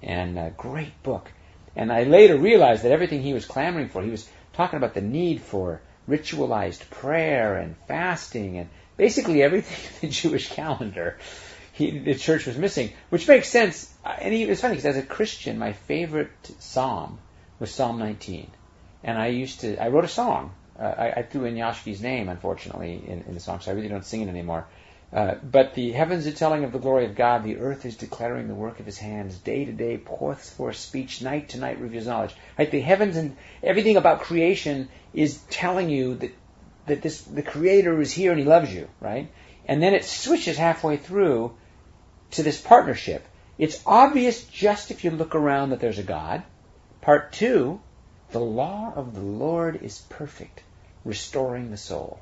And 0.03 0.37
a 0.37 0.53
great 0.55 1.01
book. 1.01 1.31
And 1.75 1.91
I 1.91 2.03
later 2.03 2.37
realized 2.37 2.83
that 2.83 2.91
everything 2.91 3.23
he 3.23 3.33
was 3.33 3.45
clamoring 3.47 3.89
for, 3.89 4.03
he 4.03 4.11
was 4.11 4.29
talking 4.53 4.77
about 4.77 4.93
the 4.93 5.01
need 5.01 5.41
for 5.41 5.81
ritualized 6.07 6.89
prayer 6.89 7.55
and 7.55 7.75
fasting 7.87 8.57
and 8.57 8.69
basically 8.97 9.41
everything 9.43 9.77
in 10.01 10.09
the 10.09 10.13
Jewish 10.13 10.49
calendar 10.49 11.17
he, 11.73 11.99
the 11.99 12.15
church 12.15 12.45
was 12.45 12.57
missing, 12.57 12.91
which 13.09 13.27
makes 13.27 13.47
sense. 13.47 13.91
And 14.03 14.33
he, 14.33 14.43
it's 14.43 14.61
funny 14.61 14.75
because 14.75 14.97
as 14.97 14.97
a 14.97 15.05
Christian, 15.05 15.57
my 15.57 15.73
favorite 15.73 16.29
psalm 16.59 17.19
was 17.59 17.73
Psalm 17.73 17.97
19 17.97 18.51
and 19.03 19.17
I 19.17 19.27
used 19.27 19.61
to 19.61 19.81
I 19.81 19.87
wrote 19.89 20.05
a 20.05 20.09
song. 20.09 20.53
Uh, 20.79 20.83
I, 20.83 21.11
I, 21.11 21.23
threw 21.23 21.45
in 21.45 21.55
Yashki's 21.55 22.01
name, 22.01 22.29
unfortunately, 22.29 23.03
in, 23.05 23.23
in, 23.27 23.33
the 23.35 23.39
song, 23.39 23.59
so 23.59 23.71
I 23.71 23.75
really 23.75 23.89
don't 23.89 24.05
sing 24.05 24.21
it 24.21 24.29
anymore. 24.29 24.65
Uh, 25.13 25.35
but 25.43 25.73
the 25.73 25.91
heavens 25.91 26.25
are 26.25 26.31
telling 26.31 26.63
of 26.63 26.71
the 26.71 26.79
glory 26.79 27.05
of 27.05 27.15
God, 27.15 27.43
the 27.43 27.57
earth 27.57 27.85
is 27.85 27.97
declaring 27.97 28.47
the 28.47 28.55
work 28.55 28.79
of 28.79 28.85
His 28.85 28.97
hands. 28.97 29.37
Day 29.37 29.65
to 29.65 29.71
day 29.73 29.97
pours 29.97 30.49
forth 30.49 30.77
speech, 30.77 31.21
night 31.21 31.49
to 31.49 31.59
night 31.59 31.81
reveals 31.81 32.07
knowledge. 32.07 32.33
Right? 32.57 32.71
The 32.71 32.79
heavens 32.79 33.17
and 33.17 33.35
everything 33.61 33.97
about 33.97 34.21
creation 34.21 34.87
is 35.13 35.37
telling 35.49 35.89
you 35.89 36.15
that 36.15 36.33
that 36.87 37.01
this 37.01 37.21
the 37.21 37.43
Creator 37.43 37.99
is 38.01 38.11
here 38.11 38.31
and 38.31 38.39
He 38.39 38.45
loves 38.45 38.73
you, 38.73 38.87
right? 38.99 39.29
And 39.65 39.83
then 39.83 39.93
it 39.93 40.05
switches 40.05 40.57
halfway 40.57 40.97
through 40.97 41.55
to 42.31 42.43
this 42.43 42.59
partnership. 42.59 43.25
It's 43.57 43.81
obvious 43.85 44.43
just 44.45 44.91
if 44.91 45.03
you 45.03 45.11
look 45.11 45.35
around 45.35 45.69
that 45.69 45.79
there's 45.79 45.99
a 45.99 46.03
God. 46.03 46.43
Part 47.01 47.33
two, 47.33 47.81
the 48.31 48.39
law 48.39 48.93
of 48.95 49.13
the 49.13 49.21
Lord 49.21 49.81
is 49.83 49.99
perfect, 50.09 50.63
restoring 51.03 51.69
the 51.69 51.77
soul. 51.77 52.21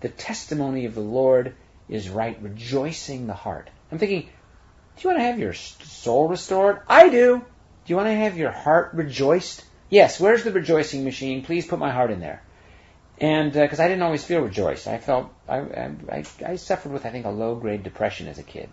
The 0.00 0.08
testimony 0.08 0.84
of 0.84 0.94
the 0.94 1.00
Lord 1.00 1.54
is 1.88 2.08
right, 2.08 2.40
rejoicing 2.42 3.26
the 3.26 3.34
heart. 3.34 3.70
I'm 3.90 3.98
thinking, 3.98 4.22
do 4.22 5.02
you 5.02 5.10
want 5.10 5.20
to 5.20 5.26
have 5.26 5.38
your 5.38 5.54
soul 5.54 6.28
restored? 6.28 6.80
I 6.88 7.08
do. 7.08 7.38
Do 7.38 7.92
you 7.92 7.96
want 7.96 8.08
to 8.08 8.14
have 8.14 8.36
your 8.36 8.50
heart 8.50 8.90
rejoiced? 8.94 9.64
Yes. 9.88 10.20
Where's 10.20 10.44
the 10.44 10.52
rejoicing 10.52 11.04
machine? 11.04 11.42
Please 11.42 11.66
put 11.66 11.78
my 11.78 11.90
heart 11.90 12.10
in 12.10 12.20
there. 12.20 12.42
And 13.20 13.52
because 13.52 13.80
uh, 13.80 13.84
I 13.84 13.88
didn't 13.88 14.02
always 14.02 14.24
feel 14.24 14.40
rejoiced, 14.40 14.86
I 14.86 14.98
felt 14.98 15.32
I, 15.48 15.58
I, 15.58 16.24
I 16.46 16.56
suffered 16.56 16.92
with 16.92 17.06
I 17.06 17.10
think 17.10 17.26
a 17.26 17.30
low 17.30 17.56
grade 17.56 17.82
depression 17.82 18.28
as 18.28 18.38
a 18.38 18.42
kid. 18.42 18.68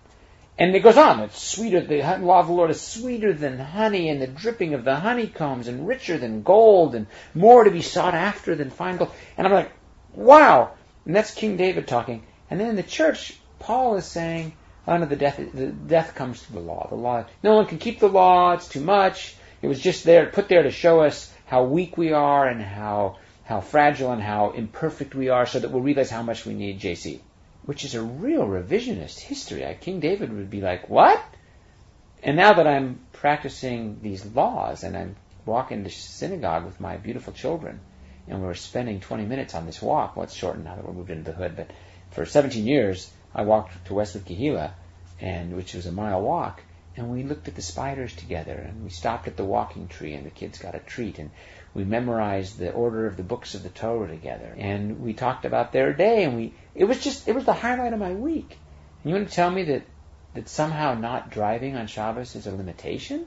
And 0.58 0.75
it 0.75 0.82
goes 0.82 0.97
on. 0.97 1.19
It's 1.21 1.41
sweeter. 1.41 1.82
The 1.82 2.01
law 2.19 2.39
of 2.39 2.47
the 2.47 2.54
Lord 2.54 2.69
is 2.69 2.80
sweeter 2.80 3.34
than 3.34 3.60
honey, 3.60 4.10
and 4.10 4.21
the 4.21 4.28
dripping 4.28 4.73
of 4.73 4.86
the 4.86 4.95
honeycombs, 4.95 5.67
and 5.67 5.88
richer 5.88 6.17
than 6.17 6.43
gold, 6.43 6.95
and 6.95 7.08
more 7.34 7.65
to 7.65 7.71
be 7.71 7.82
sought 7.82 8.13
after 8.13 8.56
than 8.56 8.69
fine 8.69 8.97
gold. 8.97 9.12
And 9.38 9.45
I'm 9.45 9.54
like, 9.54 9.71
wow. 10.13 10.71
And 11.06 11.15
that's 11.15 11.34
King 11.34 11.58
David 11.58 11.88
talking. 11.88 12.23
And 12.49 12.60
then 12.60 12.69
in 12.69 12.75
the 12.75 12.84
church, 12.84 13.38
Paul 13.60 13.95
is 13.95 14.05
saying, 14.05 14.53
oh 14.88 14.97
no, 14.97 15.05
the 15.05 15.15
death, 15.15 15.38
the 15.38 15.67
death 15.67 16.15
comes 16.15 16.41
to 16.43 16.53
the 16.53 16.60
law. 16.60 16.88
The 16.89 16.95
law, 16.95 17.25
no 17.43 17.55
one 17.55 17.65
can 17.65 17.79
keep 17.79 17.99
the 17.99 18.10
law. 18.10 18.53
It's 18.53 18.67
too 18.67 18.81
much. 18.81 19.36
It 19.62 19.67
was 19.67 19.79
just 19.79 20.03
there, 20.03 20.27
put 20.27 20.47
there 20.47 20.63
to 20.63 20.71
show 20.71 21.01
us 21.01 21.31
how 21.45 21.63
weak 21.63 21.97
we 21.97 22.12
are 22.13 22.47
and 22.47 22.62
how 22.62 23.17
how 23.43 23.62
fragile 23.62 24.12
and 24.12 24.23
how 24.23 24.51
imperfect 24.51 25.13
we 25.13 25.29
are, 25.29 25.45
so 25.45 25.60
that 25.60 25.69
we'll 25.69 25.84
realize 25.84 26.10
how 26.10 26.23
much 26.23 26.47
we 26.47 26.55
need 26.55 26.79
JC 26.79 27.19
which 27.65 27.84
is 27.84 27.95
a 27.95 28.01
real 28.01 28.45
revisionist 28.45 29.19
history. 29.19 29.65
King 29.81 29.99
David 29.99 30.31
would 30.31 30.49
be 30.49 30.62
like, 30.62 30.88
what? 30.89 31.21
And 32.23 32.38
now 32.38 32.53
that 32.53 32.67
I'm 32.67 32.99
practicing 33.12 33.99
these 34.01 34.25
laws 34.25 34.84
and 34.84 34.95
I'm 34.95 35.15
walking 35.45 35.84
to 35.84 35.89
synagogue 35.89 36.65
with 36.65 36.79
my 36.79 36.97
beautiful 36.97 37.34
children, 37.34 37.79
and 38.27 38.41
we're 38.41 38.55
spending 38.55 38.99
20 38.99 39.25
minutes 39.25 39.53
on 39.53 39.65
this 39.65 39.81
walk. 39.81 40.15
Well, 40.15 40.23
it's 40.23 40.34
shortened 40.34 40.65
now 40.65 40.75
that 40.75 40.86
we're 40.86 40.93
moved 40.93 41.12
into 41.12 41.31
the 41.31 41.38
hood, 41.38 41.55
but 41.55 41.69
for 42.15 42.25
17 42.25 42.65
years, 42.65 43.12
I 43.34 43.41
walked 43.41 43.86
to 43.88 43.93
Westwood 43.93 44.25
Kehilla, 44.25 44.71
and 45.19 45.54
which 45.54 45.73
was 45.73 45.86
a 45.86 45.91
mile 45.91 46.21
walk, 46.21 46.62
and 46.95 47.12
we 47.12 47.23
looked 47.23 47.49
at 47.49 47.56
the 47.56 47.62
spiders 47.62 48.15
together, 48.15 48.54
and 48.54 48.86
we 48.86 48.89
stopped 48.89 49.28
at 49.28 49.36
the 49.36 49.43
walking 49.43 49.89
tree, 49.89 50.13
and 50.13 50.25
the 50.25 50.30
kids 50.30 50.58
got 50.58 50.75
a 50.75 50.80
treat, 50.80 51.19
and 51.19 51.30
we 51.73 51.84
memorized 51.84 52.58
the 52.58 52.71
order 52.71 53.06
of 53.06 53.17
the 53.17 53.23
books 53.23 53.54
of 53.54 53.63
the 53.63 53.69
Torah 53.69 54.08
together, 54.08 54.56
and 54.58 55.01
we 55.01 55.13
talked 55.13 55.43
about 55.43 55.73
their 55.73 55.91
day, 55.91 56.23
and 56.23 56.38
we 56.38 56.54
it 56.73 56.86
was 56.86 57.04
just 57.04 57.28
it 57.28 57.36
was 57.36 57.43
the 57.43 57.54
highlight 57.54 57.91
of 57.91 57.99
my 57.99 58.13
week. 58.13 58.58
And 59.04 59.12
you 59.12 59.17
want 59.17 59.28
to 59.28 59.36
tell 59.36 59.51
me 59.51 59.63
that 59.63 59.84
that 60.36 60.47
somehow 60.47 60.93
not 60.93 61.32
driving 61.32 61.75
on 61.75 61.88
Shabbos 61.88 62.36
is 62.36 62.47
a 62.47 62.56
limitation? 62.56 63.25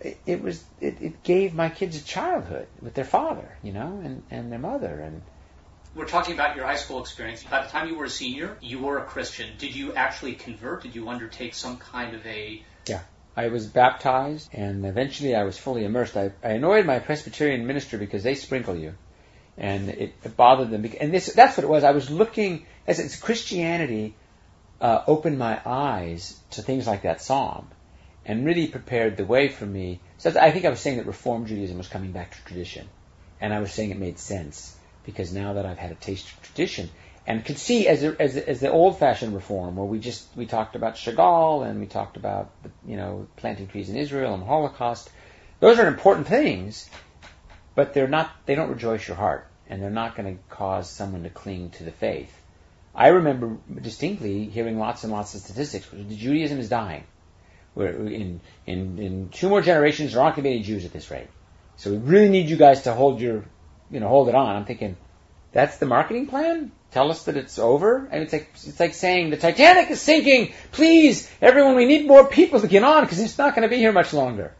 It, 0.00 0.20
it 0.26 0.42
was 0.42 0.62
it, 0.82 1.00
it 1.00 1.22
gave 1.22 1.54
my 1.54 1.70
kids 1.70 1.96
a 1.96 2.04
childhood 2.04 2.68
with 2.82 2.92
their 2.92 3.04
father, 3.06 3.56
you 3.62 3.72
know, 3.72 4.02
and 4.04 4.22
and 4.30 4.52
their 4.52 4.58
mother, 4.58 5.00
and 5.00 5.22
we're 5.96 6.06
talking 6.06 6.34
about 6.34 6.54
your 6.54 6.66
high 6.66 6.76
school 6.76 7.00
experience. 7.00 7.42
By 7.42 7.62
the 7.62 7.68
time 7.68 7.88
you 7.88 7.96
were 7.96 8.04
a 8.04 8.10
senior, 8.10 8.56
you 8.60 8.78
were 8.78 8.98
a 8.98 9.04
Christian. 9.04 9.48
Did 9.56 9.74
you 9.74 9.94
actually 9.94 10.34
convert? 10.34 10.82
Did 10.82 10.94
you 10.94 11.08
undertake 11.08 11.54
some 11.54 11.78
kind 11.78 12.14
of 12.14 12.24
a 12.26 12.62
Yeah. 12.86 13.00
I 13.34 13.48
was 13.48 13.66
baptized, 13.66 14.48
and 14.52 14.86
eventually 14.86 15.34
I 15.34 15.44
was 15.44 15.58
fully 15.58 15.84
immersed. 15.84 16.16
I, 16.16 16.32
I 16.42 16.52
annoyed 16.52 16.86
my 16.86 17.00
Presbyterian 17.00 17.66
minister 17.66 17.98
because 17.98 18.22
they 18.22 18.34
sprinkle 18.34 18.76
you, 18.76 18.94
and 19.58 19.90
it, 19.90 20.14
it 20.24 20.36
bothered 20.36 20.70
them. 20.70 20.90
And 20.98 21.12
this, 21.12 21.32
that's 21.34 21.56
what 21.56 21.64
it 21.64 21.68
was. 21.68 21.84
I 21.84 21.90
was 21.90 22.10
looking, 22.10 22.64
as 22.86 22.98
it's 22.98 23.16
Christianity 23.16 24.14
uh, 24.80 25.02
opened 25.06 25.38
my 25.38 25.60
eyes 25.66 26.38
to 26.52 26.62
things 26.62 26.86
like 26.86 27.02
that 27.02 27.20
psalm, 27.20 27.68
and 28.24 28.46
really 28.46 28.68
prepared 28.68 29.18
the 29.18 29.26
way 29.26 29.48
for 29.48 29.66
me. 29.66 30.00
So 30.16 30.30
I 30.40 30.50
think 30.50 30.64
I 30.64 30.70
was 30.70 30.80
saying 30.80 30.96
that 30.96 31.06
Reform 31.06 31.44
Judaism 31.44 31.76
was 31.76 31.88
coming 31.88 32.12
back 32.12 32.34
to 32.34 32.44
tradition, 32.46 32.88
and 33.38 33.52
I 33.52 33.60
was 33.60 33.70
saying 33.70 33.90
it 33.90 33.98
made 33.98 34.18
sense 34.18 34.76
because 35.06 35.32
now 35.32 35.54
that 35.54 35.64
I've 35.64 35.78
had 35.78 35.92
a 35.92 35.94
taste 35.94 36.28
of 36.30 36.42
tradition, 36.42 36.90
and 37.26 37.44
could 37.44 37.58
see 37.58 37.88
as 37.88 38.02
a, 38.02 38.20
as, 38.20 38.36
a, 38.36 38.48
as 38.48 38.60
the 38.60 38.70
old-fashioned 38.70 39.34
reform, 39.34 39.76
where 39.76 39.86
we 39.86 39.98
just 39.98 40.28
we 40.36 40.46
talked 40.46 40.76
about 40.76 40.96
Chagall 40.96 41.66
and 41.66 41.80
we 41.80 41.86
talked 41.86 42.16
about 42.16 42.50
the, 42.62 42.70
you 42.86 42.96
know 42.96 43.26
planting 43.36 43.68
trees 43.68 43.88
in 43.88 43.96
Israel 43.96 44.34
and 44.34 44.42
the 44.42 44.46
Holocaust. 44.46 45.08
Those 45.60 45.78
are 45.78 45.86
important 45.86 46.26
things, 46.26 46.90
but 47.74 47.94
they're 47.94 48.08
not. 48.08 48.30
They 48.44 48.54
don't 48.54 48.68
rejoice 48.68 49.08
your 49.08 49.16
heart, 49.16 49.46
and 49.68 49.82
they're 49.82 49.90
not 49.90 50.16
going 50.16 50.36
to 50.36 50.42
cause 50.50 50.90
someone 50.90 51.22
to 51.22 51.30
cling 51.30 51.70
to 51.70 51.84
the 51.84 51.92
faith. 51.92 52.32
I 52.94 53.08
remember 53.08 53.58
distinctly 53.80 54.46
hearing 54.46 54.78
lots 54.78 55.04
and 55.04 55.12
lots 55.12 55.34
of 55.34 55.40
statistics. 55.40 55.88
Judaism 55.90 56.58
is 56.58 56.68
dying. 56.68 57.04
We're 57.74 57.88
in 57.88 58.40
in 58.66 58.98
in 58.98 59.28
two 59.30 59.48
more 59.48 59.62
generations, 59.62 60.12
there 60.12 60.22
aren't 60.22 60.36
going 60.36 60.44
to 60.44 60.50
be 60.50 60.54
any 60.56 60.64
Jews 60.64 60.84
at 60.84 60.92
this 60.92 61.10
rate. 61.10 61.28
So 61.76 61.90
we 61.90 61.98
really 61.98 62.30
need 62.30 62.48
you 62.48 62.56
guys 62.56 62.82
to 62.82 62.94
hold 62.94 63.20
your, 63.20 63.44
you 63.90 64.00
know, 64.00 64.08
hold 64.08 64.28
it 64.28 64.34
on. 64.34 64.56
I'm 64.56 64.64
thinking, 64.64 64.96
that's 65.52 65.78
the 65.78 65.86
marketing 65.86 66.26
plan. 66.26 66.72
Tell 66.92 67.10
us 67.10 67.24
that 67.24 67.36
it's 67.36 67.58
over. 67.58 68.08
And 68.10 68.22
it's 68.22 68.32
like 68.32 68.50
it's 68.54 68.80
like 68.80 68.94
saying 68.94 69.30
the 69.30 69.36
Titanic 69.36 69.90
is 69.90 70.00
sinking. 70.00 70.52
Please, 70.72 71.30
everyone, 71.40 71.76
we 71.76 71.86
need 71.86 72.06
more 72.06 72.26
people 72.26 72.60
to 72.60 72.68
get 72.68 72.84
on 72.84 73.02
because 73.02 73.20
it's 73.20 73.38
not 73.38 73.54
going 73.54 73.68
to 73.68 73.74
be 73.74 73.78
here 73.78 73.92
much 73.92 74.12
longer. 74.12 74.54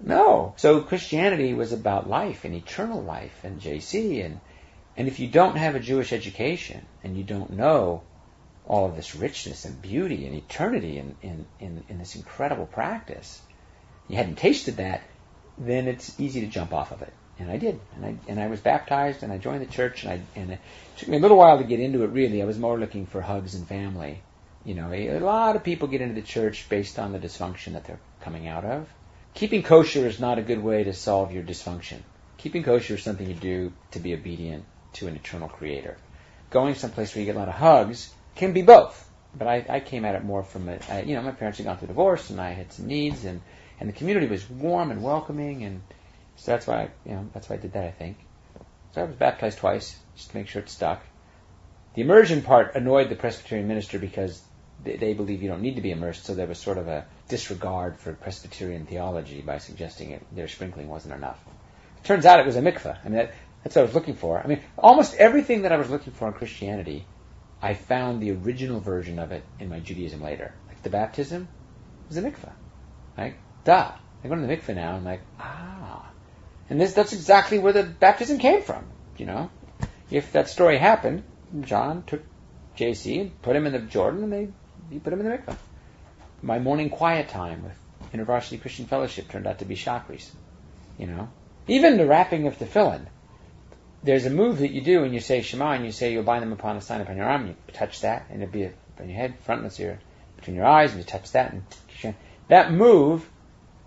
No. 0.00 0.54
So 0.56 0.80
Christianity 0.80 1.54
was 1.54 1.72
about 1.72 2.08
life 2.08 2.44
and 2.44 2.54
eternal 2.54 3.02
life 3.02 3.40
and 3.44 3.60
JC 3.60 4.24
and 4.24 4.40
and 4.96 5.06
if 5.06 5.20
you 5.20 5.28
don't 5.28 5.56
have 5.56 5.76
a 5.76 5.80
Jewish 5.80 6.12
education 6.12 6.84
and 7.04 7.16
you 7.16 7.22
don't 7.22 7.50
know 7.50 8.02
all 8.66 8.86
of 8.86 8.96
this 8.96 9.14
richness 9.14 9.64
and 9.64 9.80
beauty 9.80 10.26
and 10.26 10.34
eternity 10.34 10.98
in, 10.98 11.14
in, 11.22 11.46
in, 11.60 11.84
in 11.88 11.98
this 11.98 12.16
incredible 12.16 12.66
practice, 12.66 13.40
you 14.08 14.16
hadn't 14.16 14.36
tasted 14.36 14.78
that, 14.78 15.02
then 15.56 15.86
it's 15.86 16.18
easy 16.18 16.40
to 16.40 16.48
jump 16.48 16.72
off 16.72 16.90
of 16.90 17.02
it. 17.02 17.12
And 17.38 17.50
I 17.50 17.56
did. 17.56 17.80
And 17.96 18.04
I, 18.04 18.16
and 18.28 18.40
I 18.40 18.48
was 18.48 18.60
baptized 18.60 19.22
and 19.22 19.32
I 19.32 19.38
joined 19.38 19.62
the 19.62 19.72
church 19.72 20.04
and, 20.04 20.12
I, 20.12 20.38
and 20.38 20.52
it 20.52 20.60
took 20.96 21.08
me 21.08 21.18
a 21.18 21.20
little 21.20 21.36
while 21.36 21.58
to 21.58 21.64
get 21.64 21.80
into 21.80 22.02
it 22.02 22.08
really. 22.08 22.42
I 22.42 22.46
was 22.46 22.58
more 22.58 22.78
looking 22.78 23.06
for 23.06 23.20
hugs 23.20 23.54
and 23.54 23.66
family. 23.66 24.22
You 24.64 24.74
know, 24.74 24.92
a, 24.92 25.18
a 25.18 25.20
lot 25.20 25.56
of 25.56 25.62
people 25.62 25.88
get 25.88 26.00
into 26.00 26.14
the 26.14 26.26
church 26.26 26.68
based 26.68 26.98
on 26.98 27.12
the 27.12 27.18
dysfunction 27.18 27.74
that 27.74 27.84
they're 27.84 28.00
coming 28.20 28.48
out 28.48 28.64
of. 28.64 28.88
Keeping 29.34 29.62
kosher 29.62 30.06
is 30.06 30.18
not 30.18 30.38
a 30.38 30.42
good 30.42 30.62
way 30.62 30.84
to 30.84 30.92
solve 30.92 31.32
your 31.32 31.44
dysfunction. 31.44 31.98
Keeping 32.38 32.64
kosher 32.64 32.94
is 32.94 33.02
something 33.02 33.28
you 33.28 33.34
do 33.34 33.72
to 33.92 34.00
be 34.00 34.14
obedient 34.14 34.64
to 34.94 35.06
an 35.06 35.14
eternal 35.14 35.48
creator. 35.48 35.96
Going 36.50 36.74
someplace 36.74 37.14
where 37.14 37.20
you 37.20 37.26
get 37.26 37.36
a 37.36 37.38
lot 37.38 37.48
of 37.48 37.54
hugs 37.54 38.12
can 38.34 38.52
be 38.52 38.62
both. 38.62 39.08
But 39.36 39.46
I, 39.46 39.66
I 39.68 39.80
came 39.80 40.04
at 40.04 40.14
it 40.14 40.24
more 40.24 40.42
from 40.42 40.68
a, 40.68 40.78
I, 40.88 41.02
you 41.02 41.14
know, 41.14 41.22
my 41.22 41.32
parents 41.32 41.58
had 41.58 41.66
gone 41.66 41.76
through 41.76 41.88
divorce 41.88 42.30
and 42.30 42.40
I 42.40 42.50
had 42.50 42.72
some 42.72 42.86
needs 42.86 43.24
and, 43.24 43.40
and 43.78 43.88
the 43.88 43.92
community 43.92 44.26
was 44.26 44.48
warm 44.48 44.90
and 44.90 45.02
welcoming 45.02 45.62
and 45.64 45.82
so 46.38 46.52
that's 46.52 46.66
why, 46.66 46.82
I, 46.82 46.90
you 47.04 47.12
know, 47.12 47.28
that's 47.34 47.48
why 47.48 47.56
I 47.56 47.58
did 47.58 47.72
that, 47.72 47.84
I 47.84 47.90
think. 47.90 48.16
So 48.94 49.02
I 49.02 49.04
was 49.04 49.16
baptized 49.16 49.58
twice 49.58 49.96
just 50.16 50.30
to 50.30 50.36
make 50.36 50.48
sure 50.48 50.62
it 50.62 50.70
stuck. 50.70 51.02
The 51.94 52.02
immersion 52.02 52.42
part 52.42 52.76
annoyed 52.76 53.08
the 53.08 53.16
Presbyterian 53.16 53.66
minister 53.66 53.98
because 53.98 54.40
they, 54.84 54.96
they 54.96 55.14
believe 55.14 55.42
you 55.42 55.48
don't 55.48 55.62
need 55.62 55.76
to 55.76 55.82
be 55.82 55.90
immersed, 55.90 56.24
so 56.24 56.34
there 56.34 56.46
was 56.46 56.58
sort 56.58 56.78
of 56.78 56.86
a 56.86 57.06
disregard 57.28 57.98
for 57.98 58.12
Presbyterian 58.14 58.86
theology 58.86 59.40
by 59.40 59.58
suggesting 59.58 60.12
it, 60.12 60.24
their 60.34 60.46
sprinkling 60.46 60.88
wasn't 60.88 61.14
enough. 61.14 61.40
It 61.98 62.04
turns 62.04 62.24
out 62.24 62.38
it 62.38 62.46
was 62.46 62.56
a 62.56 62.62
mikveh. 62.62 62.96
I 63.04 63.08
mean, 63.08 63.18
that, 63.18 63.34
that's 63.64 63.74
what 63.74 63.82
I 63.82 63.86
was 63.86 63.94
looking 63.94 64.14
for. 64.14 64.40
I 64.40 64.46
mean, 64.46 64.62
almost 64.78 65.16
everything 65.16 65.62
that 65.62 65.72
I 65.72 65.76
was 65.76 65.90
looking 65.90 66.12
for 66.12 66.28
in 66.28 66.34
Christianity, 66.34 67.04
I 67.60 67.74
found 67.74 68.22
the 68.22 68.30
original 68.30 68.78
version 68.78 69.18
of 69.18 69.32
it 69.32 69.42
in 69.58 69.68
my 69.68 69.80
Judaism 69.80 70.22
later. 70.22 70.54
Like 70.68 70.82
the 70.84 70.90
baptism 70.90 71.48
was 72.06 72.16
a 72.16 72.22
mikveh. 72.22 72.52
Like, 73.16 73.38
duh. 73.64 73.90
I 74.22 74.28
go 74.28 74.36
to 74.36 74.40
the 74.40 74.46
mikveh 74.46 74.76
now, 74.76 74.90
and 74.90 74.98
I'm 74.98 75.04
like, 75.04 75.22
ah. 75.40 76.08
And 76.70 76.80
this, 76.80 76.92
that's 76.92 77.12
exactly 77.12 77.58
where 77.58 77.72
the 77.72 77.82
baptism 77.82 78.38
came 78.38 78.62
from, 78.62 78.84
you 79.16 79.26
know? 79.26 79.50
If 80.10 80.32
that 80.32 80.48
story 80.48 80.78
happened, 80.78 81.22
John 81.62 82.02
took 82.06 82.22
JC 82.76 83.20
and 83.20 83.42
put 83.42 83.56
him 83.56 83.66
in 83.66 83.72
the 83.72 83.78
Jordan, 83.78 84.24
and 84.24 84.32
they, 84.32 84.48
he 84.90 84.98
put 84.98 85.12
him 85.12 85.20
in 85.20 85.28
the 85.28 85.38
mikveh. 85.38 85.56
My 86.42 86.58
morning 86.58 86.90
quiet 86.90 87.28
time 87.28 87.64
with 87.64 88.12
InterVarsity 88.12 88.60
Christian 88.60 88.86
Fellowship 88.86 89.28
turned 89.28 89.46
out 89.46 89.58
to 89.60 89.64
be 89.64 89.74
Shakris, 89.74 90.30
you 90.98 91.06
know? 91.06 91.28
Even 91.66 91.96
the 91.96 92.06
wrapping 92.06 92.46
of 92.46 92.58
the 92.58 92.66
tefillin 92.66 93.06
there's 94.02 94.26
a 94.26 94.30
move 94.30 94.58
that 94.58 94.70
you 94.70 94.80
do 94.80 95.00
when 95.00 95.12
you 95.12 95.20
say 95.20 95.42
Shema 95.42 95.72
and 95.72 95.84
you 95.84 95.92
say 95.92 96.12
you'll 96.12 96.22
bind 96.22 96.42
them 96.42 96.52
upon 96.52 96.76
a 96.76 96.80
sign 96.80 97.00
upon 97.00 97.16
your 97.16 97.26
arm. 97.26 97.48
You 97.48 97.56
touch 97.72 98.00
that 98.02 98.26
and 98.30 98.42
it'll 98.42 98.52
be 98.52 98.70
on 98.98 99.08
your 99.08 99.16
head, 99.16 99.34
frontlets 99.40 99.78
your 99.78 99.98
between 100.36 100.56
your 100.56 100.66
eyes, 100.66 100.90
and 100.92 101.00
you 101.00 101.04
touch 101.04 101.32
that. 101.32 101.52
And 101.52 102.14
that 102.48 102.72
move 102.72 103.28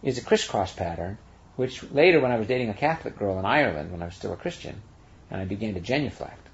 is 0.04 0.18
a 0.18 0.22
crisscross 0.22 0.74
pattern, 0.74 1.18
which 1.62 1.84
later, 1.92 2.20
when 2.20 2.32
I 2.32 2.40
was 2.40 2.48
dating 2.48 2.70
a 2.70 2.74
Catholic 2.74 3.20
girl 3.20 3.38
in 3.38 3.46
Ireland, 3.46 3.92
when 3.92 4.02
I 4.02 4.06
was 4.06 4.16
still 4.16 4.34
a 4.34 4.36
Christian, 4.36 4.82
and 5.30 5.40
I 5.40 5.46
began 5.46 5.76
to 5.76 5.80
genuflect, 5.80 6.48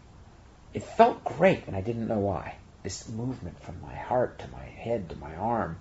it 0.74 0.84
felt 0.84 1.24
great, 1.24 1.66
and 1.66 1.78
I 1.78 1.80
didn't 1.80 2.10
know 2.10 2.20
why. 2.20 2.56
This 2.84 3.08
movement 3.08 3.64
from 3.64 3.80
my 3.82 3.96
heart 3.96 4.40
to 4.40 4.50
my 4.50 4.66
head 4.66 5.10
to 5.12 5.16
my 5.16 5.34
arm, 5.34 5.78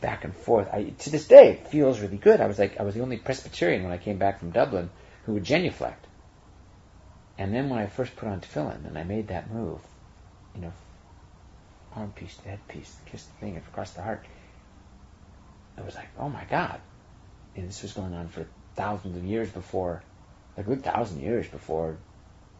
back 0.00 0.22
and 0.22 0.32
forth. 0.32 0.68
I, 0.72 0.90
to 0.90 1.10
this 1.10 1.26
day, 1.26 1.48
it 1.48 1.66
feels 1.66 1.98
really 1.98 2.18
good. 2.18 2.40
I 2.40 2.46
was 2.46 2.56
like, 2.56 2.78
I 2.78 2.84
was 2.84 2.94
the 2.94 3.00
only 3.00 3.16
Presbyterian 3.16 3.82
when 3.82 3.90
I 3.90 3.98
came 3.98 4.18
back 4.18 4.38
from 4.38 4.52
Dublin 4.52 4.90
who 5.24 5.32
would 5.34 5.42
genuflect. 5.42 6.06
And 7.36 7.52
then 7.52 7.70
when 7.70 7.80
I 7.80 7.86
first 7.86 8.14
put 8.14 8.28
on 8.28 8.40
tefillin 8.40 8.86
and 8.86 8.96
I 8.96 9.02
made 9.02 9.26
that 9.26 9.52
move, 9.52 9.80
you 10.54 10.60
know, 10.60 10.72
arm 11.96 12.12
piece 12.12 12.36
to 12.36 12.50
head 12.50 12.60
piece, 12.68 12.94
kiss 13.06 13.24
the 13.24 13.32
thing 13.40 13.56
across 13.56 13.90
the 13.90 14.02
heart, 14.02 14.24
I 15.76 15.80
was 15.80 15.96
like, 15.96 16.10
oh 16.16 16.28
my 16.28 16.44
God. 16.44 16.80
And 17.56 17.68
this 17.68 17.82
was 17.82 17.92
going 17.92 18.14
on 18.14 18.28
for 18.28 18.46
thousands 18.78 19.16
of 19.16 19.24
years 19.24 19.50
before, 19.50 20.02
a 20.56 20.62
good 20.62 20.82
thousand 20.82 21.20
years 21.20 21.46
before 21.48 21.98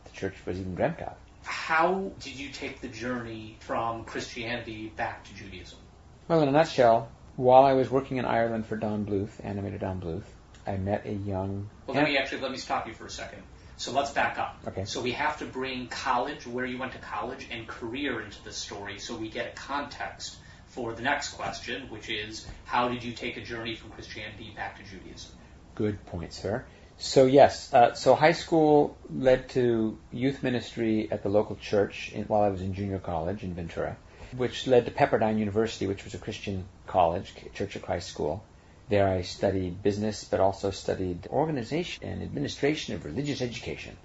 the 0.05 0.11
church 0.11 0.35
was 0.45 0.59
even 0.59 0.75
dreamt 0.75 1.01
of. 1.01 1.15
How 1.45 2.11
did 2.21 2.35
you 2.35 2.51
take 2.51 2.81
the 2.81 2.89
journey 2.89 3.57
from 3.61 4.05
Christianity 4.05 4.93
back 4.97 5.25
to 5.25 5.35
Judaism? 5.35 5.79
Well, 6.27 6.43
in 6.43 6.49
a 6.49 6.53
nutshell, 6.53 7.09
while 7.37 7.65
I 7.65 7.73
was 7.75 7.89
working 7.89 8.17
in 8.17 8.25
Ireland 8.25 8.67
for 8.67 8.77
Don 8.77 9.07
Bluth, 9.07 9.41
animator 9.43 9.81
Don 9.81 10.01
Bluth, 10.01 10.25
I 10.67 10.77
met 10.77 11.07
a 11.07 11.13
young. 11.13 11.71
Well, 11.87 11.97
let 11.97 12.05
me 12.05 12.19
actually 12.19 12.43
let 12.43 12.51
me 12.51 12.59
stop 12.59 12.87
you 12.89 12.95
for 12.95 13.07
a 13.07 13.11
second. 13.11 13.43
So 13.77 13.93
let's 13.93 14.11
back 14.11 14.41
up. 14.41 14.59
Okay. 14.67 14.85
So 14.85 15.01
we 15.01 15.13
have 15.13 15.39
to 15.39 15.47
bring 15.47 15.87
college, 15.87 16.49
where 16.49 16.67
you 16.67 16.79
went 16.79 16.93
to 16.93 16.99
college, 16.99 17.47
and 17.51 17.67
career 17.69 18.21
into 18.23 18.43
the 18.43 18.53
story 18.53 18.99
so 18.99 19.17
we 19.17 19.31
get 19.31 19.47
a 19.47 19.53
context 19.53 20.37
for 20.67 20.93
the 20.93 21.03
next 21.03 21.35
question, 21.35 21.89
which 21.89 22.11
is 22.11 22.47
how 22.65 22.89
did 22.89 23.05
you 23.05 23.13
take 23.13 23.37
a 23.37 23.41
journey 23.41 23.77
from 23.77 23.91
Christianity 23.91 24.53
back 24.55 24.77
to 24.79 24.83
Judaism? 24.83 25.31
Good 25.79 26.05
point, 26.07 26.33
sir. 26.33 26.65
So 26.97 27.27
yes, 27.27 27.73
uh, 27.73 27.95
so 27.95 28.17
high 28.17 28.33
school 28.33 28.97
led 29.15 29.49
to 29.51 29.97
youth 30.11 30.43
ministry 30.43 31.07
at 31.13 31.23
the 31.23 31.29
local 31.29 31.55
church 31.55 32.11
in, 32.13 32.25
while 32.25 32.43
I 32.43 32.49
was 32.49 32.61
in 32.61 32.75
junior 32.75 32.99
college 32.99 33.45
in 33.45 33.55
Ventura, 33.55 33.97
which 34.37 34.67
led 34.67 34.87
to 34.87 34.91
Pepperdine 34.91 35.39
University, 35.39 35.87
which 35.87 36.03
was 36.03 36.15
a 36.15 36.19
Christian 36.19 36.65
college, 36.89 37.33
Church 37.55 37.77
of 37.77 37.83
Christ 37.83 38.09
school. 38.09 38.43
There 38.89 39.07
I 39.07 39.23
studied 39.23 39.81
business, 39.81 40.25
but 40.25 40.41
also 40.41 40.73
studied 40.73 41.29
organization 41.29 42.03
and 42.03 42.25
administration 42.25 42.97
of 42.97 43.05
religious 43.05 43.41
education. 43.41 43.97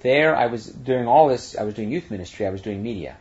There 0.00 0.34
I 0.34 0.46
was 0.46 0.66
doing 0.66 1.06
all 1.06 1.28
this, 1.28 1.56
I 1.56 1.62
was 1.62 1.74
doing 1.74 1.92
youth 1.92 2.10
ministry, 2.10 2.44
I 2.44 2.50
was 2.50 2.62
doing 2.62 2.82
media. 2.82 3.16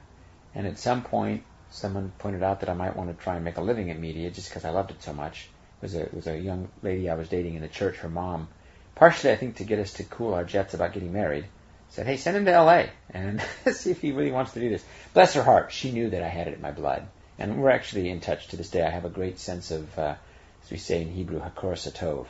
And 0.55 0.65
at 0.65 0.79
some 0.79 1.03
point, 1.03 1.43
someone 1.69 2.11
pointed 2.17 2.41
out 2.41 2.61
that 2.61 2.69
I 2.69 2.73
might 2.73 2.95
want 2.95 3.15
to 3.15 3.23
try 3.23 3.35
and 3.35 3.45
make 3.45 3.57
a 3.57 3.61
living 3.61 3.89
in 3.89 4.01
media 4.01 4.31
just 4.31 4.49
because 4.49 4.65
I 4.65 4.71
loved 4.71 4.89
it 4.89 5.03
so 5.03 5.13
much. 5.13 5.49
Was 5.81 5.95
a, 5.95 6.09
was 6.11 6.27
a 6.27 6.37
young 6.37 6.69
lady 6.83 7.09
I 7.09 7.15
was 7.15 7.29
dating 7.29 7.55
in 7.55 7.61
the 7.61 7.67
church, 7.67 7.97
her 7.97 8.09
mom, 8.09 8.49
partially 8.95 9.31
I 9.31 9.37
think 9.37 9.57
to 9.57 9.63
get 9.63 9.79
us 9.79 9.93
to 9.93 10.03
cool 10.03 10.33
our 10.33 10.43
jets 10.43 10.73
about 10.73 10.93
getting 10.93 11.13
married, 11.13 11.45
said, 11.89 12.05
hey, 12.05 12.17
send 12.17 12.37
him 12.37 12.45
to 12.45 12.51
LA 12.51 12.87
and 13.11 13.41
see 13.71 13.91
if 13.91 14.01
he 14.01 14.11
really 14.11 14.31
wants 14.31 14.53
to 14.53 14.59
do 14.59 14.69
this. 14.69 14.83
Bless 15.13 15.33
her 15.33 15.43
heart, 15.43 15.71
she 15.71 15.91
knew 15.91 16.09
that 16.09 16.23
I 16.23 16.27
had 16.27 16.47
it 16.47 16.55
in 16.55 16.61
my 16.61 16.71
blood. 16.71 17.07
And 17.37 17.61
we're 17.61 17.69
actually 17.69 18.09
in 18.09 18.19
touch 18.19 18.49
to 18.49 18.57
this 18.57 18.69
day. 18.69 18.85
I 18.85 18.89
have 18.89 19.05
a 19.05 19.09
great 19.09 19.39
sense 19.39 19.71
of, 19.71 19.97
uh, 19.97 20.15
as 20.63 20.71
we 20.71 20.77
say 20.77 21.01
in 21.01 21.09
Hebrew, 21.09 21.39
hakoras 21.39 21.89
hatov. 21.89 22.27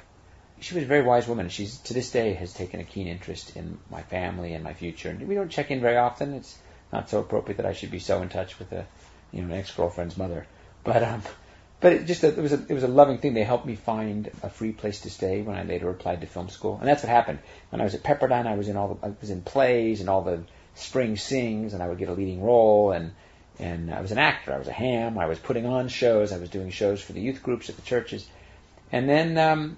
She 0.60 0.76
was 0.76 0.84
a 0.84 0.88
very 0.88 1.02
wise 1.02 1.28
woman. 1.28 1.50
She's 1.50 1.78
to 1.80 1.94
this 1.94 2.12
day 2.12 2.34
has 2.34 2.54
taken 2.54 2.80
a 2.80 2.84
keen 2.84 3.08
interest 3.08 3.56
in 3.56 3.80
my 3.90 4.04
family 4.04 4.54
and 4.54 4.64
my 4.64 4.74
future. 4.74 5.10
And 5.10 5.28
we 5.28 5.34
don't 5.34 5.50
check 5.50 5.72
in 5.72 5.82
very 5.82 5.98
often. 5.98 6.36
It's 6.36 6.56
not 6.94 7.10
so 7.10 7.20
appropriate 7.20 7.58
that 7.58 7.66
I 7.66 7.74
should 7.74 7.92
be 7.92 8.00
so 8.00 8.22
in 8.22 8.30
touch 8.30 8.60
with 8.60 8.72
a, 8.72 8.86
you 9.32 9.42
know, 9.42 9.54
an 9.54 9.60
ex-girlfriend's 9.60 10.18
mother. 10.18 10.46
But 10.84 11.02
um, 11.02 11.24
but 11.82 11.94
it 11.94 12.06
just 12.06 12.24
it 12.24 12.38
was 12.38 12.52
a 12.52 12.62
it 12.68 12.74
was 12.74 12.84
a 12.84 12.88
loving 12.88 13.20
thing. 13.20 13.34
They 13.34 13.44
helped 13.44 13.66
me 13.66 13.76
find 13.76 14.30
a 14.44 14.50
free 14.50 14.72
place 14.72 15.02
to 15.02 15.10
stay 15.10 15.42
when 15.42 15.56
I 15.56 15.64
later 15.64 15.90
applied 15.90 16.22
to 16.22 16.28
film 16.28 16.50
school, 16.50 16.78
and 16.80 16.88
that's 16.88 17.04
what 17.04 17.10
happened. 17.10 17.40
When 17.70 17.80
I 17.80 17.86
was 17.86 17.96
at 17.96 18.04
Pepperdine, 18.04 18.48
I 18.48 18.56
was 18.56 18.68
in 18.68 18.76
all 18.76 18.96
the 18.96 19.08
I 19.08 19.14
was 19.20 19.30
in 19.30 19.42
plays 19.42 20.02
and 20.02 20.10
all 20.10 20.22
the 20.22 20.44
spring 20.76 21.16
sings, 21.16 21.74
and 21.74 21.82
I 21.82 21.88
would 21.88 21.98
get 21.98 22.10
a 22.10 22.14
leading 22.14 22.44
role, 22.44 22.92
and 22.92 23.12
and 23.60 23.94
I 23.94 24.02
was 24.02 24.12
an 24.12 24.18
actor. 24.18 24.54
I 24.54 24.58
was 24.58 24.68
a 24.68 24.74
ham. 24.74 25.18
I 25.18 25.28
was 25.28 25.40
putting 25.40 25.66
on 25.66 25.88
shows. 25.88 26.34
I 26.34 26.38
was 26.38 26.50
doing 26.50 26.70
shows 26.70 27.02
for 27.02 27.14
the 27.14 27.22
youth 27.22 27.42
groups 27.44 27.70
at 27.70 27.78
the 27.78 27.82
churches, 27.82 28.28
and 28.92 29.08
then 29.08 29.38
um, 29.38 29.78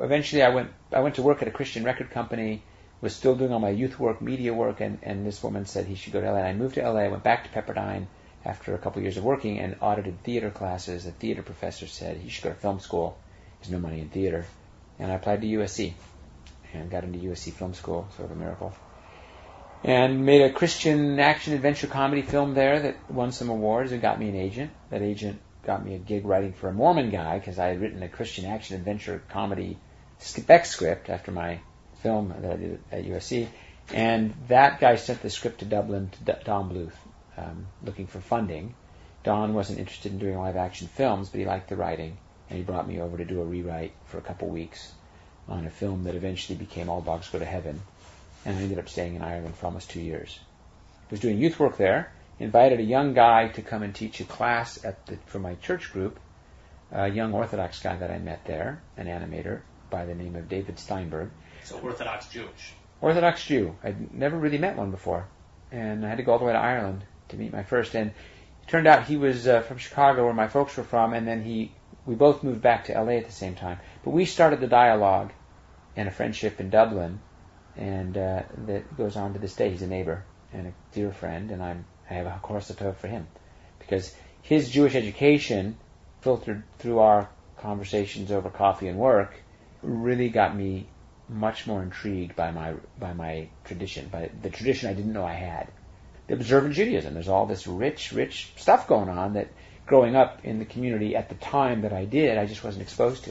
eventually 0.00 0.42
I 0.42 0.48
went 0.48 0.70
I 0.92 1.00
went 1.00 1.16
to 1.16 1.22
work 1.22 1.42
at 1.42 1.48
a 1.48 1.52
Christian 1.52 1.84
record 1.84 2.10
company. 2.10 2.62
Was 3.00 3.14
still 3.14 3.36
doing 3.36 3.52
all 3.52 3.60
my 3.60 3.70
youth 3.70 4.00
work, 4.00 4.20
media 4.20 4.52
work, 4.52 4.80
and, 4.80 4.98
and 5.04 5.24
this 5.24 5.40
woman 5.40 5.66
said 5.66 5.86
he 5.86 5.94
should 5.94 6.12
go 6.12 6.20
to 6.20 6.32
LA. 6.32 6.38
And 6.38 6.48
I 6.48 6.52
moved 6.52 6.74
to 6.74 6.82
LA. 6.82 7.02
I 7.02 7.08
went 7.08 7.22
back 7.22 7.44
to 7.44 7.50
Pepperdine 7.50 8.08
after 8.48 8.74
a 8.74 8.78
couple 8.78 9.00
of 9.00 9.04
years 9.04 9.18
of 9.18 9.24
working 9.24 9.58
and 9.58 9.76
audited 9.82 10.22
theater 10.24 10.50
classes. 10.50 11.04
The 11.04 11.12
theater 11.12 11.42
professor 11.42 11.86
said 11.86 12.16
he 12.16 12.30
should 12.30 12.44
go 12.44 12.50
to 12.50 12.54
film 12.56 12.80
school. 12.80 13.18
There's 13.60 13.70
no 13.70 13.78
money 13.78 14.00
in 14.00 14.08
theater, 14.08 14.46
and 14.98 15.12
I 15.12 15.16
applied 15.16 15.42
to 15.42 15.46
USC 15.46 15.92
and 16.72 16.90
got 16.90 17.04
into 17.04 17.18
USC 17.18 17.52
Film 17.52 17.74
School, 17.74 18.08
sort 18.16 18.30
of 18.30 18.36
a 18.36 18.40
miracle. 18.40 18.74
And 19.84 20.24
made 20.24 20.42
a 20.42 20.52
Christian 20.52 21.18
action 21.20 21.52
adventure 21.52 21.86
comedy 21.86 22.22
film 22.22 22.54
there 22.54 22.80
that 22.80 23.10
won 23.10 23.32
some 23.32 23.48
awards 23.48 23.92
and 23.92 24.02
got 24.02 24.18
me 24.18 24.28
an 24.28 24.36
agent. 24.36 24.70
That 24.90 25.02
agent 25.02 25.40
got 25.64 25.84
me 25.84 25.94
a 25.94 25.98
gig 25.98 26.24
writing 26.24 26.52
for 26.52 26.68
a 26.68 26.72
Mormon 26.72 27.10
guy 27.10 27.38
because 27.38 27.58
I 27.58 27.68
had 27.68 27.80
written 27.80 28.02
a 28.02 28.08
Christian 28.08 28.46
action 28.46 28.76
adventure 28.76 29.22
comedy 29.28 29.78
spec 30.18 30.66
script 30.66 31.08
after 31.10 31.30
my 31.30 31.60
film 32.02 32.34
that 32.40 32.52
I 32.52 32.56
did 32.56 32.80
at 32.90 33.04
USC. 33.04 33.48
And 33.92 34.34
that 34.48 34.80
guy 34.80 34.96
sent 34.96 35.22
the 35.22 35.30
script 35.30 35.60
to 35.60 35.64
Dublin 35.64 36.10
to 36.10 36.38
Don 36.44 36.70
Bluth, 36.70 36.92
um, 37.38 37.66
looking 37.84 38.06
for 38.06 38.20
funding. 38.20 38.74
Don 39.24 39.54
wasn't 39.54 39.78
interested 39.78 40.12
in 40.12 40.18
doing 40.18 40.38
live 40.38 40.56
action 40.56 40.88
films, 40.88 41.28
but 41.28 41.40
he 41.40 41.46
liked 41.46 41.68
the 41.68 41.76
writing, 41.76 42.16
and 42.48 42.58
he 42.58 42.64
brought 42.64 42.88
me 42.88 43.00
over 43.00 43.16
to 43.16 43.24
do 43.24 43.40
a 43.40 43.44
rewrite 43.44 43.92
for 44.06 44.18
a 44.18 44.22
couple 44.22 44.48
weeks 44.48 44.92
on 45.48 45.66
a 45.66 45.70
film 45.70 46.04
that 46.04 46.14
eventually 46.14 46.58
became 46.58 46.88
All 46.88 47.00
Dogs 47.00 47.28
Go 47.28 47.38
to 47.38 47.44
Heaven, 47.44 47.80
and 48.44 48.56
I 48.56 48.60
ended 48.62 48.78
up 48.78 48.88
staying 48.88 49.14
in 49.14 49.22
Ireland 49.22 49.56
for 49.56 49.66
almost 49.66 49.90
two 49.90 50.00
years. 50.00 50.38
I 51.08 51.10
was 51.10 51.20
doing 51.20 51.38
youth 51.38 51.58
work 51.58 51.76
there, 51.76 52.12
invited 52.38 52.80
a 52.80 52.84
young 52.84 53.14
guy 53.14 53.48
to 53.48 53.62
come 53.62 53.82
and 53.82 53.94
teach 53.94 54.20
a 54.20 54.24
class 54.24 54.84
at 54.84 55.04
the, 55.06 55.16
for 55.26 55.38
my 55.38 55.54
church 55.56 55.92
group, 55.92 56.18
a 56.92 57.08
young 57.08 57.32
Orthodox 57.32 57.80
guy 57.80 57.96
that 57.96 58.10
I 58.10 58.18
met 58.18 58.44
there, 58.44 58.82
an 58.96 59.06
animator 59.06 59.60
by 59.90 60.04
the 60.04 60.14
name 60.14 60.36
of 60.36 60.48
David 60.48 60.78
Steinberg. 60.78 61.30
So 61.64 61.78
Orthodox 61.78 62.28
Jewish. 62.28 62.74
Orthodox 63.00 63.44
Jew. 63.44 63.76
I'd 63.82 64.14
never 64.14 64.36
really 64.36 64.58
met 64.58 64.76
one 64.76 64.90
before, 64.90 65.26
and 65.72 66.04
I 66.04 66.08
had 66.08 66.18
to 66.18 66.24
go 66.24 66.32
all 66.32 66.38
the 66.38 66.44
way 66.44 66.52
to 66.52 66.58
Ireland 66.58 67.04
to 67.28 67.36
meet 67.36 67.52
my 67.52 67.62
first. 67.62 67.94
And 67.94 68.10
it 68.10 68.68
turned 68.68 68.86
out 68.86 69.06
he 69.06 69.16
was 69.16 69.46
uh, 69.46 69.60
from 69.60 69.78
Chicago, 69.78 70.24
where 70.24 70.34
my 70.34 70.48
folks 70.48 70.76
were 70.76 70.84
from, 70.84 71.12
and 71.12 71.26
then 71.26 71.42
he 71.42 71.72
we 72.06 72.14
both 72.14 72.42
moved 72.42 72.62
back 72.62 72.86
to 72.86 72.92
LA 72.94 73.12
at 73.12 73.26
the 73.26 73.32
same 73.32 73.54
time. 73.54 73.78
But 74.04 74.10
we 74.10 74.24
started 74.24 74.60
the 74.60 74.66
dialogue 74.66 75.32
and 75.94 76.08
a 76.08 76.12
friendship 76.12 76.60
in 76.60 76.70
Dublin, 76.70 77.20
and 77.76 78.16
uh, 78.16 78.42
that 78.66 78.96
goes 78.96 79.16
on 79.16 79.34
to 79.34 79.38
this 79.38 79.54
day. 79.54 79.70
He's 79.70 79.82
a 79.82 79.86
neighbor 79.86 80.24
and 80.52 80.68
a 80.68 80.72
dear 80.92 81.12
friend, 81.12 81.50
and 81.50 81.62
I'm 81.62 81.84
I 82.10 82.14
have 82.14 82.26
a 82.26 82.40
Korsatov 82.42 82.96
for 82.96 83.08
him 83.08 83.26
because 83.78 84.14
his 84.42 84.70
Jewish 84.70 84.94
education, 84.94 85.76
filtered 86.22 86.62
through 86.78 87.00
our 87.00 87.28
conversations 87.58 88.32
over 88.32 88.48
coffee 88.48 88.88
and 88.88 88.98
work, 88.98 89.34
really 89.82 90.30
got 90.30 90.56
me 90.56 90.86
much 91.28 91.66
more 91.66 91.82
intrigued 91.82 92.34
by 92.34 92.50
my 92.50 92.74
by 92.98 93.12
my 93.12 93.48
tradition, 93.64 94.08
by 94.08 94.30
the 94.42 94.50
tradition 94.50 94.88
I 94.88 94.94
didn't 94.94 95.12
know 95.12 95.24
I 95.24 95.34
had. 95.34 95.68
Observant 96.28 96.74
Judaism. 96.74 97.14
There's 97.14 97.28
all 97.28 97.46
this 97.46 97.66
rich, 97.66 98.12
rich 98.12 98.52
stuff 98.56 98.86
going 98.86 99.08
on 99.08 99.34
that 99.34 99.48
growing 99.86 100.14
up 100.14 100.44
in 100.44 100.58
the 100.58 100.64
community 100.64 101.16
at 101.16 101.28
the 101.28 101.34
time 101.34 101.82
that 101.82 101.92
I 101.92 102.04
did, 102.04 102.36
I 102.36 102.46
just 102.46 102.62
wasn't 102.62 102.82
exposed 102.82 103.24
to. 103.24 103.30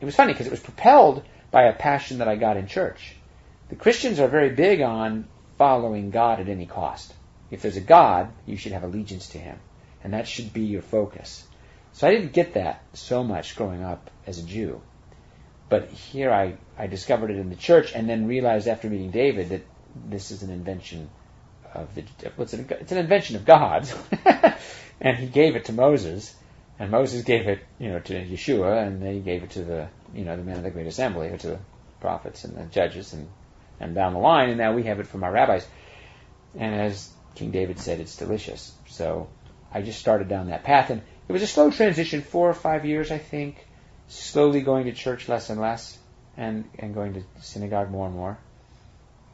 It 0.00 0.04
was 0.04 0.14
funny 0.14 0.32
because 0.32 0.46
it 0.46 0.52
was 0.52 0.60
propelled 0.60 1.22
by 1.50 1.64
a 1.64 1.72
passion 1.72 2.18
that 2.18 2.28
I 2.28 2.36
got 2.36 2.56
in 2.56 2.66
church. 2.66 3.14
The 3.70 3.76
Christians 3.76 4.20
are 4.20 4.28
very 4.28 4.50
big 4.50 4.82
on 4.82 5.26
following 5.56 6.10
God 6.10 6.40
at 6.40 6.48
any 6.48 6.66
cost. 6.66 7.14
If 7.50 7.62
there's 7.62 7.76
a 7.76 7.82
God, 7.82 8.30
you 8.46 8.56
should 8.56 8.72
have 8.72 8.82
allegiance 8.82 9.28
to 9.30 9.38
Him, 9.38 9.58
and 10.04 10.12
that 10.12 10.28
should 10.28 10.52
be 10.52 10.62
your 10.62 10.82
focus. 10.82 11.46
So 11.92 12.06
I 12.06 12.10
didn't 12.10 12.32
get 12.32 12.54
that 12.54 12.82
so 12.94 13.22
much 13.22 13.56
growing 13.56 13.82
up 13.82 14.10
as 14.26 14.38
a 14.38 14.42
Jew. 14.42 14.80
But 15.68 15.90
here 15.90 16.30
I, 16.30 16.56
I 16.76 16.86
discovered 16.86 17.30
it 17.30 17.38
in 17.38 17.48
the 17.48 17.56
church 17.56 17.92
and 17.94 18.08
then 18.08 18.26
realized 18.26 18.68
after 18.68 18.90
meeting 18.90 19.10
David 19.10 19.50
that 19.50 19.66
this 20.08 20.30
is 20.30 20.42
an 20.42 20.50
invention 20.50 21.08
of 21.74 21.94
the, 21.94 22.04
what's 22.36 22.54
it, 22.54 22.70
it's 22.70 22.92
an 22.92 22.98
invention 22.98 23.36
of 23.36 23.44
God's. 23.44 23.94
and 25.00 25.16
he 25.16 25.26
gave 25.26 25.56
it 25.56 25.66
to 25.66 25.72
Moses, 25.72 26.34
and 26.78 26.90
Moses 26.90 27.22
gave 27.24 27.48
it, 27.48 27.60
you 27.78 27.90
know, 27.90 28.00
to 28.00 28.14
Yeshua, 28.14 28.86
and 28.86 29.02
then 29.02 29.14
he 29.14 29.20
gave 29.20 29.42
it 29.42 29.50
to 29.50 29.62
the, 29.62 29.88
you 30.14 30.24
know, 30.24 30.36
the 30.36 30.42
men 30.42 30.56
of 30.56 30.62
the 30.62 30.70
great 30.70 30.86
assembly, 30.86 31.28
or 31.28 31.38
to 31.38 31.46
the 31.48 31.58
prophets 32.00 32.44
and 32.44 32.56
the 32.56 32.64
judges, 32.64 33.12
and, 33.12 33.28
and 33.80 33.94
down 33.94 34.12
the 34.12 34.18
line, 34.18 34.50
and 34.50 34.58
now 34.58 34.72
we 34.74 34.84
have 34.84 35.00
it 35.00 35.06
from 35.06 35.24
our 35.24 35.32
rabbis. 35.32 35.66
And 36.54 36.74
as 36.74 37.10
King 37.34 37.50
David 37.50 37.78
said, 37.78 38.00
it's 38.00 38.16
delicious. 38.16 38.72
So 38.88 39.28
I 39.72 39.82
just 39.82 39.98
started 39.98 40.28
down 40.28 40.48
that 40.48 40.64
path, 40.64 40.90
and 40.90 41.02
it 41.28 41.32
was 41.32 41.42
a 41.42 41.46
slow 41.46 41.70
transition, 41.70 42.22
four 42.22 42.48
or 42.48 42.54
five 42.54 42.84
years, 42.84 43.10
I 43.10 43.18
think, 43.18 43.66
slowly 44.08 44.60
going 44.60 44.84
to 44.86 44.92
church 44.92 45.28
less 45.28 45.50
and 45.50 45.60
less, 45.60 45.98
and, 46.36 46.68
and 46.78 46.94
going 46.94 47.14
to 47.14 47.22
synagogue 47.40 47.90
more 47.90 48.06
and 48.06 48.16
more. 48.16 48.38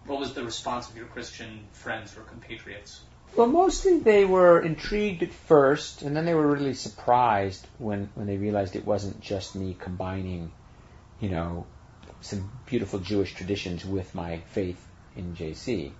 What 0.09 0.21
was 0.21 0.33
the 0.33 0.43
response 0.43 0.89
of 0.89 0.97
your 0.97 1.07
Christian 1.07 1.67
friends 1.73 2.17
or 2.17 2.23
compatriots? 2.23 3.03
Well, 3.37 3.47
mostly 3.47 3.99
they 3.99 4.25
were 4.25 4.59
intrigued 4.59 5.23
at 5.23 5.33
first, 5.33 6.01
and 6.01 6.17
then 6.17 6.25
they 6.25 6.33
were 6.33 6.47
really 6.47 6.73
surprised 6.73 7.67
when, 7.77 8.09
when 8.15 8.27
they 8.27 8.39
realized 8.39 8.75
it 8.75 8.87
wasn't 8.87 9.21
just 9.21 9.55
me 9.55 9.77
combining, 9.79 10.51
you 11.21 11.29
know, 11.29 11.67
some 12.23 12.51
beautiful 12.65 13.01
Jewish 13.01 13.35
traditions 13.35 13.85
with 13.85 14.15
my 14.15 14.39
faith 14.53 14.83
in 15.15 15.37
JC. 15.37 15.93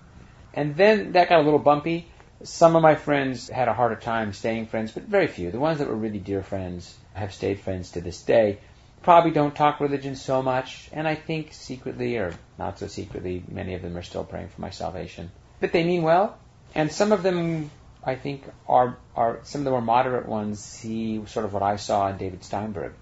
And 0.55 0.75
then 0.75 1.11
that 1.11 1.29
got 1.29 1.41
a 1.41 1.43
little 1.43 1.59
bumpy. 1.59 2.07
Some 2.41 2.75
of 2.75 2.81
my 2.81 2.95
friends 2.95 3.47
had 3.47 3.67
a 3.67 3.73
harder 3.73 3.95
time 3.95 4.33
staying 4.33 4.65
friends, 4.65 4.91
but 4.91 5.03
very 5.03 5.27
few. 5.27 5.51
The 5.51 5.59
ones 5.59 5.77
that 5.79 5.87
were 5.87 5.95
really 5.95 6.19
dear 6.19 6.41
friends 6.41 6.97
have 7.13 7.31
stayed 7.31 7.59
friends 7.59 7.91
to 7.91 8.01
this 8.01 8.23
day. 8.23 8.57
Probably 9.01 9.31
don't 9.31 9.55
talk 9.55 9.79
religion 9.79 10.15
so 10.15 10.41
much, 10.41 10.89
and 10.91 11.07
I 11.07 11.15
think 11.15 11.53
secretly, 11.53 12.17
or 12.17 12.33
not 12.57 12.79
so 12.79 12.87
secretly, 12.87 13.43
many 13.47 13.73
of 13.73 13.81
them 13.81 13.97
are 13.97 14.03
still 14.03 14.23
praying 14.23 14.49
for 14.49 14.61
my 14.61 14.71
salvation. 14.71 15.31
But 15.59 15.71
they 15.71 15.83
mean 15.83 16.03
well, 16.03 16.37
and 16.75 16.91
some 16.91 17.11
of 17.11 17.23
them, 17.23 17.71
I 18.03 18.15
think, 18.15 18.43
are 18.67 18.97
are 19.15 19.39
some 19.43 19.61
of 19.61 19.65
the 19.65 19.71
more 19.71 19.81
moderate 19.81 20.27
ones 20.27 20.59
see 20.59 21.25
sort 21.27 21.45
of 21.45 21.53
what 21.53 21.63
I 21.63 21.77
saw 21.77 22.09
in 22.09 22.17
David 22.17 22.43
Steinberg. 22.43 22.93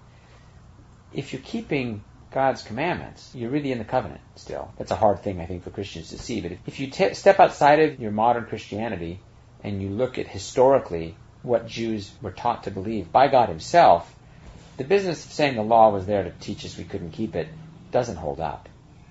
If 1.12 1.32
you're 1.32 1.42
keeping 1.42 2.02
God's 2.30 2.62
commandments, 2.62 3.30
you're 3.34 3.50
really 3.50 3.72
in 3.72 3.78
the 3.78 3.84
covenant 3.84 4.20
still. 4.36 4.70
That's 4.76 4.90
a 4.90 4.96
hard 4.96 5.22
thing, 5.22 5.40
I 5.40 5.46
think, 5.46 5.64
for 5.64 5.70
Christians 5.70 6.10
to 6.10 6.18
see. 6.18 6.40
But 6.40 6.52
if 6.66 6.78
you 6.78 6.88
t- 6.88 7.14
step 7.14 7.40
outside 7.40 7.80
of 7.80 8.00
your 8.00 8.10
modern 8.10 8.44
Christianity 8.44 9.20
and 9.64 9.82
you 9.82 9.88
look 9.88 10.18
at 10.18 10.28
historically 10.28 11.16
what 11.42 11.66
Jews 11.66 12.10
were 12.20 12.32
taught 12.32 12.64
to 12.64 12.70
believe 12.70 13.10
by 13.10 13.28
God 13.28 13.48
Himself, 13.48 14.14
the 14.78 14.84
business 14.84 15.26
of 15.26 15.32
saying 15.32 15.56
the 15.56 15.62
law 15.62 15.90
was 15.90 16.06
there 16.06 16.22
to 16.22 16.30
teach 16.30 16.64
us 16.64 16.78
we 16.78 16.84
couldn't 16.84 17.10
keep 17.10 17.36
it 17.36 17.48
doesn't 17.90 18.16
hold 18.16 18.40
up. 18.40 18.68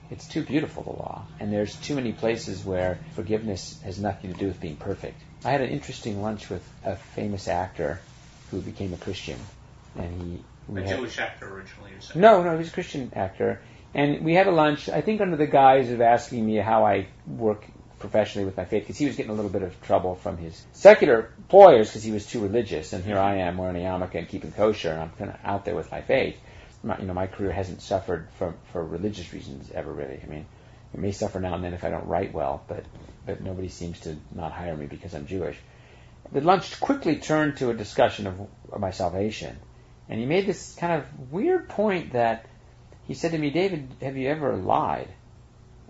It's 0.09 0.27
too 0.27 0.43
beautiful, 0.43 0.83
the 0.83 0.89
law, 0.91 1.25
and 1.39 1.51
there's 1.51 1.75
too 1.75 1.95
many 1.95 2.13
places 2.13 2.63
where 2.63 2.99
forgiveness 3.13 3.79
has 3.83 3.99
nothing 3.99 4.31
to 4.31 4.39
do 4.39 4.47
with 4.47 4.61
being 4.61 4.77
perfect. 4.77 5.21
I 5.43 5.51
had 5.51 5.61
an 5.61 5.69
interesting 5.69 6.21
lunch 6.21 6.49
with 6.49 6.67
a 6.85 6.95
famous 6.95 7.49
actor 7.49 7.99
who 8.49 8.61
became 8.61 8.93
a 8.93 8.97
Christian, 8.97 9.37
and 9.97 10.21
he 10.21 10.43
a 10.73 10.81
had, 10.81 10.97
Jewish 10.97 11.19
actor 11.19 11.53
originally, 11.53 11.91
you 11.93 12.01
said? 12.01 12.15
No, 12.15 12.41
no, 12.41 12.51
he 12.51 12.57
was 12.57 12.69
a 12.69 12.71
Christian 12.71 13.11
actor, 13.13 13.61
and 13.93 14.23
we 14.23 14.33
had 14.33 14.47
a 14.47 14.51
lunch. 14.51 14.87
I 14.87 15.01
think 15.01 15.19
under 15.19 15.35
the 15.35 15.47
guise 15.47 15.91
of 15.91 15.99
asking 15.99 16.45
me 16.45 16.55
how 16.55 16.85
I 16.85 17.07
work 17.25 17.65
professionally 17.99 18.45
with 18.45 18.57
my 18.57 18.65
faith, 18.65 18.83
because 18.83 18.97
he 18.97 19.05
was 19.05 19.15
getting 19.15 19.31
a 19.31 19.35
little 19.35 19.51
bit 19.51 19.63
of 19.63 19.81
trouble 19.81 20.15
from 20.15 20.37
his 20.37 20.65
secular 20.73 21.31
employers 21.37 21.89
because 21.89 22.03
he 22.03 22.11
was 22.11 22.25
too 22.25 22.39
religious, 22.39 22.93
and 22.93 23.03
here 23.03 23.17
I 23.17 23.37
am 23.37 23.57
wearing 23.57 23.77
a 23.77 23.79
yarmulke 23.79 24.15
and 24.15 24.27
keeping 24.27 24.51
kosher, 24.51 24.91
and 24.91 25.01
I'm 25.01 25.09
kind 25.11 25.31
of 25.31 25.37
out 25.43 25.65
there 25.65 25.75
with 25.75 25.91
my 25.91 26.01
faith 26.01 26.37
my, 26.83 26.97
you 26.99 27.05
know, 27.05 27.13
my 27.13 27.27
career 27.27 27.51
hasn't 27.51 27.81
suffered 27.81 28.27
from 28.37 28.55
for 28.71 28.83
religious 28.83 29.33
reasons 29.33 29.71
ever 29.71 29.91
really. 29.91 30.19
I 30.23 30.27
mean, 30.27 30.45
it 30.93 30.99
may 30.99 31.11
suffer 31.11 31.39
now 31.39 31.55
and 31.55 31.63
then 31.63 31.73
if 31.73 31.83
I 31.83 31.89
don't 31.89 32.07
write 32.07 32.33
well, 32.33 32.63
but 32.67 32.85
but 33.25 33.41
nobody 33.41 33.67
seems 33.67 33.99
to 34.01 34.15
not 34.33 34.51
hire 34.51 34.75
me 34.75 34.85
because 34.85 35.13
I'm 35.13 35.27
Jewish. 35.27 35.57
The 36.31 36.41
lunch 36.41 36.79
quickly 36.79 37.17
turned 37.17 37.57
to 37.57 37.69
a 37.69 37.73
discussion 37.73 38.27
of, 38.27 38.39
of 38.71 38.79
my 38.79 38.91
salvation, 38.91 39.57
and 40.09 40.19
he 40.19 40.25
made 40.25 40.45
this 40.45 40.75
kind 40.75 40.93
of 40.93 41.31
weird 41.31 41.69
point 41.69 42.13
that 42.13 42.45
he 43.07 43.13
said 43.13 43.31
to 43.31 43.37
me, 43.37 43.49
David, 43.49 43.89
have 44.01 44.17
you 44.17 44.29
ever 44.29 44.55
lied? 44.55 45.07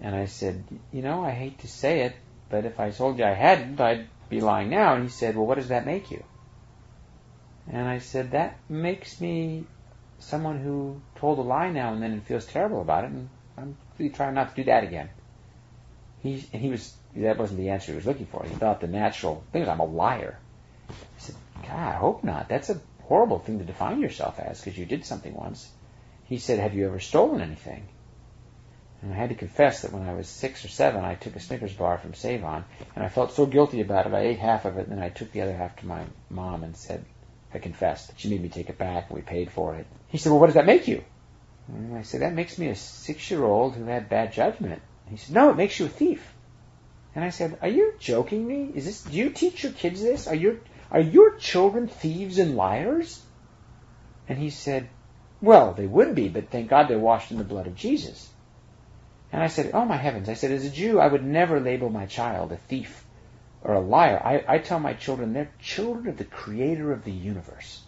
And 0.01 0.15
I 0.15 0.25
said, 0.25 0.63
you 0.91 1.01
know, 1.01 1.23
I 1.23 1.31
hate 1.31 1.59
to 1.59 1.67
say 1.67 2.01
it, 2.01 2.15
but 2.49 2.65
if 2.65 2.79
I 2.79 2.91
told 2.91 3.17
you 3.17 3.25
I 3.25 3.33
hadn't, 3.33 3.81
I'd 3.81 4.07
be 4.29 4.41
lying 4.41 4.69
now. 4.69 4.95
And 4.95 5.03
he 5.03 5.09
said, 5.09 5.35
well, 5.35 5.45
what 5.45 5.55
does 5.55 5.69
that 5.69 5.85
make 5.85 6.11
you? 6.11 6.23
And 7.69 7.87
I 7.87 7.99
said, 7.99 8.31
that 8.31 8.57
makes 8.69 9.19
me 9.19 9.65
someone 10.19 10.59
who 10.59 11.01
told 11.15 11.39
a 11.39 11.41
lie 11.41 11.71
now 11.71 11.93
and 11.93 12.01
then 12.01 12.11
and 12.11 12.23
feels 12.23 12.45
terrible 12.45 12.81
about 12.81 13.03
it, 13.03 13.11
and 13.11 13.29
I'm 13.57 13.77
really 13.97 14.11
trying 14.11 14.33
not 14.33 14.49
to 14.49 14.55
do 14.55 14.63
that 14.65 14.83
again. 14.83 15.09
He 16.19 16.45
and 16.53 16.61
he 16.61 16.69
was 16.69 16.93
that 17.15 17.37
wasn't 17.37 17.59
the 17.59 17.69
answer 17.69 17.91
he 17.91 17.95
was 17.95 18.05
looking 18.05 18.25
for. 18.25 18.43
He 18.43 18.55
thought 18.55 18.81
the 18.81 18.87
natural 18.87 19.43
thing 19.51 19.63
is 19.63 19.67
I'm 19.67 19.79
a 19.79 19.85
liar. 19.85 20.37
I 20.89 20.93
said, 21.17 21.35
God, 21.63 21.71
I 21.71 21.93
hope 21.93 22.23
not. 22.23 22.49
That's 22.49 22.69
a 22.69 22.79
horrible 23.03 23.39
thing 23.39 23.59
to 23.59 23.65
define 23.65 24.01
yourself 24.01 24.39
as 24.39 24.59
because 24.59 24.77
you 24.77 24.85
did 24.85 25.05
something 25.05 25.33
once. 25.33 25.69
He 26.25 26.37
said, 26.37 26.59
have 26.59 26.73
you 26.73 26.85
ever 26.87 26.99
stolen 26.99 27.41
anything? 27.41 27.87
And 29.01 29.13
I 29.13 29.15
had 29.15 29.29
to 29.29 29.35
confess 29.35 29.81
that 29.81 29.93
when 29.93 30.07
I 30.07 30.13
was 30.13 30.27
six 30.27 30.65
or 30.65 30.69
seven, 30.69 31.05
I 31.05 31.15
took 31.15 31.35
a 31.35 31.39
Snickers 31.39 31.73
bar 31.73 31.99
from 31.99 32.15
Sav-On, 32.15 32.65
and 32.95 33.05
I 33.05 33.09
felt 33.09 33.31
so 33.31 33.45
guilty 33.45 33.81
about 33.81 34.07
it. 34.07 34.13
I 34.13 34.21
ate 34.21 34.39
half 34.39 34.65
of 34.65 34.77
it, 34.77 34.87
and 34.87 34.91
then 34.97 35.03
I 35.03 35.09
took 35.09 35.31
the 35.31 35.41
other 35.41 35.55
half 35.55 35.75
to 35.77 35.85
my 35.85 36.03
mom 36.29 36.63
and 36.63 36.75
said, 36.75 37.05
I 37.53 37.59
confessed. 37.59 38.11
She 38.17 38.29
made 38.29 38.41
me 38.41 38.49
take 38.49 38.69
it 38.69 38.77
back, 38.77 39.09
and 39.09 39.15
we 39.15 39.21
paid 39.21 39.51
for 39.51 39.75
it. 39.75 39.85
He 40.07 40.17
said, 40.17 40.31
well, 40.31 40.39
what 40.39 40.47
does 40.47 40.55
that 40.55 40.65
make 40.65 40.87
you? 40.87 41.03
And 41.67 41.95
I 41.95 42.01
said, 42.01 42.21
that 42.21 42.33
makes 42.33 42.57
me 42.57 42.69
a 42.69 42.75
six-year-old 42.75 43.75
who 43.75 43.85
had 43.85 44.09
bad 44.09 44.33
judgment. 44.33 44.81
He 45.09 45.17
said, 45.17 45.35
no, 45.35 45.51
it 45.51 45.57
makes 45.57 45.79
you 45.79 45.85
a 45.85 45.89
thief. 45.89 46.33
And 47.13 47.23
I 47.23 47.29
said, 47.29 47.59
are 47.61 47.67
you 47.67 47.93
joking 47.99 48.47
me? 48.47 48.71
Is 48.73 48.85
this, 48.85 49.03
do 49.03 49.15
you 49.15 49.29
teach 49.29 49.63
your 49.63 49.73
kids 49.73 50.01
this? 50.01 50.27
Are 50.27 50.35
your, 50.35 50.57
are 50.91 50.99
your 50.99 51.35
children 51.35 51.87
thieves 51.87 52.39
and 52.39 52.55
liars? 52.55 53.21
And 54.27 54.37
he 54.37 54.49
said, 54.49 54.89
well, 55.41 55.73
they 55.73 55.87
would 55.87 56.15
be, 56.15 56.29
but 56.29 56.49
thank 56.49 56.69
God 56.69 56.87
they're 56.87 56.99
washed 56.99 57.31
in 57.31 57.37
the 57.37 57.43
blood 57.43 57.67
of 57.67 57.75
Jesus. 57.75 58.29
And 59.31 59.43
I 59.43 59.47
said, 59.47 59.71
Oh 59.73 59.85
my 59.85 59.97
heavens. 59.97 60.29
I 60.29 60.33
said, 60.33 60.51
as 60.51 60.65
a 60.65 60.69
Jew, 60.69 60.99
I 60.99 61.07
would 61.07 61.25
never 61.25 61.59
label 61.59 61.89
my 61.89 62.05
child 62.05 62.51
a 62.51 62.57
thief 62.57 63.03
or 63.61 63.73
a 63.73 63.81
liar. 63.81 64.21
I, 64.23 64.55
I 64.55 64.57
tell 64.59 64.79
my 64.79 64.93
children 64.93 65.33
they're 65.33 65.51
children 65.61 66.07
of 66.07 66.17
the 66.17 66.23
creator 66.23 66.91
of 66.91 67.03
the 67.03 67.11
universe. 67.11 67.81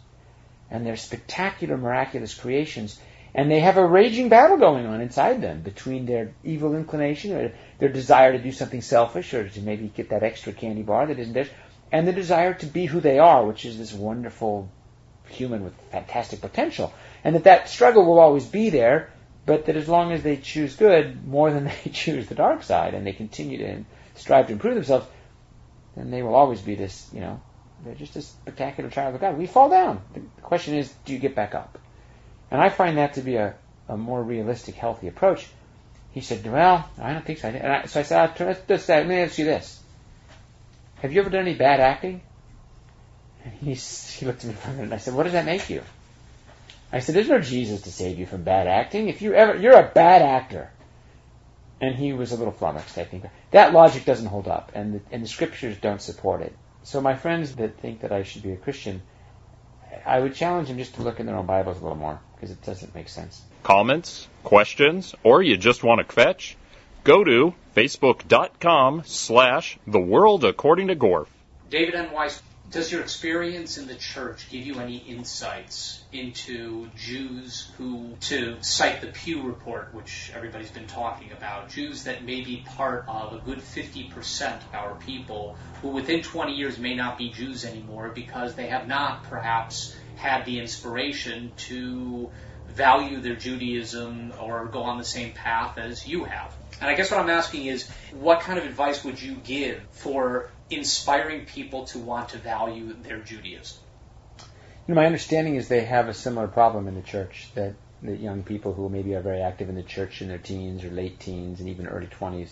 And 0.70 0.86
they're 0.86 0.98
spectacular, 0.98 1.78
miraculous 1.78 2.34
creations. 2.34 3.00
And 3.34 3.50
they 3.50 3.60
have 3.60 3.78
a 3.78 3.86
raging 3.86 4.30
battle 4.30 4.58
going 4.58 4.86
on 4.86 5.02
inside 5.02 5.42
them 5.42 5.62
between 5.62 6.06
their 6.06 6.34
evil 6.44 6.76
inclination 6.76 7.34
or 7.34 7.54
their 7.78 7.90
desire 7.90 8.34
to 8.34 8.40
do 8.40 8.52
something 8.52 8.82
selfish 8.82 9.34
or 9.34 9.48
to 9.48 9.62
maybe 9.62 9.92
get 9.96 10.10
that 10.10 10.24
extra 10.24 10.52
candy 10.52 10.82
bar 10.82 11.08
that 11.08 11.20
isn't 11.20 11.34
theirs 11.34 11.50
and 11.92 12.08
the 12.08 12.14
desire 12.14 12.54
to 12.54 12.66
be 12.66 12.86
who 12.86 13.00
they 13.00 13.20
are, 13.20 13.46
which 13.46 13.66
is 13.66 13.78
this 13.78 13.94
wonderful 13.94 14.70
human 15.28 15.64
with 15.64 15.74
fantastic 15.92 16.42
potential. 16.42 16.94
And 17.24 17.36
that 17.36 17.46
that 17.46 17.70
struggle 17.70 18.06
will 18.06 18.20
always 18.20 18.46
be 18.46 18.70
there, 18.70 19.12
but 19.50 19.66
that 19.66 19.76
as 19.76 19.90
long 19.90 20.12
as 20.12 20.22
they 20.22 20.38
choose 20.38 20.76
good 20.76 21.28
more 21.28 21.50
than 21.50 21.64
they 21.84 21.90
choose 21.92 22.28
the 22.28 22.36
dark 22.36 22.62
side 22.62 22.94
and 22.94 23.06
they 23.06 23.14
continue 23.14 23.58
to 23.58 23.84
strive 24.14 24.46
to 24.46 24.54
improve 24.54 24.76
themselves, 24.76 25.08
then 25.96 26.12
they 26.12 26.22
will 26.22 26.36
always 26.36 26.62
be 26.62 26.76
this, 26.76 27.10
you 27.12 27.20
know, 27.20 27.42
they're 27.84 27.96
just 27.96 28.16
a 28.16 28.22
spectacular 28.22 28.92
child 28.92 29.16
of 29.16 29.22
God. 29.22 29.40
We 29.40 29.48
fall 29.48 29.72
down. 29.72 30.02
The 30.14 30.22
question 30.44 30.76
is, 30.76 30.94
do 31.04 31.14
you 31.14 31.20
get 31.20 31.34
back 31.34 31.56
up? 31.56 31.80
And 32.52 32.62
I 32.62 32.70
find 32.70 33.00
that 33.00 33.16
to 33.16 33.22
be 33.22 33.38
a, 33.38 33.56
a 33.88 33.98
more 33.98 34.22
realistic, 34.22 34.76
healthy 34.76 35.08
approach. 35.08 35.48
He 36.12 36.22
said, 36.22 36.46
well, 36.46 36.88
I 37.02 37.14
don't 37.14 37.26
think 37.26 37.40
so. 37.40 37.48
And 37.48 37.74
I, 37.74 37.86
so 37.88 38.02
I 38.02 38.04
said, 38.04 38.40
let's, 38.68 38.88
let 38.88 39.08
me 39.08 39.16
ask 39.16 39.40
you 39.40 39.46
this. 39.46 39.82
Have 41.02 41.12
you 41.12 41.22
ever 41.22 41.32
done 41.32 41.48
any 41.48 41.56
bad 41.56 41.80
acting? 41.80 42.22
And 43.44 43.54
he, 43.56 43.74
he 43.74 44.28
looked 44.28 44.44
at 44.44 44.48
me 44.48 44.54
for 44.54 44.70
a 44.70 44.74
minute 44.74 44.84
and 44.84 44.94
I 44.94 44.98
said, 44.98 45.16
what 45.16 45.24
does 45.24 45.34
that 45.34 45.46
make 45.46 45.72
you? 45.72 45.82
I 46.92 47.00
said, 47.00 47.16
there's 47.16 47.30
no 47.30 47.40
Jesus 47.40 47.82
to 47.84 47.92
save 47.92 48.18
you 48.18 48.26
from 48.26 48.44
bad 48.44 48.68
acting. 48.68 49.10
If 49.10 49.22
you 49.22 49.34
ever, 49.34 49.56
you're 49.56 49.80
a 49.80 49.92
bad 49.94 50.22
actor. 50.22 50.72
And 51.82 51.96
he 51.96 52.14
was 52.14 52.32
a 52.32 52.36
little 52.36 52.52
flummoxed, 52.52 52.98
I 52.98 53.06
think. 53.06 53.26
That 53.52 53.74
logic 53.74 54.06
doesn't 54.06 54.26
hold 54.26 54.48
up, 54.48 54.72
and 54.74 54.96
the, 54.96 55.02
and 55.12 55.24
the 55.24 55.28
scriptures 55.28 55.78
don't 55.78 56.02
support 56.02 56.42
it. 56.42 56.54
So 56.84 57.00
my 57.00 57.16
friends 57.16 57.56
that 57.56 57.80
think 57.80 58.02
that 58.02 58.12
I 58.12 58.24
should 58.24 58.44
be 58.44 58.52
a 58.52 58.58
Christian, 58.58 59.02
I 60.06 60.20
would 60.20 60.36
challenge 60.36 60.68
them 60.68 60.78
just 60.78 60.96
to 60.96 61.04
look 61.04 61.20
in 61.20 61.26
their 61.26 61.36
own 61.36 61.46
Bibles 61.46 61.78
a 61.78 61.82
little 61.82 61.98
more, 61.98 62.20
because 62.36 62.52
it 62.52 62.62
doesn't 62.64 62.96
make 62.96 63.08
sense. 63.08 63.42
Comments, 63.64 64.28
questions, 64.44 65.16
or 65.24 65.42
you 65.42 65.58
just 65.58 65.84
want 65.84 66.06
to 66.06 66.14
fetch? 66.14 66.58
Go 67.04 67.24
to 67.24 67.54
facebook.com 67.76 69.04
slash 69.06 69.78
the 69.88 70.02
world 70.02 70.44
according 70.44 70.88
to 70.88 70.96
Gorf. 70.96 71.28
David 71.70 71.96
N. 71.96 72.12
Weiss, 72.12 72.42
does 72.72 72.92
your 72.92 73.02
experience 73.02 73.78
in 73.78 73.88
the 73.88 73.96
church 73.96 74.48
give 74.50 74.66
you 74.66 74.80
any 74.80 74.98
insights 74.98 76.04
into 76.12 76.90
Jews 76.96 77.72
who, 77.78 78.16
to 78.22 78.58
cite 78.62 79.02
the 79.02 79.08
Pew 79.08 79.42
report, 79.42 79.94
which 79.94 80.32
everybody's 80.36 80.72
been 80.72 80.88
talking 80.88 81.32
about, 81.32 81.70
Jews 81.70 82.04
that 82.04 82.24
may 82.24 82.42
be 82.42 82.64
part 82.66 83.06
of 83.08 83.34
a 83.34 83.38
good 83.40 83.60
50% 83.60 84.58
of 84.58 84.74
our 84.74 84.96
people 84.96 85.58
who 85.82 85.90
within 85.90 86.22
20 86.22 86.54
years 86.54 86.78
may 86.78 86.96
not 86.96 87.18
be 87.18 87.30
Jews 87.30 87.66
anymore 87.66 88.10
because 88.10 88.56
they 88.56 88.68
have 88.68 88.88
not 88.88 89.24
perhaps 89.24 89.96
had 90.16 90.46
the 90.46 90.60
inspiration 90.60 91.52
to 91.58 92.30
value 92.68 93.20
their 93.20 93.36
Judaism 93.36 94.34
or 94.40 94.66
go 94.66 94.84
on 94.84 94.98
the 94.98 95.04
same 95.04 95.34
path 95.34 95.78
as 95.78 96.08
you 96.08 96.26
have? 96.26 96.54
And 96.82 96.90
I 96.90 96.94
guess 96.94 97.12
what 97.12 97.20
I'm 97.20 97.30
asking 97.30 97.66
is, 97.66 97.90
what 98.12 98.42
kind 98.42 98.60
of 98.60 98.66
advice 98.66 99.04
would 99.04 99.22
you 99.22 99.36
give 99.36 99.82
for 99.92 100.50
inspiring 100.70 101.46
people 101.46 101.86
to 101.86 102.00
want 102.00 102.30
to 102.30 102.38
value 102.38 102.94
their 103.04 103.20
Judaism? 103.20 103.80
You 104.40 104.96
know, 104.96 105.02
my 105.02 105.06
understanding 105.06 105.56
is 105.56 105.68
they 105.68 105.86
have 105.86 106.08
a 106.08 106.14
similar 106.14 106.48
problem 106.48 106.88
in 106.88 106.96
the 106.96 107.02
church 107.02 107.50
that, 107.56 107.76
that 108.04 108.20
young 108.20 108.44
people 108.44 108.74
who 108.74 108.90
maybe 108.90 109.14
are 109.16 109.22
very 109.22 109.42
active 109.42 109.70
in 109.70 109.76
the 109.76 109.84
church 109.84 110.22
in 110.22 110.28
their 110.28 110.38
teens 110.38 110.84
or 110.84 110.90
late 110.90 111.20
teens 111.20 111.60
and 111.60 111.70
even 111.70 111.88
early 111.88 112.08
20s 112.08 112.52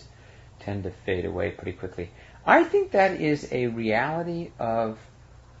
tend 0.60 0.84
to 0.84 0.90
fade 1.04 1.24
away 1.24 1.50
pretty 1.50 1.72
quickly. 1.72 2.10
I 2.46 2.64
think 2.64 2.92
that 2.92 3.20
is 3.20 3.48
a 3.52 3.66
reality 3.66 4.52
of 4.58 4.98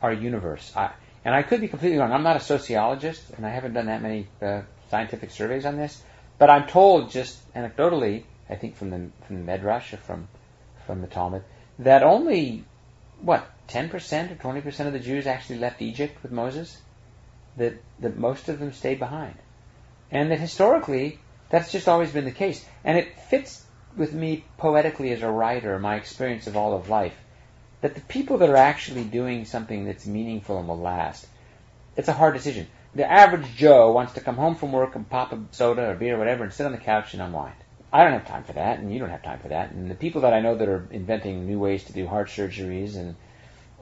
our 0.00 0.12
universe. 0.12 0.72
I, 0.76 0.92
and 1.24 1.34
I 1.34 1.42
could 1.42 1.60
be 1.60 1.68
completely 1.68 1.98
wrong. 1.98 2.12
I'm 2.12 2.22
not 2.22 2.36
a 2.36 2.40
sociologist, 2.40 3.30
and 3.36 3.44
I 3.44 3.50
haven't 3.50 3.74
done 3.74 3.86
that 3.86 4.02
many 4.02 4.28
uh, 4.40 4.62
scientific 4.90 5.30
surveys 5.30 5.66
on 5.66 5.76
this. 5.76 6.00
But 6.38 6.50
I'm 6.50 6.66
told, 6.66 7.10
just 7.10 7.36
anecdotally, 7.54 8.22
I 8.48 8.54
think 8.54 8.76
from 8.76 8.90
the 8.90 9.10
from 9.26 9.44
the 9.44 9.52
Medrash 9.52 9.92
or 9.92 9.98
from 9.98 10.28
from 10.86 11.00
the 11.00 11.08
Talmud, 11.08 11.42
that 11.78 12.02
only 12.02 12.64
what 13.20 13.50
10% 13.68 13.92
or 13.92 14.00
20% 14.34 14.86
of 14.86 14.92
the 14.92 14.98
Jews 14.98 15.26
actually 15.26 15.58
left 15.58 15.82
Egypt 15.82 16.22
with 16.22 16.32
Moses. 16.32 16.78
That 17.56 17.82
that 17.98 18.16
most 18.16 18.48
of 18.48 18.60
them 18.60 18.72
stayed 18.72 19.00
behind, 19.00 19.34
and 20.12 20.30
that 20.30 20.38
historically 20.38 21.18
that's 21.50 21.72
just 21.72 21.88
always 21.88 22.12
been 22.12 22.24
the 22.24 22.30
case. 22.30 22.64
And 22.84 22.96
it 22.96 23.18
fits 23.18 23.64
with 23.96 24.12
me 24.12 24.44
poetically 24.58 25.10
as 25.12 25.22
a 25.22 25.30
writer, 25.30 25.78
my 25.78 25.96
experience 25.96 26.46
of 26.46 26.56
all 26.56 26.74
of 26.74 26.88
life, 26.88 27.16
that 27.80 27.94
the 27.94 28.00
people 28.02 28.38
that 28.38 28.50
are 28.50 28.56
actually 28.56 29.04
doing 29.04 29.44
something 29.44 29.84
that's 29.84 30.06
meaningful 30.06 30.58
and 30.58 30.68
will 30.68 30.78
last, 30.78 31.26
it's 31.96 32.08
a 32.08 32.12
hard 32.12 32.34
decision. 32.34 32.68
The 32.94 33.10
average 33.10 33.56
Joe 33.56 33.92
wants 33.92 34.14
to 34.14 34.20
come 34.20 34.36
home 34.36 34.54
from 34.54 34.72
work 34.72 34.94
and 34.94 35.08
pop 35.08 35.32
a 35.32 35.40
soda 35.50 35.90
or 35.90 35.94
beer 35.94 36.16
or 36.16 36.18
whatever 36.18 36.44
and 36.44 36.52
sit 36.52 36.66
on 36.66 36.72
the 36.72 36.78
couch 36.78 37.12
and 37.12 37.22
unwind. 37.22 37.56
I 37.92 38.04
don't 38.04 38.12
have 38.12 38.28
time 38.28 38.44
for 38.44 38.52
that, 38.52 38.78
and 38.78 38.92
you 38.92 38.98
don't 38.98 39.10
have 39.10 39.22
time 39.22 39.38
for 39.38 39.48
that. 39.48 39.70
And 39.70 39.90
the 39.90 39.94
people 39.94 40.22
that 40.22 40.34
I 40.34 40.40
know 40.40 40.56
that 40.56 40.68
are 40.68 40.86
inventing 40.90 41.46
new 41.46 41.58
ways 41.58 41.84
to 41.84 41.92
do 41.92 42.06
heart 42.06 42.28
surgeries, 42.28 42.96
and 42.96 43.16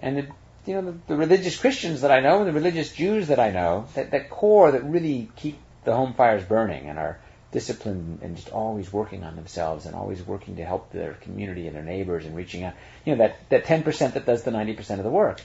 and 0.00 0.16
the 0.16 0.26
you 0.66 0.74
know 0.74 0.92
the, 0.92 0.98
the 1.08 1.16
religious 1.16 1.58
Christians 1.58 2.02
that 2.02 2.12
I 2.12 2.20
know, 2.20 2.38
and 2.38 2.48
the 2.48 2.52
religious 2.52 2.92
Jews 2.92 3.28
that 3.28 3.40
I 3.40 3.50
know, 3.50 3.86
that 3.94 4.12
that 4.12 4.30
core 4.30 4.70
that 4.70 4.84
really 4.84 5.28
keep 5.36 5.58
the 5.84 5.94
home 5.94 6.14
fires 6.14 6.44
burning 6.44 6.88
and 6.88 6.98
are 6.98 7.18
disciplined 7.50 8.20
and 8.22 8.36
just 8.36 8.50
always 8.50 8.92
working 8.92 9.24
on 9.24 9.34
themselves 9.34 9.86
and 9.86 9.94
always 9.94 10.22
working 10.22 10.56
to 10.56 10.64
help 10.64 10.92
their 10.92 11.14
community 11.14 11.66
and 11.66 11.74
their 11.74 11.82
neighbors 11.82 12.26
and 12.26 12.36
reaching 12.36 12.62
out. 12.62 12.74
You 13.04 13.12
know 13.12 13.18
that 13.18 13.48
that 13.48 13.64
ten 13.64 13.82
percent 13.82 14.14
that 14.14 14.26
does 14.26 14.44
the 14.44 14.52
ninety 14.52 14.74
percent 14.74 15.00
of 15.00 15.04
the 15.04 15.10
work. 15.10 15.40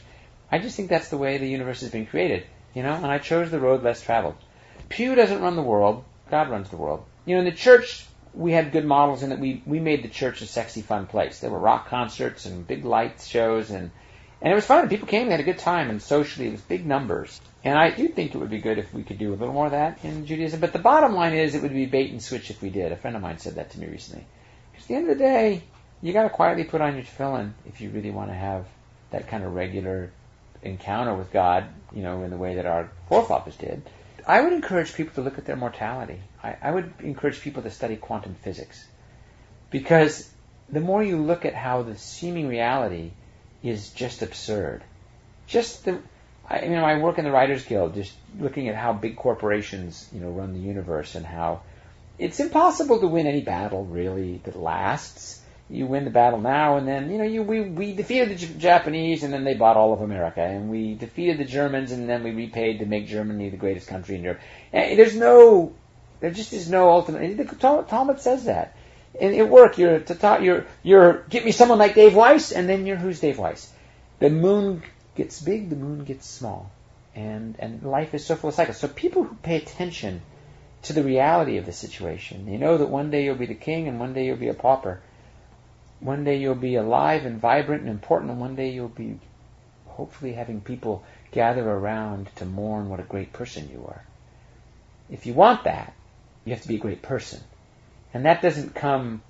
I 0.51 0.59
just 0.59 0.75
think 0.75 0.89
that's 0.89 1.09
the 1.09 1.17
way 1.17 1.37
the 1.37 1.47
universe 1.47 1.81
has 1.81 1.89
been 1.89 2.05
created. 2.05 2.45
You 2.75 2.83
know, 2.83 2.93
and 2.93 3.07
I 3.07 3.17
chose 3.17 3.49
the 3.49 3.59
road 3.59 3.81
less 3.81 4.01
traveled. 4.01 4.35
Pew 4.89 5.15
doesn't 5.15 5.41
run 5.41 5.55
the 5.55 5.61
world. 5.61 6.03
God 6.29 6.49
runs 6.49 6.69
the 6.69 6.77
world. 6.77 7.05
You 7.25 7.35
know, 7.35 7.39
in 7.39 7.45
the 7.45 7.51
church, 7.51 8.05
we 8.33 8.51
had 8.51 8.71
good 8.71 8.85
models 8.85 9.23
in 9.23 9.29
that 9.29 9.39
we, 9.39 9.61
we 9.65 9.79
made 9.79 10.03
the 10.03 10.09
church 10.09 10.41
a 10.41 10.45
sexy, 10.45 10.81
fun 10.81 11.07
place. 11.07 11.39
There 11.39 11.49
were 11.49 11.59
rock 11.59 11.87
concerts 11.87 12.45
and 12.45 12.65
big 12.65 12.85
lights 12.85 13.27
shows 13.27 13.71
and, 13.71 13.91
and 14.41 14.51
it 14.51 14.55
was 14.55 14.65
fun. 14.65 14.87
People 14.89 15.07
came, 15.07 15.25
they 15.25 15.31
had 15.31 15.39
a 15.39 15.43
good 15.43 15.59
time 15.59 15.89
and 15.89 16.01
socially 16.01 16.47
it 16.47 16.51
was 16.51 16.61
big 16.61 16.85
numbers. 16.85 17.41
And 17.63 17.77
I 17.77 17.91
do 17.91 18.07
think 18.07 18.33
it 18.33 18.37
would 18.37 18.49
be 18.49 18.61
good 18.61 18.79
if 18.79 18.93
we 18.93 19.03
could 19.03 19.19
do 19.19 19.33
a 19.33 19.35
little 19.35 19.53
more 19.53 19.65
of 19.65 19.71
that 19.71 20.03
in 20.03 20.25
Judaism. 20.25 20.59
But 20.59 20.73
the 20.73 20.79
bottom 20.79 21.13
line 21.13 21.33
is 21.33 21.53
it 21.53 21.61
would 21.61 21.73
be 21.73 21.85
bait 21.85 22.11
and 22.11 22.21
switch 22.21 22.49
if 22.49 22.61
we 22.61 22.69
did. 22.69 22.91
A 22.91 22.95
friend 22.95 23.15
of 23.15 23.21
mine 23.21 23.37
said 23.37 23.55
that 23.55 23.71
to 23.71 23.79
me 23.79 23.87
recently. 23.87 24.25
Because 24.71 24.85
at 24.85 24.87
the 24.87 24.95
end 24.95 25.09
of 25.09 25.17
the 25.17 25.23
day, 25.23 25.63
you 26.01 26.13
got 26.13 26.23
to 26.23 26.29
quietly 26.29 26.63
put 26.63 26.81
on 26.81 26.95
your 26.95 27.03
tefillin 27.03 27.51
if 27.67 27.81
you 27.81 27.89
really 27.91 28.11
want 28.11 28.29
to 28.29 28.35
have 28.35 28.65
that 29.11 29.27
kind 29.27 29.43
of 29.43 29.53
regular 29.53 30.11
encounter 30.63 31.13
with 31.13 31.31
God, 31.31 31.65
you 31.93 32.01
know, 32.01 32.23
in 32.23 32.31
the 32.31 32.37
way 32.37 32.55
that 32.55 32.65
our 32.65 32.89
forefathers 33.07 33.55
did. 33.57 33.83
I 34.27 34.41
would 34.41 34.53
encourage 34.53 34.93
people 34.93 35.13
to 35.15 35.21
look 35.21 35.37
at 35.37 35.45
their 35.45 35.55
mortality. 35.55 36.19
I, 36.43 36.55
I 36.61 36.71
would 36.71 36.93
encourage 36.99 37.41
people 37.41 37.63
to 37.63 37.71
study 37.71 37.95
quantum 37.95 38.35
physics. 38.35 38.85
Because 39.69 40.29
the 40.69 40.79
more 40.79 41.03
you 41.03 41.17
look 41.17 41.45
at 41.45 41.53
how 41.53 41.83
the 41.83 41.97
seeming 41.97 42.47
reality 42.47 43.11
is 43.63 43.89
just 43.89 44.21
absurd, 44.21 44.83
just 45.47 45.85
the, 45.85 45.99
I, 46.49 46.63
you 46.63 46.71
know, 46.71 46.83
I 46.83 46.97
work 46.97 47.17
in 47.17 47.25
the 47.25 47.31
Writers 47.31 47.65
Guild, 47.65 47.95
just 47.95 48.13
looking 48.39 48.69
at 48.69 48.75
how 48.75 48.93
big 48.93 49.15
corporations, 49.15 50.07
you 50.13 50.19
know, 50.19 50.29
run 50.29 50.53
the 50.53 50.59
universe 50.59 51.15
and 51.15 51.25
how 51.25 51.61
it's 52.17 52.39
impossible 52.39 52.99
to 52.99 53.07
win 53.07 53.27
any 53.27 53.41
battle 53.41 53.85
really 53.85 54.41
that 54.43 54.55
lasts 54.55 55.40
you 55.71 55.87
win 55.87 56.05
the 56.05 56.11
battle 56.11 56.39
now, 56.41 56.77
and 56.77 56.87
then 56.87 57.11
you 57.11 57.17
know 57.17 57.23
you 57.23 57.43
we 57.43 57.61
we 57.61 57.93
defeated 57.93 58.29
the 58.29 58.35
J- 58.35 58.53
Japanese, 58.59 59.23
and 59.23 59.33
then 59.33 59.43
they 59.45 59.55
bought 59.55 59.77
all 59.77 59.93
of 59.93 60.01
America, 60.01 60.41
and 60.41 60.69
we 60.69 60.95
defeated 60.95 61.37
the 61.39 61.45
Germans, 61.45 61.91
and 61.91 62.09
then 62.09 62.23
we 62.23 62.31
repaid 62.31 62.79
to 62.79 62.85
make 62.85 63.07
Germany 63.07 63.49
the 63.49 63.57
greatest 63.57 63.87
country 63.87 64.15
in 64.15 64.23
Europe. 64.23 64.41
And 64.73 64.99
there's 64.99 65.15
no, 65.15 65.73
there 66.19 66.31
just 66.31 66.53
is 66.53 66.69
no 66.69 66.89
ultimate. 66.91 67.37
The 67.37 67.45
Talmud 67.89 68.19
says 68.21 68.45
that. 68.45 68.75
And 69.19 69.35
it 69.35 69.49
work, 69.49 69.77
you're 69.77 69.99
to 69.99 70.39
you're 70.41 70.65
you're 70.83 71.23
get 71.29 71.45
me 71.45 71.51
someone 71.51 71.79
like 71.79 71.95
Dave 71.95 72.15
Weiss, 72.15 72.51
and 72.51 72.69
then 72.69 72.85
you're 72.85 72.97
who's 72.97 73.19
Dave 73.19 73.39
Weiss. 73.39 73.71
The 74.19 74.29
moon 74.29 74.83
gets 75.15 75.41
big, 75.41 75.69
the 75.69 75.75
moon 75.75 76.05
gets 76.05 76.27
small. 76.27 76.71
and 77.15 77.55
and 77.59 77.83
life 77.83 78.13
is 78.13 78.25
so 78.25 78.35
full 78.35 78.49
of 78.49 78.55
cycles. 78.55 78.77
So 78.77 78.87
people 78.87 79.23
who 79.23 79.35
pay 79.35 79.57
attention 79.57 80.21
to 80.83 80.93
the 80.93 81.03
reality 81.03 81.57
of 81.57 81.65
the 81.65 81.71
situation, 81.73 82.47
you 82.47 82.57
know 82.57 82.77
that 82.77 82.87
one 82.89 83.11
day 83.11 83.25
you'll 83.25 83.35
be 83.35 83.45
the 83.47 83.55
king, 83.55 83.87
and 83.87 83.99
one 83.99 84.13
day 84.13 84.25
you'll 84.25 84.37
be 84.37 84.49
a 84.49 84.53
pauper. 84.53 85.01
One 86.01 86.23
day 86.23 86.37
you'll 86.37 86.55
be 86.55 86.75
alive 86.75 87.25
and 87.25 87.39
vibrant 87.39 87.83
and 87.83 87.91
important, 87.91 88.31
and 88.31 88.39
one 88.39 88.55
day 88.55 88.71
you'll 88.71 88.89
be 88.89 89.19
hopefully 89.85 90.33
having 90.33 90.59
people 90.61 91.03
gather 91.31 91.67
around 91.67 92.29
to 92.37 92.45
mourn 92.45 92.89
what 92.89 92.99
a 92.99 93.03
great 93.03 93.31
person 93.33 93.69
you 93.71 93.85
are. 93.87 94.03
If 95.09 95.27
you 95.27 95.33
want 95.33 95.65
that, 95.65 95.93
you 96.43 96.53
have 96.53 96.63
to 96.63 96.67
be 96.67 96.75
a 96.75 96.79
great 96.79 97.03
person. 97.03 97.39
And 98.13 98.25
that 98.25 98.41
doesn't 98.41 98.73
come, 98.73 99.21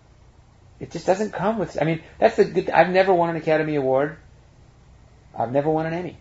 it 0.79 0.91
just 0.91 1.05
doesn't 1.05 1.33
come 1.33 1.59
with, 1.59 1.77
I 1.79 1.85
mean, 1.85 2.01
that's 2.19 2.37
the 2.37 2.45
good, 2.45 2.69
I've 2.69 2.89
never 2.89 3.13
won 3.13 3.29
an 3.29 3.35
Academy 3.35 3.75
Award. 3.75 4.17
I've 5.37 5.51
never 5.51 5.69
won 5.69 5.85
an 5.85 5.93
Emmy. 5.93 6.17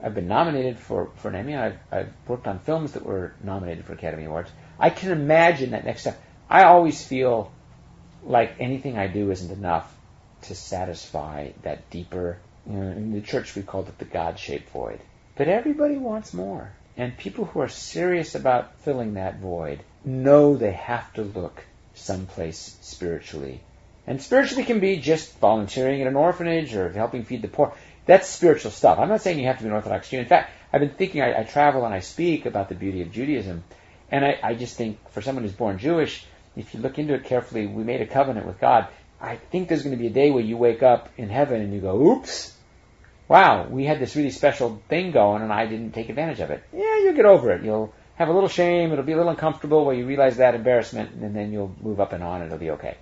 I've 0.00 0.14
been 0.14 0.28
nominated 0.28 0.78
for, 0.78 1.10
for 1.16 1.28
an 1.28 1.34
Emmy. 1.34 1.56
I've, 1.56 1.78
I've 1.90 2.12
worked 2.28 2.46
on 2.46 2.60
films 2.60 2.92
that 2.92 3.04
were 3.04 3.34
nominated 3.42 3.84
for 3.84 3.94
Academy 3.94 4.26
Awards. 4.26 4.50
I 4.78 4.90
can 4.90 5.10
imagine 5.10 5.70
that 5.70 5.84
next 5.84 6.02
step. 6.02 6.22
I 6.48 6.64
always 6.64 7.04
feel 7.04 7.50
like 8.28 8.56
anything 8.60 8.98
I 8.98 9.06
do 9.06 9.30
isn't 9.30 9.50
enough 9.50 9.92
to 10.42 10.54
satisfy 10.54 11.50
that 11.62 11.90
deeper, 11.90 12.38
you 12.66 12.74
know, 12.74 12.90
in 12.92 13.12
the 13.12 13.22
church 13.22 13.56
we 13.56 13.62
called 13.62 13.88
it 13.88 13.98
the 13.98 14.04
God-shaped 14.04 14.68
void. 14.70 15.00
But 15.34 15.48
everybody 15.48 15.96
wants 15.96 16.34
more. 16.34 16.70
And 16.96 17.16
people 17.16 17.44
who 17.44 17.60
are 17.60 17.68
serious 17.68 18.34
about 18.34 18.80
filling 18.80 19.14
that 19.14 19.38
void 19.38 19.80
know 20.04 20.56
they 20.56 20.72
have 20.72 21.12
to 21.14 21.22
look 21.22 21.64
someplace 21.94 22.76
spiritually. 22.82 23.60
And 24.06 24.20
spiritually 24.20 24.64
can 24.64 24.80
be 24.80 24.96
just 24.96 25.38
volunteering 25.38 26.00
at 26.00 26.06
an 26.06 26.16
orphanage 26.16 26.74
or 26.74 26.90
helping 26.90 27.24
feed 27.24 27.42
the 27.42 27.48
poor. 27.48 27.74
That's 28.06 28.28
spiritual 28.28 28.70
stuff. 28.70 28.98
I'm 28.98 29.08
not 29.08 29.22
saying 29.22 29.38
you 29.38 29.46
have 29.46 29.58
to 29.58 29.64
be 29.64 29.68
an 29.68 29.74
Orthodox 29.74 30.08
Jew. 30.08 30.18
In 30.18 30.26
fact, 30.26 30.50
I've 30.72 30.80
been 30.80 30.90
thinking, 30.90 31.22
I, 31.22 31.40
I 31.40 31.44
travel 31.44 31.84
and 31.84 31.94
I 31.94 32.00
speak 32.00 32.46
about 32.46 32.68
the 32.68 32.74
beauty 32.74 33.02
of 33.02 33.12
Judaism. 33.12 33.64
And 34.10 34.24
I, 34.24 34.38
I 34.42 34.54
just 34.54 34.76
think 34.76 35.10
for 35.10 35.20
someone 35.20 35.44
who's 35.44 35.52
born 35.52 35.78
Jewish, 35.78 36.24
if 36.58 36.74
you 36.74 36.80
look 36.80 36.98
into 36.98 37.14
it 37.14 37.24
carefully, 37.24 37.66
we 37.66 37.84
made 37.84 38.00
a 38.00 38.06
covenant 38.06 38.46
with 38.46 38.60
God. 38.60 38.88
I 39.20 39.36
think 39.36 39.68
there's 39.68 39.82
going 39.82 39.96
to 39.96 40.00
be 40.00 40.08
a 40.08 40.12
day 40.12 40.30
where 40.30 40.42
you 40.42 40.56
wake 40.56 40.82
up 40.82 41.08
in 41.16 41.28
heaven 41.28 41.60
and 41.60 41.72
you 41.72 41.80
go, 41.80 42.00
oops, 42.00 42.54
wow, 43.28 43.66
we 43.68 43.84
had 43.84 44.00
this 44.00 44.16
really 44.16 44.30
special 44.30 44.82
thing 44.88 45.12
going 45.12 45.42
and 45.42 45.52
I 45.52 45.66
didn't 45.66 45.92
take 45.92 46.08
advantage 46.08 46.40
of 46.40 46.50
it. 46.50 46.62
Yeah, 46.72 46.98
you'll 46.98 47.14
get 47.14 47.26
over 47.26 47.52
it. 47.52 47.62
You'll 47.62 47.92
have 48.16 48.28
a 48.28 48.32
little 48.32 48.48
shame. 48.48 48.92
It'll 48.92 49.04
be 49.04 49.12
a 49.12 49.16
little 49.16 49.30
uncomfortable 49.30 49.84
where 49.84 49.94
you 49.94 50.06
realize 50.06 50.36
that 50.38 50.54
embarrassment 50.54 51.12
and 51.12 51.34
then 51.34 51.52
you'll 51.52 51.74
move 51.80 52.00
up 52.00 52.12
and 52.12 52.22
on. 52.22 52.42
And 52.42 52.46
It'll 52.46 52.58
be 52.58 52.70
okay. 52.72 52.96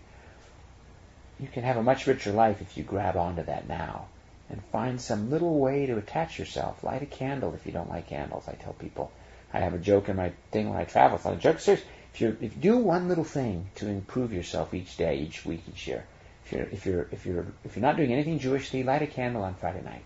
You 1.41 1.49
can 1.49 1.65
have 1.65 1.77
a 1.77 1.83
much 1.83 2.07
richer 2.07 2.33
life 2.33 2.61
if 2.61 2.77
you 2.77 2.83
grab 2.83 3.17
onto 3.17 3.45
that 3.45 3.69
now 3.69 4.07
and 4.49 4.63
find 4.73 5.01
some 5.01 5.31
little 5.31 5.59
way 5.59 5.87
to 5.87 5.99
attach 5.99 6.39
yourself. 6.39 6.83
Light 6.85 7.03
a 7.03 7.07
candle 7.07 7.55
if 7.55 7.67
you 7.67 7.73
don't 7.73 7.91
like 7.91 8.09
candles. 8.09 8.49
I 8.49 8.53
tell 8.53 8.73
people. 8.73 9.11
I 9.53 9.61
have 9.61 9.75
a 9.75 9.79
joke 9.79 10.09
in 10.09 10.17
my 10.17 10.33
thing 10.51 10.69
when 10.69 10.79
I 10.79 10.85
travel. 10.85 11.17
It's 11.17 11.25
not 11.25 11.35
a 11.35 11.39
joke. 11.39 11.61
Seriously, 11.61 11.89
if 12.17 12.23
you 12.23 12.37
if 12.41 12.57
you 12.57 12.63
do 12.63 12.79
one 12.79 13.09
little 13.09 13.25
thing 13.25 13.69
to 13.75 13.89
improve 13.89 14.33
yourself 14.33 14.73
each 14.73 14.97
day, 14.97 15.19
each 15.19 15.45
week, 15.45 15.63
each 15.69 15.87
year. 15.87 16.07
If 16.47 16.53
you're 16.53 16.63
if 16.63 16.87
you're 16.87 17.09
if 17.13 17.27
you're 17.27 17.47
if 17.63 17.77
you're 17.77 17.83
not 17.83 17.99
doing 17.99 18.11
anything 18.11 18.39
Jewishly, 18.39 18.85
light 18.85 19.03
a 19.03 19.07
candle 19.07 19.43
on 19.43 19.55
Friday 19.55 19.83
night. 19.83 20.05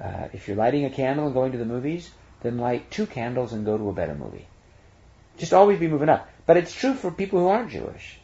Uh, 0.00 0.28
if 0.32 0.48
you're 0.48 0.56
lighting 0.56 0.86
a 0.86 0.90
candle 0.90 1.26
and 1.26 1.34
going 1.34 1.52
to 1.52 1.58
the 1.58 1.66
movies, 1.66 2.10
then 2.40 2.56
light 2.56 2.90
two 2.90 3.04
candles 3.04 3.52
and 3.52 3.66
go 3.66 3.76
to 3.76 3.90
a 3.90 3.92
better 3.92 4.14
movie. 4.14 4.46
Just 5.36 5.52
always 5.52 5.78
be 5.78 5.88
moving 5.88 6.08
up. 6.08 6.26
But 6.46 6.56
it's 6.56 6.74
true 6.74 6.94
for 6.94 7.10
people 7.10 7.40
who 7.40 7.48
aren't 7.48 7.70
Jewish. 7.70 8.18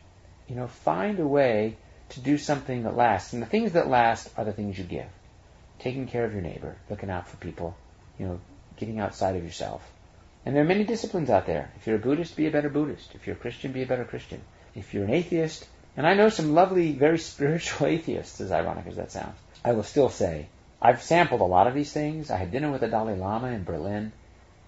You 0.48 0.56
know, 0.56 0.66
find 0.66 1.20
a 1.20 1.26
way 1.26 1.76
to 2.10 2.20
do 2.20 2.38
something 2.38 2.84
that 2.84 2.96
lasts. 2.96 3.34
And 3.34 3.42
the 3.42 3.46
things 3.46 3.72
that 3.72 3.88
last 3.88 4.30
are 4.38 4.46
the 4.46 4.52
things 4.54 4.78
you 4.78 4.84
give. 4.84 5.08
Taking 5.80 6.06
care 6.06 6.24
of 6.24 6.32
your 6.32 6.42
neighbor, 6.42 6.76
looking 6.88 7.10
out 7.10 7.28
for 7.28 7.36
people, 7.36 7.76
you 8.18 8.26
know, 8.26 8.40
getting 8.76 9.00
outside 9.00 9.36
of 9.36 9.44
yourself. 9.44 9.82
And 10.44 10.56
there 10.56 10.62
are 10.62 10.66
many 10.66 10.84
disciplines 10.84 11.30
out 11.30 11.46
there. 11.46 11.70
If 11.76 11.86
you're 11.86 11.96
a 11.96 12.00
Buddhist, 12.00 12.36
be 12.36 12.46
a 12.46 12.50
better 12.50 12.68
Buddhist. 12.68 13.14
If 13.14 13.26
you're 13.26 13.36
a 13.36 13.38
Christian, 13.38 13.72
be 13.72 13.82
a 13.82 13.86
better 13.86 14.04
Christian. 14.04 14.40
If 14.74 14.92
you're 14.92 15.04
an 15.04 15.10
atheist, 15.10 15.66
and 15.96 16.06
I 16.06 16.14
know 16.14 16.30
some 16.30 16.54
lovely, 16.54 16.92
very 16.92 17.18
spiritual 17.32 17.86
atheists, 17.86 18.40
as 18.40 18.50
ironic 18.50 18.86
as 18.86 18.96
that 18.96 19.12
sounds, 19.12 19.36
I 19.64 19.72
will 19.72 19.84
still 19.84 20.08
say, 20.08 20.48
I've 20.80 21.02
sampled 21.02 21.42
a 21.42 21.44
lot 21.44 21.68
of 21.68 21.74
these 21.74 21.92
things. 21.92 22.30
I 22.30 22.38
had 22.38 22.50
dinner 22.50 22.72
with 22.72 22.80
the 22.80 22.88
Dalai 22.88 23.14
Lama 23.14 23.48
in 23.48 23.62
Berlin, 23.62 24.10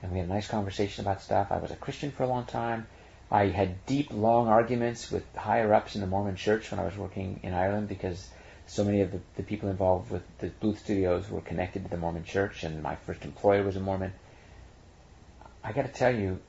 and 0.00 0.12
we 0.12 0.18
had 0.18 0.28
a 0.28 0.32
nice 0.32 0.46
conversation 0.46 1.04
about 1.04 1.22
stuff. 1.22 1.48
I 1.50 1.58
was 1.58 1.72
a 1.72 1.76
Christian 1.76 2.12
for 2.12 2.22
a 2.22 2.28
long 2.28 2.44
time. 2.44 2.86
I 3.32 3.46
had 3.48 3.84
deep, 3.86 4.12
long 4.12 4.46
arguments 4.46 5.10
with 5.10 5.24
higher 5.34 5.74
ups 5.74 5.96
in 5.96 6.02
the 6.02 6.06
Mormon 6.06 6.36
church 6.36 6.70
when 6.70 6.78
I 6.78 6.84
was 6.84 6.96
working 6.96 7.40
in 7.42 7.52
Ireland 7.52 7.88
because 7.88 8.28
so 8.66 8.84
many 8.84 9.00
of 9.00 9.10
the, 9.10 9.20
the 9.36 9.42
people 9.42 9.70
involved 9.70 10.12
with 10.12 10.22
the 10.38 10.50
Bluth 10.62 10.78
Studios 10.78 11.28
were 11.28 11.40
connected 11.40 11.82
to 11.82 11.90
the 11.90 11.96
Mormon 11.96 12.22
church, 12.22 12.62
and 12.62 12.80
my 12.80 12.94
first 12.94 13.24
employer 13.24 13.64
was 13.64 13.74
a 13.74 13.80
Mormon. 13.80 14.12
I 15.64 15.72
got 15.72 15.86
to 15.86 15.92
tell 15.92 16.14
you, 16.14 16.40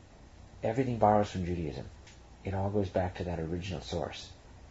everything 0.61 0.97
borrows 0.97 1.32
from 1.32 1.45
Judaism. 1.45 1.86
It 2.43 2.53
all 2.53 2.70
goes 2.70 2.89
back 2.89 3.16
to 3.16 3.24
that 3.24 3.39
original 3.39 3.80
source. 3.80 4.30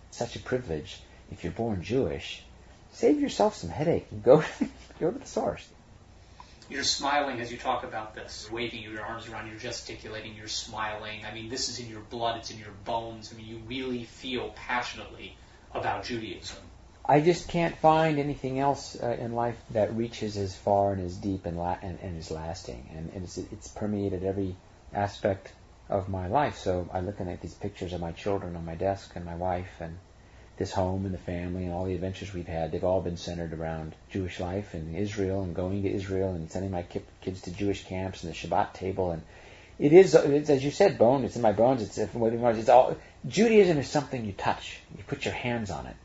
It's 0.08 0.18
such 0.18 0.36
a 0.36 0.38
privilege. 0.38 1.00
If 1.32 1.42
you're 1.42 1.52
born 1.52 1.82
Jewish, 1.82 2.44
save 2.92 3.18
yourself 3.18 3.56
some 3.56 3.70
headache 3.70 4.06
and 4.10 4.22
go 4.22 4.44
go 5.00 5.10
to 5.10 5.18
the 5.18 5.26
source. 5.26 5.66
You're 6.68 6.84
smiling 6.84 7.40
as 7.40 7.50
you 7.50 7.58
talk 7.58 7.84
about 7.84 8.14
this, 8.14 8.48
waving 8.50 8.82
your 8.82 9.02
arms 9.02 9.28
around, 9.28 9.48
you're 9.48 9.58
gesticulating, 9.58 10.34
you're 10.34 10.48
smiling. 10.48 11.24
I 11.24 11.34
mean, 11.34 11.48
this 11.48 11.68
is 11.68 11.78
in 11.78 11.88
your 11.88 12.00
blood, 12.00 12.38
it's 12.38 12.50
in 12.50 12.58
your 12.58 12.72
bones. 12.84 13.32
I 13.32 13.36
mean, 13.36 13.46
you 13.46 13.60
really 13.66 14.04
feel 14.04 14.50
passionately 14.54 15.36
about 15.74 16.04
Judaism. 16.04 16.58
I 17.06 17.20
just 17.20 17.48
can't 17.48 17.76
find 17.76 18.18
anything 18.18 18.58
else 18.58 18.96
uh, 18.96 19.10
in 19.20 19.34
life 19.34 19.60
that 19.72 19.94
reaches 19.94 20.38
as 20.38 20.56
far 20.56 20.94
and 20.94 21.04
as 21.04 21.14
deep 21.14 21.44
and, 21.44 21.58
la- 21.58 21.76
and, 21.82 21.98
and 22.00 22.16
is 22.16 22.30
lasting. 22.30 22.88
And, 22.96 23.10
and 23.12 23.24
it's, 23.24 23.36
it's 23.36 23.68
permeated 23.68 24.24
every 24.24 24.56
aspect 24.94 25.52
of 25.90 26.08
my 26.08 26.28
life. 26.28 26.56
So 26.56 26.88
I'm 26.94 27.04
looking 27.04 27.28
at 27.28 27.42
these 27.42 27.52
pictures 27.52 27.92
of 27.92 28.00
my 28.00 28.12
children 28.12 28.56
on 28.56 28.64
my 28.64 28.74
desk 28.74 29.12
and 29.16 29.24
my 29.26 29.34
wife 29.34 29.80
and 29.80 29.98
this 30.56 30.72
home 30.72 31.04
and 31.04 31.12
the 31.12 31.18
family 31.18 31.64
and 31.64 31.74
all 31.74 31.84
the 31.84 31.94
adventures 31.94 32.32
we've 32.32 32.46
had. 32.46 32.72
They've 32.72 32.82
all 32.82 33.02
been 33.02 33.18
centered 33.18 33.52
around 33.52 33.94
Jewish 34.10 34.40
life 34.40 34.72
and 34.72 34.96
Israel 34.96 35.42
and 35.42 35.54
going 35.54 35.82
to 35.82 35.92
Israel 35.92 36.32
and 36.32 36.50
sending 36.50 36.70
my 36.70 36.84
kids 37.20 37.42
to 37.42 37.50
Jewish 37.50 37.84
camps 37.84 38.24
and 38.24 38.32
the 38.32 38.36
Shabbat 38.36 38.72
table. 38.72 39.10
And 39.10 39.22
it 39.78 39.92
is, 39.92 40.14
it's, 40.14 40.48
as 40.48 40.64
you 40.64 40.70
said, 40.70 40.96
bone. 40.96 41.24
It's 41.24 41.36
in 41.36 41.42
my 41.42 41.52
bones. 41.52 41.82
It's, 41.82 41.98
it's 41.98 42.68
all, 42.70 42.96
Judaism 43.28 43.76
is 43.76 43.90
something 43.90 44.24
you 44.24 44.32
touch. 44.32 44.78
You 44.96 45.04
put 45.06 45.26
your 45.26 45.34
hands 45.34 45.70
on 45.70 45.86
it 45.86 45.96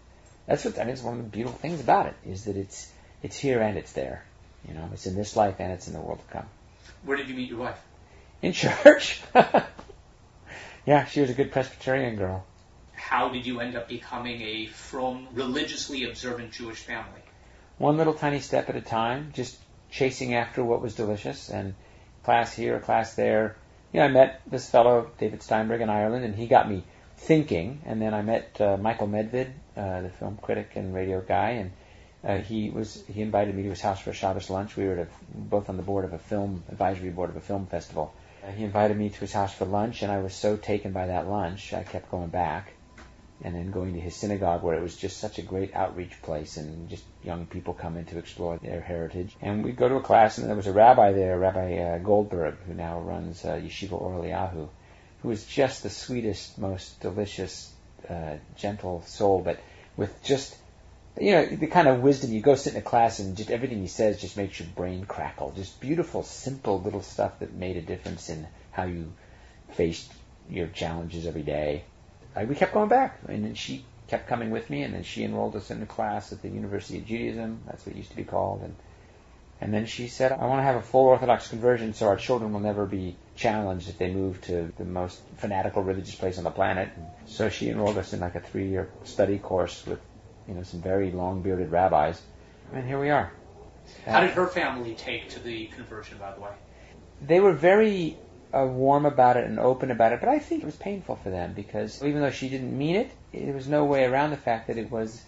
that's 0.49 0.65
what 0.65 0.79
I 0.79 0.83
mean. 0.83 0.93
It's 0.93 1.03
one 1.03 1.19
of 1.19 1.23
the 1.23 1.29
beautiful 1.29 1.59
things 1.59 1.79
about 1.79 2.07
it 2.07 2.15
is 2.25 2.45
that 2.45 2.57
it's 2.57 2.91
it's 3.21 3.37
here 3.37 3.61
and 3.61 3.77
it's 3.77 3.93
there. 3.93 4.23
You 4.67 4.73
know, 4.73 4.89
it's 4.91 5.05
in 5.05 5.15
this 5.15 5.35
life 5.35 5.55
and 5.59 5.71
it's 5.71 5.87
in 5.87 5.93
the 5.93 5.99
world 5.99 6.19
to 6.27 6.33
come. 6.33 6.45
Where 7.03 7.15
did 7.15 7.29
you 7.29 7.35
meet 7.35 7.49
your 7.49 7.59
wife? 7.59 7.79
In 8.41 8.51
church. 8.51 9.21
yeah, 10.85 11.05
she 11.05 11.21
was 11.21 11.29
a 11.29 11.33
good 11.35 11.51
Presbyterian 11.51 12.15
girl. 12.15 12.45
How 12.93 13.29
did 13.29 13.45
you 13.45 13.59
end 13.59 13.75
up 13.75 13.87
becoming 13.87 14.41
a 14.41 14.65
from 14.65 15.27
religiously 15.33 16.05
observant 16.05 16.51
Jewish 16.51 16.79
family? 16.79 17.21
One 17.77 17.97
little 17.97 18.15
tiny 18.15 18.39
step 18.39 18.69
at 18.69 18.75
a 18.75 18.81
time, 18.81 19.31
just 19.33 19.55
chasing 19.91 20.33
after 20.33 20.63
what 20.63 20.81
was 20.81 20.95
delicious 20.95 21.49
and 21.49 21.75
class 22.23 22.53
here, 22.53 22.79
class 22.79 23.13
there. 23.13 23.55
You 23.93 23.99
know, 23.99 24.07
I 24.07 24.09
met 24.09 24.41
this 24.47 24.69
fellow, 24.69 25.11
David 25.19 25.43
Steinberg, 25.43 25.81
in 25.81 25.89
Ireland, 25.89 26.25
and 26.25 26.35
he 26.35 26.47
got 26.47 26.67
me 26.67 26.83
thinking. 27.19 27.81
And 27.85 28.01
then 28.01 28.13
I 28.13 28.21
met 28.21 28.59
uh, 28.59 28.77
Michael 28.77 29.07
Medved, 29.07 29.51
uh, 29.75 30.01
the 30.01 30.09
film 30.09 30.37
critic 30.41 30.71
and 30.75 30.93
radio 30.93 31.21
guy, 31.21 31.49
and 31.51 31.71
uh, 32.23 32.37
he 32.37 32.69
was 32.69 33.03
he 33.07 33.21
invited 33.21 33.55
me 33.55 33.63
to 33.63 33.69
his 33.69 33.81
house 33.81 33.99
for 33.99 34.09
a 34.09 34.13
Shabbos 34.13 34.49
lunch. 34.49 34.75
We 34.75 34.85
were 34.85 35.01
a, 35.01 35.07
both 35.33 35.69
on 35.69 35.77
the 35.77 35.83
board 35.83 36.05
of 36.05 36.13
a 36.13 36.19
film 36.19 36.63
advisory 36.69 37.09
board 37.09 37.29
of 37.29 37.35
a 37.35 37.41
film 37.41 37.67
festival. 37.67 38.13
Uh, 38.43 38.51
he 38.51 38.63
invited 38.63 38.97
me 38.97 39.09
to 39.09 39.19
his 39.19 39.33
house 39.33 39.53
for 39.53 39.65
lunch, 39.65 40.01
and 40.01 40.11
I 40.11 40.19
was 40.19 40.33
so 40.33 40.57
taken 40.57 40.91
by 40.91 41.07
that 41.07 41.27
lunch, 41.27 41.73
I 41.73 41.83
kept 41.83 42.09
going 42.09 42.29
back, 42.29 42.71
and 43.43 43.53
then 43.53 43.71
going 43.71 43.93
to 43.93 43.99
his 43.99 44.15
synagogue 44.15 44.63
where 44.63 44.77
it 44.77 44.81
was 44.81 44.95
just 44.95 45.17
such 45.17 45.39
a 45.39 45.41
great 45.41 45.75
outreach 45.75 46.21
place, 46.21 46.57
and 46.57 46.89
just 46.89 47.03
young 47.23 47.45
people 47.45 47.73
come 47.73 47.97
in 47.97 48.05
to 48.05 48.17
explore 48.17 48.57
their 48.57 48.81
heritage. 48.81 49.35
And 49.41 49.63
we'd 49.63 49.77
go 49.77 49.89
to 49.89 49.95
a 49.95 50.01
class, 50.01 50.37
and 50.37 50.47
there 50.47 50.55
was 50.55 50.67
a 50.67 50.73
rabbi 50.73 51.11
there, 51.11 51.37
Rabbi 51.37 51.77
uh, 51.77 51.97
Goldberg, 51.99 52.55
who 52.65 52.73
now 52.73 52.99
runs 52.99 53.43
uh, 53.43 53.55
Yeshiva 53.55 54.01
Or 54.01 54.19
Eliyahu 54.19 54.69
who 55.21 55.29
was 55.29 55.45
just 55.45 55.83
the 55.83 55.89
sweetest, 55.89 56.57
most 56.57 56.99
delicious, 57.01 57.71
uh, 58.09 58.35
gentle 58.57 59.03
soul, 59.05 59.41
but 59.41 59.59
with 59.97 60.23
just 60.23 60.55
you 61.19 61.31
know 61.31 61.45
the 61.45 61.67
kind 61.67 61.87
of 61.87 62.01
wisdom 62.01 62.31
you 62.31 62.41
go 62.41 62.55
sit 62.55 62.73
in 62.73 62.79
a 62.79 62.83
class 62.83 63.19
and 63.19 63.35
just 63.35 63.51
everything 63.51 63.81
he 63.81 63.87
says 63.87 64.21
just 64.21 64.37
makes 64.37 64.59
your 64.59 64.69
brain 64.69 65.05
crackle. 65.05 65.51
Just 65.55 65.79
beautiful, 65.81 66.23
simple 66.23 66.81
little 66.81 67.01
stuff 67.01 67.39
that 67.39 67.53
made 67.53 67.77
a 67.77 67.81
difference 67.81 68.29
in 68.29 68.47
how 68.71 68.83
you 68.83 69.11
faced 69.71 70.11
your 70.49 70.67
challenges 70.67 71.27
every 71.27 71.43
day. 71.43 71.83
I, 72.35 72.45
we 72.45 72.55
kept 72.55 72.73
going 72.73 72.89
back, 72.89 73.19
and 73.27 73.43
then 73.43 73.55
she 73.55 73.85
kept 74.07 74.27
coming 74.27 74.49
with 74.49 74.69
me, 74.69 74.83
and 74.83 74.93
then 74.93 75.03
she 75.03 75.23
enrolled 75.23 75.55
us 75.55 75.71
in 75.71 75.81
a 75.81 75.85
class 75.85 76.31
at 76.31 76.41
the 76.41 76.49
University 76.49 76.99
of 76.99 77.05
Judaism. 77.05 77.61
That's 77.65 77.85
what 77.85 77.95
it 77.95 77.97
used 77.97 78.11
to 78.11 78.15
be 78.15 78.23
called, 78.23 78.61
and 78.61 78.75
and 79.61 79.73
then 79.73 79.85
she 79.85 80.07
said, 80.07 80.31
I 80.31 80.45
want 80.45 80.59
to 80.59 80.63
have 80.63 80.77
a 80.77 80.81
full 80.81 81.05
Orthodox 81.05 81.49
conversion 81.49 81.93
so 81.93 82.07
our 82.07 82.15
children 82.15 82.53
will 82.53 82.61
never 82.61 82.85
be 82.85 83.17
challenged 83.39 83.89
if 83.89 83.97
they 83.97 84.11
moved 84.11 84.43
to 84.45 84.71
the 84.77 84.85
most 84.85 85.21
fanatical 85.37 85.81
religious 85.81 86.15
place 86.15 86.37
on 86.37 86.43
the 86.43 86.51
planet. 86.51 86.89
And 86.95 87.07
so 87.25 87.49
she 87.49 87.69
enrolled 87.69 87.97
us 87.97 88.13
in 88.13 88.19
like 88.19 88.35
a 88.35 88.41
three-year 88.41 88.89
study 89.03 89.39
course 89.39 89.85
with, 89.85 89.99
you 90.47 90.53
know, 90.53 90.63
some 90.63 90.81
very 90.81 91.11
long-bearded 91.11 91.71
rabbis. 91.71 92.21
And 92.73 92.85
here 92.85 92.99
we 92.99 93.09
are. 93.09 93.31
How 94.05 94.21
did 94.21 94.31
her 94.31 94.47
family 94.47 94.93
take 94.93 95.29
to 95.29 95.39
the 95.39 95.65
conversion, 95.67 96.17
by 96.19 96.33
the 96.33 96.41
way? 96.41 96.51
they 97.21 97.39
were 97.39 97.53
very 97.53 98.17
uh, 98.53 98.65
warm 98.65 99.05
about 99.05 99.37
it 99.37 99.45
and 99.45 99.59
open 99.59 99.91
about 99.91 100.13
it, 100.13 100.19
but 100.19 100.29
I 100.29 100.39
think 100.39 100.63
it 100.63 100.65
was 100.65 100.75
painful 100.75 101.15
for 101.17 101.29
them 101.29 101.53
because 101.53 102.03
even 102.03 102.21
though 102.21 102.31
she 102.31 102.49
didn't 102.49 102.77
mean 102.77 102.95
it, 102.95 103.11
there 103.33 103.53
was 103.53 103.67
no 103.67 103.85
way 103.85 104.05
around 104.05 104.31
the 104.31 104.37
fact 104.37 104.67
that 104.67 104.77
it 104.77 104.89
was, 104.89 105.21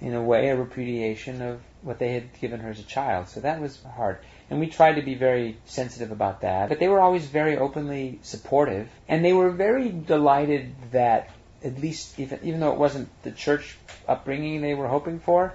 in 0.00 0.14
a 0.14 0.22
way, 0.22 0.48
a 0.48 0.56
repudiation 0.56 1.42
of 1.42 1.60
what 1.82 1.98
they 1.98 2.12
had 2.12 2.38
given 2.40 2.60
her 2.60 2.70
as 2.70 2.80
a 2.80 2.84
child. 2.84 3.28
So 3.28 3.40
that 3.40 3.60
was 3.60 3.82
hard. 3.82 4.18
And 4.48 4.60
we 4.60 4.68
tried 4.68 4.94
to 4.94 5.02
be 5.02 5.14
very 5.14 5.58
sensitive 5.64 6.12
about 6.12 6.42
that. 6.42 6.68
But 6.68 6.78
they 6.78 6.88
were 6.88 7.00
always 7.00 7.26
very 7.26 7.56
openly 7.56 8.20
supportive. 8.22 8.88
And 9.08 9.24
they 9.24 9.32
were 9.32 9.50
very 9.50 9.90
delighted 9.90 10.74
that, 10.92 11.30
at 11.64 11.80
least, 11.80 12.18
even, 12.18 12.40
even 12.42 12.60
though 12.60 12.72
it 12.72 12.78
wasn't 12.78 13.08
the 13.22 13.32
church 13.32 13.76
upbringing 14.06 14.60
they 14.60 14.74
were 14.74 14.86
hoping 14.86 15.18
for, 15.18 15.54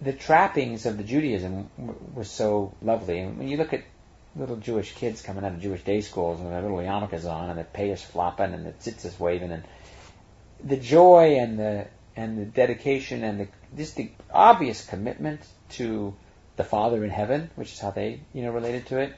the 0.00 0.12
trappings 0.12 0.86
of 0.86 0.96
the 0.96 1.04
Judaism 1.04 1.68
were 2.14 2.24
so 2.24 2.74
lovely. 2.80 3.18
And 3.18 3.38
when 3.38 3.48
you 3.48 3.56
look 3.56 3.72
at 3.72 3.84
little 4.34 4.56
Jewish 4.56 4.94
kids 4.94 5.22
coming 5.22 5.44
out 5.44 5.52
of 5.52 5.60
Jewish 5.60 5.82
day 5.84 6.00
schools 6.00 6.40
and 6.40 6.50
their 6.50 6.62
little 6.62 6.78
yarmulkes 6.78 7.30
on 7.30 7.50
and 7.50 7.58
the 7.58 7.64
payas 7.64 8.02
flopping 8.02 8.54
and 8.54 8.64
the 8.64 8.72
tzitzis 8.72 9.18
waving 9.18 9.52
and 9.52 9.64
the 10.64 10.76
joy 10.76 11.36
and 11.38 11.58
the 11.58 11.86
and 12.16 12.38
the 12.38 12.44
dedication 12.44 13.24
and 13.24 13.40
the 13.40 13.48
just 13.76 13.96
the 13.96 14.10
obvious 14.32 14.86
commitment 14.86 15.40
to 15.70 16.14
the 16.56 16.64
Father 16.64 17.04
in 17.04 17.10
heaven, 17.10 17.50
which 17.54 17.72
is 17.72 17.78
how 17.78 17.90
they 17.90 18.20
you 18.32 18.42
know 18.42 18.50
related 18.50 18.86
to 18.86 18.98
it. 18.98 19.14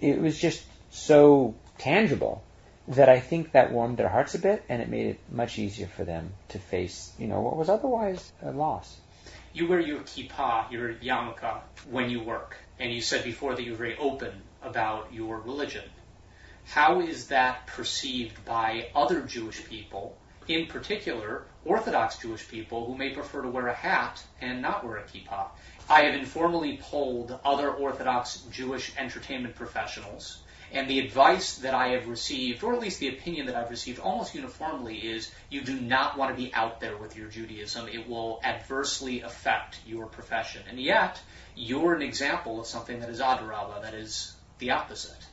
It 0.00 0.20
was 0.20 0.38
just 0.38 0.62
so 0.90 1.54
tangible 1.78 2.42
that 2.88 3.08
I 3.08 3.20
think 3.20 3.52
that 3.52 3.72
warmed 3.72 3.96
their 3.96 4.08
hearts 4.08 4.34
a 4.34 4.38
bit 4.38 4.64
and 4.68 4.82
it 4.82 4.88
made 4.88 5.06
it 5.06 5.20
much 5.30 5.58
easier 5.58 5.86
for 5.86 6.04
them 6.04 6.32
to 6.48 6.58
face 6.58 7.12
you 7.18 7.28
know 7.28 7.40
what 7.40 7.56
was 7.56 7.68
otherwise 7.68 8.32
a 8.42 8.50
loss. 8.50 8.98
You 9.54 9.68
wear 9.68 9.80
your 9.80 10.00
kippah, 10.00 10.70
your 10.70 10.94
yarmulke, 10.94 11.60
when 11.90 12.08
you 12.08 12.22
work, 12.22 12.56
and 12.78 12.92
you 12.92 13.02
said 13.02 13.22
before 13.22 13.54
that 13.54 13.62
you're 13.62 13.76
very 13.76 13.96
open 13.98 14.32
about 14.62 15.12
your 15.12 15.38
religion. 15.40 15.84
How 16.64 17.00
is 17.00 17.28
that 17.28 17.66
perceived 17.66 18.44
by 18.44 18.88
other 18.94 19.20
Jewish 19.20 19.64
people 19.64 20.16
in 20.48 20.66
particular 20.66 21.44
Orthodox 21.64 22.18
Jewish 22.18 22.48
people 22.48 22.86
who 22.86 22.96
may 22.96 23.10
prefer 23.10 23.42
to 23.42 23.48
wear 23.48 23.68
a 23.68 23.74
hat 23.74 24.22
and 24.40 24.60
not 24.60 24.84
wear 24.84 24.96
a 24.96 25.04
kippah. 25.04 25.46
I 25.88 26.02
have 26.02 26.14
informally 26.14 26.78
polled 26.80 27.38
other 27.44 27.70
Orthodox 27.70 28.38
Jewish 28.50 28.92
entertainment 28.96 29.54
professionals, 29.56 30.42
and 30.72 30.88
the 30.88 31.00
advice 31.00 31.56
that 31.58 31.74
I 31.74 31.88
have 31.88 32.08
received, 32.08 32.62
or 32.64 32.72
at 32.72 32.80
least 32.80 33.00
the 33.00 33.08
opinion 33.08 33.46
that 33.46 33.56
I've 33.56 33.70
received 33.70 33.98
almost 33.98 34.34
uniformly, 34.34 34.96
is 34.96 35.30
you 35.50 35.60
do 35.60 35.78
not 35.78 36.16
want 36.16 36.34
to 36.34 36.42
be 36.42 36.52
out 36.54 36.80
there 36.80 36.96
with 36.96 37.16
your 37.16 37.28
Judaism. 37.28 37.88
It 37.88 38.08
will 38.08 38.40
adversely 38.42 39.20
affect 39.20 39.80
your 39.86 40.06
profession. 40.06 40.62
And 40.68 40.80
yet, 40.80 41.20
you're 41.54 41.94
an 41.94 42.02
example 42.02 42.60
of 42.60 42.66
something 42.66 43.00
that 43.00 43.10
is 43.10 43.20
adarabah, 43.20 43.82
that 43.82 43.94
is 43.94 44.34
the 44.58 44.70
opposite. 44.70 45.26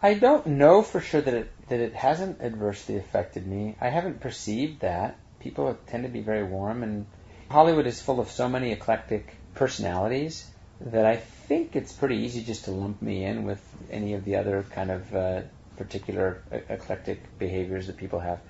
I 0.00 0.14
don't 0.14 0.46
know 0.46 0.82
for 0.82 1.00
sure 1.00 1.20
that 1.20 1.34
it 1.34 1.68
that 1.68 1.80
it 1.80 1.94
hasn't 1.94 2.40
adversely 2.40 2.96
affected 2.96 3.46
me. 3.46 3.76
I 3.80 3.88
haven't 3.88 4.20
perceived 4.20 4.80
that. 4.80 5.18
People 5.40 5.76
tend 5.86 6.04
to 6.04 6.08
be 6.08 6.20
very 6.20 6.44
warm, 6.44 6.82
and 6.82 7.06
Hollywood 7.48 7.86
is 7.86 8.00
full 8.00 8.20
of 8.20 8.30
so 8.30 8.48
many 8.48 8.72
eclectic 8.72 9.36
personalities 9.54 10.48
that 10.80 11.04
I 11.04 11.16
think 11.16 11.76
it's 11.76 11.92
pretty 11.92 12.16
easy 12.16 12.42
just 12.42 12.64
to 12.64 12.70
lump 12.70 13.02
me 13.02 13.24
in 13.24 13.44
with 13.44 13.62
any 13.90 14.14
of 14.14 14.24
the 14.24 14.36
other 14.36 14.64
kind 14.70 14.90
of 14.90 15.14
uh, 15.14 15.42
particular 15.76 16.42
eclectic 16.50 17.38
behaviors 17.38 17.86
that 17.86 17.96
people 17.96 18.20
have. 18.20 18.40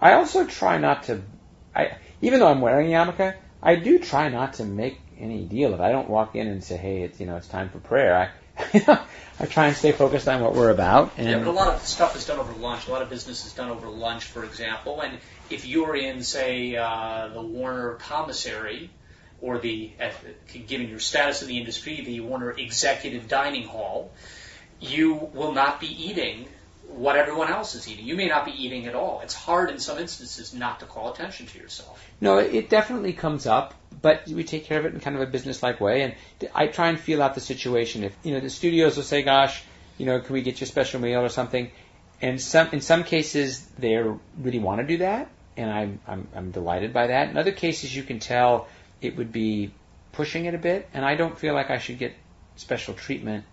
I 0.00 0.14
also 0.14 0.46
try 0.46 0.78
not 0.78 1.04
to, 1.04 1.22
I 1.74 1.96
even 2.22 2.40
though 2.40 2.48
I'm 2.48 2.60
wearing 2.60 2.92
a 2.92 2.96
yarmulke, 2.96 3.34
I 3.62 3.76
do 3.76 3.98
try 3.98 4.28
not 4.28 4.54
to 4.54 4.64
make 4.64 4.98
any 5.18 5.44
deal 5.44 5.74
of 5.74 5.80
it. 5.80 5.82
I 5.82 5.92
don't 5.92 6.08
walk 6.08 6.34
in 6.34 6.46
and 6.46 6.64
say, 6.64 6.76
"Hey, 6.76 7.02
it's 7.02 7.20
you 7.20 7.26
know 7.26 7.36
it's 7.36 7.48
time 7.48 7.68
for 7.68 7.78
prayer." 7.78 8.16
I 8.16 8.30
I 9.40 9.46
try 9.46 9.68
and 9.68 9.76
stay 9.76 9.92
focused 9.92 10.28
on 10.28 10.42
what 10.42 10.54
we're 10.54 10.70
about. 10.70 11.12
yeah, 11.18 11.38
but 11.38 11.46
a 11.46 11.50
lot 11.50 11.68
of 11.68 11.82
stuff 11.82 12.16
is 12.16 12.26
done 12.26 12.38
over 12.38 12.52
lunch. 12.52 12.88
A 12.88 12.90
lot 12.90 13.02
of 13.02 13.08
business 13.10 13.46
is 13.46 13.52
done 13.52 13.70
over 13.70 13.88
lunch, 13.88 14.24
for 14.24 14.44
example. 14.44 15.00
And 15.00 15.18
if 15.48 15.66
you're 15.66 15.96
in, 15.96 16.22
say, 16.22 16.76
uh, 16.76 17.28
the 17.28 17.42
Warner 17.42 17.94
commissary, 17.94 18.90
or 19.40 19.58
the, 19.58 19.90
given 20.66 20.88
your 20.88 20.98
status 20.98 21.42
in 21.42 21.48
the 21.48 21.58
industry, 21.58 22.02
the 22.04 22.20
Warner 22.20 22.50
Executive 22.50 23.28
Dining 23.28 23.66
Hall, 23.66 24.10
you 24.80 25.30
will 25.34 25.52
not 25.52 25.80
be 25.80 25.86
eating 25.86 26.46
what 26.88 27.16
everyone 27.16 27.48
else 27.48 27.74
is 27.74 27.88
eating. 27.88 28.04
You 28.04 28.16
may 28.16 28.28
not 28.28 28.44
be 28.44 28.50
eating 28.50 28.86
at 28.86 28.94
all. 28.94 29.20
It's 29.22 29.34
hard 29.34 29.70
in 29.70 29.78
some 29.78 29.98
instances 29.98 30.52
not 30.52 30.80
to 30.80 30.86
call 30.86 31.12
attention 31.12 31.46
to 31.46 31.58
yourself. 31.58 32.04
No, 32.20 32.38
it 32.38 32.68
definitely 32.68 33.12
comes 33.12 33.46
up 33.46 33.74
but 34.02 34.26
we 34.26 34.44
take 34.44 34.64
care 34.64 34.78
of 34.78 34.86
it 34.86 34.94
in 34.94 35.00
kind 35.00 35.16
of 35.16 35.22
a 35.22 35.26
business-like 35.26 35.80
way. 35.80 36.02
And 36.02 36.14
I 36.54 36.66
try 36.66 36.88
and 36.88 36.98
feel 36.98 37.22
out 37.22 37.34
the 37.34 37.40
situation. 37.40 38.04
If 38.04 38.16
you 38.22 38.32
know 38.32 38.40
the 38.40 38.50
studios 38.50 38.96
will 38.96 39.04
say, 39.04 39.22
"Gosh, 39.22 39.62
you 39.98 40.06
know, 40.06 40.20
can 40.20 40.32
we 40.32 40.42
get 40.42 40.60
you 40.60 40.64
a 40.64 40.68
special 40.68 41.00
meal 41.00 41.20
or 41.20 41.28
something?" 41.28 41.70
And 42.22 42.40
some 42.40 42.68
in 42.72 42.80
some 42.80 43.04
cases 43.04 43.60
they 43.78 43.96
really 44.38 44.58
want 44.58 44.80
to 44.80 44.86
do 44.86 44.98
that, 44.98 45.28
and 45.56 45.70
I'm, 45.70 46.00
I'm 46.06 46.28
I'm 46.34 46.50
delighted 46.50 46.92
by 46.92 47.08
that. 47.08 47.30
In 47.30 47.36
other 47.36 47.52
cases, 47.52 47.94
you 47.94 48.02
can 48.02 48.18
tell 48.18 48.68
it 49.00 49.16
would 49.16 49.32
be 49.32 49.72
pushing 50.12 50.44
it 50.44 50.54
a 50.54 50.58
bit, 50.58 50.88
and 50.92 51.04
I 51.04 51.14
don't 51.14 51.38
feel 51.38 51.54
like 51.54 51.70
I 51.70 51.78
should 51.78 51.98
get 51.98 52.14
special 52.56 52.94
treatment 52.94 53.44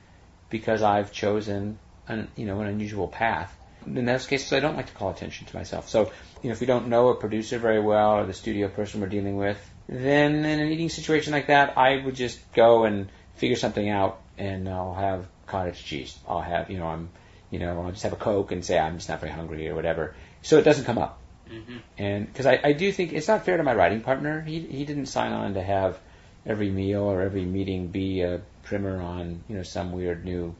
because 0.49 0.81
I've 0.81 1.11
chosen 1.11 1.79
an 2.07 2.27
you 2.35 2.45
know 2.45 2.61
an 2.61 2.67
unusual 2.67 3.07
path. 3.07 3.53
In 3.85 4.05
those 4.05 4.27
cases, 4.27 4.51
I 4.51 4.59
don't 4.59 4.75
like 4.75 4.87
to 4.87 4.93
call 4.93 5.11
attention 5.11 5.47
to 5.47 5.55
myself. 5.55 5.87
So, 5.87 6.11
you 6.41 6.49
know, 6.49 6.51
if 6.51 6.59
we 6.59 6.67
don't 6.67 6.89
know 6.89 7.07
a 7.07 7.15
producer 7.15 7.57
very 7.57 7.79
well 7.79 8.17
or 8.17 8.25
the 8.25 8.33
studio 8.33 8.67
person 8.67 8.99
we're 8.99 9.07
dealing 9.07 9.37
with, 9.37 9.57
then 9.87 10.43
in 10.43 10.59
an 10.59 10.67
eating 10.67 10.89
situation 10.89 11.31
like 11.31 11.47
that, 11.47 11.77
I 11.77 12.03
would 12.03 12.15
just 12.15 12.39
go 12.51 12.83
and 12.83 13.07
figure 13.35 13.55
something 13.55 13.87
out, 13.87 14.19
and 14.37 14.67
I'll 14.67 14.93
have 14.93 15.27
cottage 15.45 15.83
cheese. 15.85 16.17
I'll 16.27 16.41
have, 16.41 16.69
you 16.69 16.79
know, 16.79 16.87
I'm, 16.87 17.09
you 17.49 17.59
know, 17.59 17.81
I'll 17.81 17.91
just 17.91 18.03
have 18.03 18.13
a 18.13 18.17
Coke 18.17 18.51
and 18.51 18.65
say 18.65 18.77
I'm 18.77 18.97
just 18.97 19.07
not 19.07 19.21
very 19.21 19.31
hungry 19.31 19.69
or 19.69 19.75
whatever. 19.75 20.15
So 20.41 20.57
it 20.57 20.63
doesn't 20.63 20.83
come 20.83 20.97
up. 20.97 21.19
Mm-hmm. 21.51 21.77
And 21.97 22.27
because 22.27 22.45
I, 22.45 22.59
I 22.63 22.73
do 22.73 22.91
think 22.91 23.13
it's 23.13 23.27
not 23.27 23.45
fair 23.45 23.57
to 23.57 23.63
my 23.63 23.73
writing 23.73 24.01
partner. 24.01 24.41
He 24.41 24.59
he 24.59 24.85
didn't 24.85 25.07
sign 25.07 25.31
on 25.31 25.53
to 25.55 25.63
have 25.63 25.97
every 26.45 26.69
meal 26.69 27.03
or 27.03 27.21
every 27.21 27.45
meeting 27.45 27.87
be 27.87 28.21
a 28.21 28.41
primer 28.63 29.01
on 29.01 29.43
you 29.47 29.55
know 29.55 29.63
some 29.63 29.91
weird 29.91 30.25
new 30.25 30.55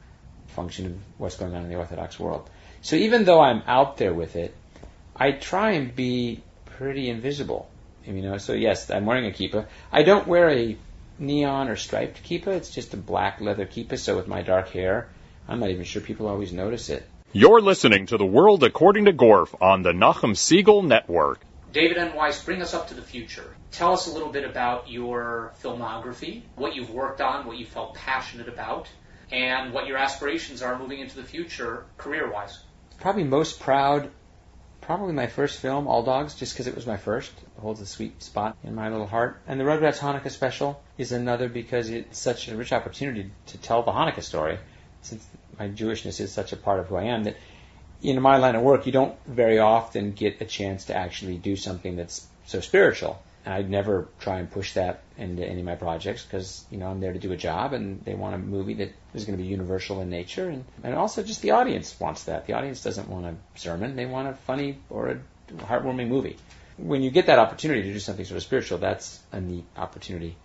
function 0.48 0.86
of 0.86 0.92
what's 1.18 1.36
going 1.36 1.54
on 1.54 1.64
in 1.64 1.70
the 1.70 1.76
Orthodox 1.76 2.18
world. 2.18 2.48
So 2.82 2.96
even 2.96 3.24
though 3.24 3.40
I'm 3.40 3.62
out 3.66 3.96
there 3.96 4.14
with 4.14 4.36
it, 4.36 4.54
I 5.14 5.32
try 5.32 5.72
and 5.72 5.94
be 5.94 6.42
pretty 6.64 7.10
invisible 7.10 7.68
you 8.14 8.22
know, 8.22 8.38
so 8.38 8.54
yes, 8.54 8.90
I'm 8.90 9.04
wearing 9.04 9.26
a 9.26 9.30
kippah. 9.30 9.66
I 9.92 10.02
don't 10.02 10.26
wear 10.26 10.48
a 10.48 10.76
neon 11.18 11.68
or 11.68 11.76
striped 11.76 12.22
kippah. 12.22 12.56
It's 12.56 12.70
just 12.70 12.94
a 12.94 12.96
black 12.96 13.40
leather 13.40 13.66
kippah. 13.66 13.98
So 13.98 14.16
with 14.16 14.26
my 14.26 14.42
dark 14.42 14.70
hair, 14.70 15.08
I'm 15.46 15.60
not 15.60 15.70
even 15.70 15.84
sure 15.84 16.00
people 16.00 16.26
always 16.28 16.52
notice 16.52 16.88
it. 16.88 17.06
You're 17.32 17.60
listening 17.60 18.06
to 18.06 18.16
The 18.16 18.24
World 18.24 18.64
According 18.64 19.04
to 19.04 19.12
Gorf 19.12 19.54
on 19.60 19.82
the 19.82 19.92
Nachum 19.92 20.32
Segal 20.32 20.82
Network. 20.82 21.40
David 21.72 21.98
N. 21.98 22.14
Weiss, 22.14 22.42
bring 22.42 22.62
us 22.62 22.72
up 22.72 22.88
to 22.88 22.94
the 22.94 23.02
future. 23.02 23.54
Tell 23.70 23.92
us 23.92 24.06
a 24.06 24.12
little 24.12 24.30
bit 24.30 24.44
about 24.44 24.90
your 24.90 25.52
filmography, 25.62 26.40
what 26.56 26.74
you've 26.74 26.88
worked 26.88 27.20
on, 27.20 27.44
what 27.44 27.58
you 27.58 27.66
felt 27.66 27.94
passionate 27.94 28.48
about, 28.48 28.88
and 29.30 29.74
what 29.74 29.86
your 29.86 29.98
aspirations 29.98 30.62
are 30.62 30.78
moving 30.78 31.00
into 31.00 31.16
the 31.16 31.22
future 31.22 31.84
career-wise. 31.98 32.58
Probably 32.98 33.24
most 33.24 33.60
proud 33.60 34.10
probably 34.88 35.12
my 35.12 35.26
first 35.26 35.60
film, 35.60 35.86
All 35.86 36.02
Dogs, 36.02 36.34
just 36.34 36.54
because 36.54 36.66
it 36.66 36.74
was 36.74 36.86
my 36.86 36.96
first. 36.96 37.30
It 37.30 37.60
holds 37.60 37.82
a 37.82 37.86
sweet 37.86 38.22
spot 38.22 38.56
in 38.64 38.74
my 38.74 38.88
little 38.88 39.06
heart. 39.06 39.38
And 39.46 39.60
the 39.60 39.64
Rugrats 39.64 39.98
Hanukkah 39.98 40.30
special 40.30 40.82
is 40.96 41.12
another 41.12 41.50
because 41.50 41.90
it's 41.90 42.18
such 42.18 42.48
a 42.48 42.56
rich 42.56 42.72
opportunity 42.72 43.30
to 43.48 43.58
tell 43.58 43.82
the 43.82 43.92
Hanukkah 43.92 44.22
story, 44.22 44.58
since 45.02 45.22
my 45.58 45.68
Jewishness 45.68 46.20
is 46.20 46.32
such 46.32 46.52
a 46.52 46.56
part 46.56 46.80
of 46.80 46.86
who 46.86 46.96
I 46.96 47.04
am 47.04 47.24
that 47.24 47.36
in 48.02 48.20
my 48.22 48.36
line 48.36 48.54
of 48.54 48.62
work, 48.62 48.86
you 48.86 48.92
don't 48.92 49.16
very 49.26 49.58
often 49.58 50.12
get 50.12 50.40
a 50.40 50.44
chance 50.44 50.86
to 50.86 50.96
actually 50.96 51.36
do 51.36 51.56
something 51.56 51.96
that's 51.96 52.26
so 52.46 52.60
spiritual. 52.60 53.20
And 53.44 53.54
I'd 53.54 53.70
never 53.70 54.08
try 54.20 54.38
and 54.38 54.50
push 54.50 54.74
that 54.74 55.02
into 55.16 55.44
any 55.44 55.60
of 55.60 55.66
my 55.66 55.74
projects 55.74 56.22
because 56.24 56.64
you 56.70 56.78
know 56.78 56.88
I'm 56.88 57.00
there 57.00 57.12
to 57.12 57.18
do 57.18 57.32
a 57.32 57.36
job, 57.36 57.72
and 57.72 58.04
they 58.04 58.14
want 58.14 58.34
a 58.34 58.38
movie 58.38 58.74
that 58.74 58.92
is 59.14 59.24
going 59.24 59.38
to 59.38 59.42
be 59.42 59.48
universal 59.48 60.00
in 60.00 60.10
nature, 60.10 60.48
and 60.48 60.64
and 60.82 60.94
also 60.94 61.22
just 61.22 61.40
the 61.40 61.52
audience 61.52 61.98
wants 61.98 62.24
that. 62.24 62.46
The 62.46 62.52
audience 62.52 62.82
doesn't 62.82 63.08
want 63.08 63.26
a 63.26 63.34
sermon; 63.58 63.96
they 63.96 64.06
want 64.06 64.28
a 64.28 64.34
funny 64.34 64.78
or 64.90 65.08
a 65.08 65.18
heartwarming 65.56 66.08
movie. 66.08 66.36
When 66.76 67.02
you 67.02 67.10
get 67.10 67.26
that 67.26 67.38
opportunity 67.38 67.82
to 67.82 67.92
do 67.92 67.98
something 67.98 68.24
sort 68.24 68.36
of 68.36 68.42
spiritual, 68.42 68.78
that's 68.78 69.18
a 69.32 69.40
neat 69.40 69.64
opportunity. 69.76 70.36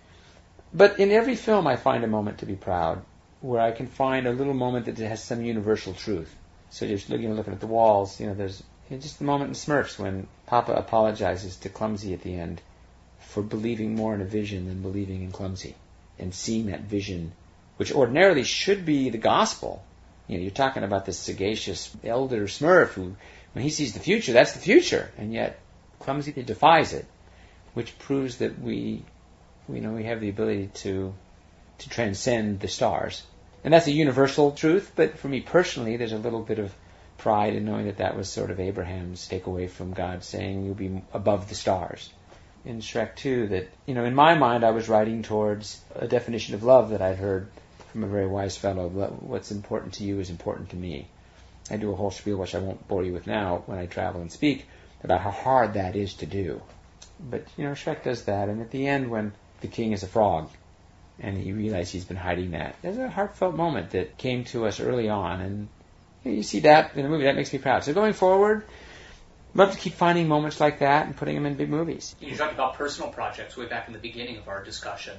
But 0.74 0.99
in 0.99 1.11
every 1.11 1.36
film, 1.36 1.68
I 1.68 1.76
find 1.76 2.03
a 2.03 2.07
moment 2.07 2.39
to 2.39 2.45
be 2.45 2.55
proud, 2.55 3.03
where 3.44 3.60
I 3.60 3.72
can 3.72 3.88
find 3.88 4.26
a 4.26 4.32
little 4.32 4.54
moment 4.54 4.86
that 4.86 4.98
has 5.00 5.22
some 5.22 5.44
universal 5.44 5.94
truth. 5.94 6.34
So 6.70 6.88
just 6.88 7.10
looking, 7.10 7.36
looking 7.36 7.52
at 7.52 7.60
the 7.60 7.68
walls, 7.68 8.18
you 8.18 8.28
know, 8.28 8.34
there's 8.34 8.64
just 8.89 9.20
the 9.20 9.26
moment 9.26 9.50
in 9.50 9.54
Smurfs 9.54 10.00
when 10.00 10.28
Papa 10.46 10.72
apologizes 10.72 11.58
to 11.58 11.70
Clumsy 11.70 12.14
at 12.14 12.22
the 12.22 12.36
end 12.36 12.62
for 13.20 13.44
believing 13.44 13.96
more 13.96 14.16
in 14.16 14.22
a 14.22 14.26
vision 14.26 14.68
than 14.68 14.82
believing 14.82 15.24
in 15.24 15.32
clumsy 15.34 15.76
and 16.18 16.34
seeing 16.34 16.68
that 16.68 16.84
vision, 16.84 17.34
which 17.76 17.91
ordinarily 17.91 18.46
should 18.46 18.86
be 18.86 19.10
the 19.10 19.18
gospel. 19.18 19.84
You 20.28 20.38
know, 20.38 20.44
you're 20.44 20.52
talking 20.52 20.84
about 20.84 21.06
this 21.06 21.20
sagacious 21.20 21.94
elder 22.02 22.46
Smurf 22.48 22.94
who, 22.94 23.14
when 23.52 23.64
he 23.64 23.72
sees 23.72 23.94
the 23.94 24.00
future, 24.00 24.32
that's 24.32 24.54
the 24.54 24.60
future, 24.60 25.12
and 25.18 25.34
yet 25.34 25.60
clumsy 26.00 26.32
defies 26.32 26.94
it, 26.94 27.06
which 27.74 28.00
proves 28.00 28.38
that 28.38 28.58
we, 28.58 29.04
you 29.68 29.82
know, 29.82 29.91
we 29.91 30.06
have 30.06 30.22
the 30.22 30.30
ability 30.30 30.70
to 30.76 31.14
to 31.80 31.89
transcend 31.89 32.62
the 32.62 32.68
stars 32.70 33.24
And 33.64 33.74
that's 33.74 33.88
a 33.88 33.91
universal 33.91 34.51
truth, 34.51 34.91
but 34.95 35.18
for 35.18 35.28
me 35.28 35.39
personally, 35.39 35.95
there's 35.95 36.11
a 36.11 36.18
little 36.18 36.41
bit 36.41 36.59
of 36.59 36.74
pride 37.18 37.55
in 37.55 37.64
knowing 37.64 37.86
that 37.86 37.97
that 37.97 38.18
was 38.18 38.28
sort 38.28 38.51
of 38.51 38.59
Abraham's 38.59 39.28
takeaway 39.30 39.70
from 39.70 39.93
God 39.93 40.24
saying 40.24 40.66
you'll 40.66 40.76
be 40.76 41.01
above 41.14 41.47
the 41.47 41.55
stars. 41.55 42.09
In 42.66 42.80
Shrek 42.80 43.16
2, 43.16 43.47
that, 43.47 43.70
you 43.86 43.93
know, 43.93 44.03
in 44.03 44.16
my 44.16 44.36
mind, 44.36 44.64
I 44.64 44.72
was 44.72 44.89
writing 44.89 45.24
towards 45.24 45.80
a 45.95 46.07
definition 46.07 46.55
of 46.55 46.64
love 46.64 46.89
that 46.89 47.01
I'd 47.01 47.18
heard 47.18 47.47
from 47.91 48.03
a 48.03 48.07
very 48.07 48.28
wise 48.28 48.57
fellow. 48.57 48.88
What's 48.88 49.51
important 49.51 49.93
to 49.95 50.03
you 50.03 50.20
is 50.20 50.30
important 50.30 50.72
to 50.72 50.76
me. 50.76 51.07
I 51.72 51.78
do 51.78 51.91
a 51.91 51.95
whole 51.95 52.11
spiel, 52.11 52.38
which 52.38 52.55
I 52.55 52.59
won't 52.59 52.88
bore 52.88 53.03
you 53.03 53.14
with 53.14 53.28
now 53.28 53.64
when 53.66 53.78
I 53.78 53.86
travel 53.86 54.22
and 54.22 54.32
speak, 54.32 54.66
about 55.03 55.22
how 55.22 55.32
hard 55.32 55.76
that 55.76 55.95
is 55.95 56.16
to 56.16 56.26
do. 56.26 56.61
But, 57.20 57.45
you 57.57 57.64
know, 57.64 57.72
Shrek 57.72 58.03
does 58.03 58.26
that, 58.26 58.49
and 58.49 58.61
at 58.61 58.72
the 58.72 58.88
end, 58.88 59.09
when 59.09 59.34
the 59.61 59.68
king 59.68 59.93
is 59.93 60.03
a 60.03 60.07
frog, 60.07 60.49
and 61.20 61.38
he 61.38 61.51
realized 61.51 61.91
he's 61.91 62.05
been 62.05 62.18
hiding 62.18 62.51
that, 62.51 62.76
there's 62.82 62.97
a 62.97 63.09
heartfelt 63.09 63.55
moment 63.55 63.91
that 63.91 64.18
came 64.18 64.45
to 64.45 64.66
us 64.66 64.80
early 64.80 65.09
on, 65.09 65.41
and 65.41 65.68
you 66.24 66.43
see 66.43 66.61
that 66.61 66.95
in 66.95 67.03
the 67.03 67.09
movie. 67.09 67.26
That 67.26 67.36
makes 67.36 67.51
me 67.53 67.59
proud. 67.59 67.84
So 67.84 67.93
going 67.93 68.14
forward, 68.14 68.66
love 69.53 69.72
to 69.72 69.78
keep 69.78 69.93
finding 69.93 70.28
moments 70.28 70.59
like 70.59 70.80
that 70.80 71.05
and 71.05 71.16
putting 71.16 71.36
them 71.36 71.45
in 71.45 71.55
big 71.55 71.70
movies. 71.70 72.16
You 72.20 72.36
talked 72.36 72.53
about 72.53 72.76
personal 72.76 73.09
projects 73.11 73.55
way 73.57 73.66
back 73.68 73.88
in 73.88 73.93
the 73.93 73.99
beginning 73.99 74.38
of 74.38 74.47
our 74.47 74.64
discussion. 74.64 75.16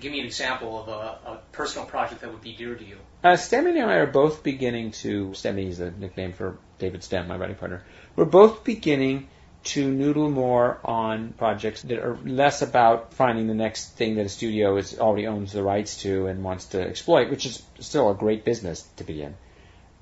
Give 0.00 0.10
me 0.10 0.20
an 0.20 0.26
example 0.26 0.80
of 0.80 0.88
a, 0.88 1.30
a 1.30 1.40
personal 1.52 1.86
project 1.86 2.22
that 2.22 2.32
would 2.32 2.40
be 2.40 2.54
dear 2.54 2.74
to 2.74 2.84
you. 2.84 2.96
Uh, 3.22 3.34
Stemi 3.34 3.80
and 3.80 3.90
I 3.90 3.96
are 3.96 4.06
both 4.06 4.42
beginning 4.42 4.92
to, 4.92 5.28
Stemi 5.28 5.68
is 5.68 5.78
the 5.78 5.90
nickname 5.90 6.32
for 6.32 6.56
David 6.78 7.04
Stem, 7.04 7.28
my 7.28 7.36
writing 7.36 7.56
partner. 7.56 7.82
We're 8.16 8.24
both 8.24 8.64
beginning 8.64 9.28
to 9.66 9.90
noodle 9.90 10.30
more 10.30 10.78
on 10.84 11.32
projects 11.32 11.82
that 11.82 11.98
are 11.98 12.18
less 12.24 12.62
about 12.62 13.12
finding 13.14 13.46
the 13.46 13.54
next 13.54 13.96
thing 13.96 14.16
that 14.16 14.26
a 14.26 14.28
studio 14.28 14.76
is 14.76 14.98
already 14.98 15.26
owns 15.26 15.52
the 15.52 15.62
rights 15.62 16.02
to 16.02 16.26
and 16.26 16.42
wants 16.42 16.66
to 16.66 16.80
exploit, 16.80 17.30
which 17.30 17.46
is 17.46 17.62
still 17.80 18.10
a 18.10 18.14
great 18.14 18.44
business 18.44 18.82
to 18.96 19.04
be 19.04 19.22
in 19.22 19.34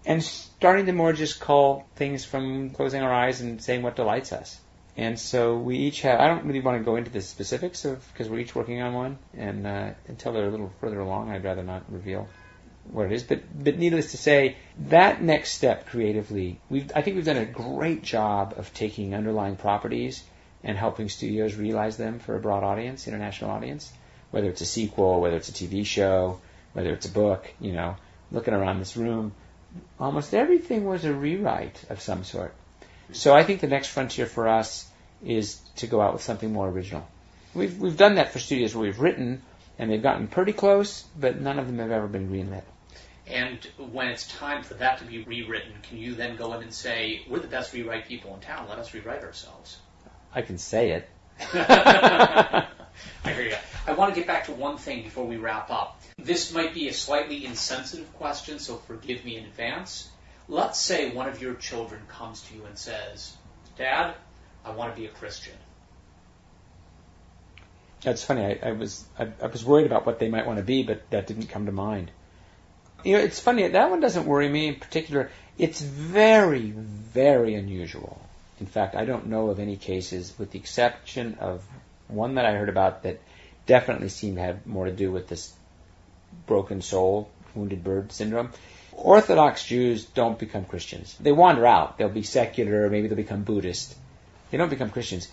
and 0.06 0.22
starting 0.22 0.86
to 0.86 0.92
more 0.92 1.12
just 1.12 1.40
call 1.40 1.86
things 1.96 2.24
from 2.24 2.70
closing 2.70 3.02
our 3.02 3.12
eyes 3.12 3.40
and 3.40 3.62
saying 3.62 3.82
what 3.82 3.96
delights 3.96 4.32
us. 4.32 4.58
And 4.96 5.18
so 5.18 5.56
we 5.56 5.76
each 5.78 6.02
have. 6.02 6.20
I 6.20 6.28
don't 6.28 6.44
really 6.44 6.60
want 6.60 6.78
to 6.78 6.84
go 6.84 6.96
into 6.96 7.10
the 7.10 7.20
specifics 7.20 7.84
of 7.84 8.06
because 8.12 8.28
we're 8.28 8.38
each 8.40 8.54
working 8.54 8.80
on 8.80 8.94
one, 8.94 9.18
and 9.36 9.66
uh, 9.66 9.90
until 10.06 10.32
they're 10.32 10.46
a 10.46 10.50
little 10.50 10.72
further 10.80 11.00
along, 11.00 11.30
I'd 11.30 11.42
rather 11.42 11.64
not 11.64 11.82
reveal 11.90 12.28
what 12.91 13.07
it 13.07 13.12
is. 13.12 13.22
But 13.22 13.43
but 13.64 13.78
needless 13.78 14.12
to 14.12 14.16
say, 14.16 14.57
that 14.89 15.22
next 15.22 15.53
step 15.53 15.87
creatively, 15.87 16.61
we've 16.68 16.91
I 16.95 17.03
think 17.03 17.16
we've 17.16 17.24
done 17.24 17.37
a 17.37 17.47
great 17.47 18.03
job 18.03 18.55
of 18.57 18.72
taking 18.74 19.14
underlying 19.14 19.57
properties 19.57 20.22
and 20.62 20.78
helping 20.78 21.09
studios 21.09 21.55
realize 21.55 21.97
them 21.97 22.18
for 22.18 22.37
a 22.37 22.41
broad 22.41 22.64
audience, 22.64 23.07
international 23.07 23.51
audience, 23.51 23.93
whether 24.30 24.49
it's 24.49 24.61
a 24.61 24.66
sequel, 24.66 25.20
whether 25.20 25.37
it's 25.37 25.49
a 25.49 25.53
TV 25.53 25.85
show, 25.85 26.41
whether 26.72 26.93
it's 26.93 27.07
a 27.07 27.12
book. 27.12 27.53
You 27.61 27.72
know, 27.72 27.97
looking 28.30 28.55
around 28.55 28.78
this 28.78 28.97
room 28.97 29.32
almost 29.99 30.35
everything 30.35 30.85
was 30.85 31.05
a 31.05 31.12
rewrite 31.12 31.82
of 31.91 32.01
some 32.01 32.24
sort. 32.24 32.55
So 33.12 33.35
I 33.35 33.45
think 33.45 33.61
the 33.61 33.66
next 33.66 33.89
frontier 33.89 34.26
for 34.26 34.49
us 34.49 34.89
is 35.24 35.57
to 35.76 35.87
go 35.87 36.01
out 36.01 36.12
with 36.12 36.22
something 36.22 36.53
more 36.53 36.68
original. 36.68 37.07
We've 37.55 37.78
we've 37.78 37.97
done 37.97 38.16
that 38.16 38.32
for 38.32 38.39
studios 38.39 38.74
where 38.74 38.82
we've 38.82 39.01
written 39.01 39.43
and 39.78 39.90
they've 39.90 40.02
gotten 40.02 40.28
pretty 40.28 40.52
close, 40.52 41.04
but 41.18 41.40
none 41.40 41.58
of 41.58 41.66
them 41.66 41.78
have 41.78 41.90
ever 41.90 42.06
been 42.06 42.28
greenlit. 42.28 42.62
And 43.26 43.58
when 43.78 44.08
it's 44.08 44.28
time 44.28 44.62
for 44.62 44.74
that 44.74 44.98
to 44.98 45.04
be 45.04 45.22
rewritten, 45.22 45.72
can 45.82 45.98
you 45.98 46.14
then 46.14 46.36
go 46.36 46.52
in 46.52 46.62
and 46.62 46.72
say, 46.72 47.22
"We're 47.28 47.38
the 47.38 47.48
best 47.48 47.72
rewrite 47.72 48.06
people 48.06 48.34
in 48.34 48.40
town. 48.40 48.68
Let 48.68 48.78
us 48.78 48.92
rewrite 48.92 49.22
ourselves"? 49.22 49.78
I 50.34 50.42
can 50.42 50.58
say 50.58 50.90
it. 50.90 51.08
I 51.40 52.66
hear 53.24 53.42
you. 53.42 53.56
I 53.86 53.92
want 53.92 54.14
to 54.14 54.20
get 54.20 54.26
back 54.26 54.46
to 54.46 54.52
one 54.52 54.76
thing 54.76 55.02
before 55.02 55.26
we 55.26 55.36
wrap 55.36 55.70
up. 55.70 56.00
This 56.18 56.52
might 56.52 56.74
be 56.74 56.88
a 56.88 56.92
slightly 56.92 57.44
insensitive 57.44 58.12
question, 58.14 58.58
so 58.58 58.76
forgive 58.76 59.24
me 59.24 59.36
in 59.36 59.44
advance. 59.44 60.10
Let's 60.48 60.78
say 60.78 61.10
one 61.10 61.28
of 61.28 61.40
your 61.40 61.54
children 61.54 62.02
comes 62.08 62.42
to 62.42 62.54
you 62.54 62.64
and 62.66 62.78
says, 62.78 63.34
Dad, 63.76 64.14
I 64.64 64.72
want 64.72 64.94
to 64.94 65.00
be 65.00 65.06
a 65.06 65.10
Christian. 65.10 65.54
That's 68.05 68.22
funny. 68.22 68.44
I, 68.44 68.68
I 68.68 68.72
was 68.72 69.02
I, 69.18 69.28
I, 69.42 69.46
was 69.46 69.64
worried 69.64 69.86
about 69.86 70.05
what 70.05 70.18
they 70.18 70.28
might 70.28 70.46
want 70.46 70.59
to 70.59 70.64
be, 70.64 70.82
but 70.82 71.09
that 71.11 71.26
didn't 71.26 71.46
come 71.46 71.66
to 71.66 71.72
mind. 71.72 72.11
You 73.02 73.14
know, 73.14 73.24
it's 73.24 73.40
funny. 73.40 73.66
That 73.66 73.90
one 73.90 74.00
doesn't 74.00 74.26
worry 74.26 74.48
me 74.48 74.68
in 74.68 74.74
particular. 74.76 75.30
It's 75.57 75.80
very, 75.80 76.70
very 76.70 77.55
unusual. 77.55 78.20
In 78.61 78.66
fact, 78.66 78.94
I 78.94 79.07
don't 79.07 79.26
know 79.26 79.48
of 79.48 79.59
any 79.59 79.76
cases, 79.76 80.34
with 80.38 80.50
the 80.50 80.59
exception 80.59 81.38
of 81.40 81.64
one 82.09 82.34
that 82.34 82.44
I 82.44 82.52
heard 82.52 82.68
about 82.68 83.02
that 83.05 83.20
definitely 83.66 84.11
seemed 84.11 84.36
to 84.36 84.42
have 84.42 84.66
more 84.66 84.84
to 84.84 84.92
do 84.92 85.11
with 85.11 85.28
this 85.28 85.52
broken 86.46 86.82
soul, 86.82 87.30
wounded 87.55 87.82
bird 87.82 88.12
syndrome. 88.12 88.50
Orthodox 88.92 89.64
Jews 89.64 90.05
don't 90.05 90.38
become 90.38 90.66
Christians. 90.66 91.16
They 91.18 91.32
wander 91.32 91.66
out. 91.66 91.98
They'll 91.98 92.09
be 92.09 92.22
secular, 92.22 92.88
maybe 92.90 93.09
they'll 93.09 93.16
become 93.16 93.42
Buddhist. 93.44 93.96
They 94.50 94.59
don't 94.59 94.68
become 94.68 94.90
Christians. 94.90 95.28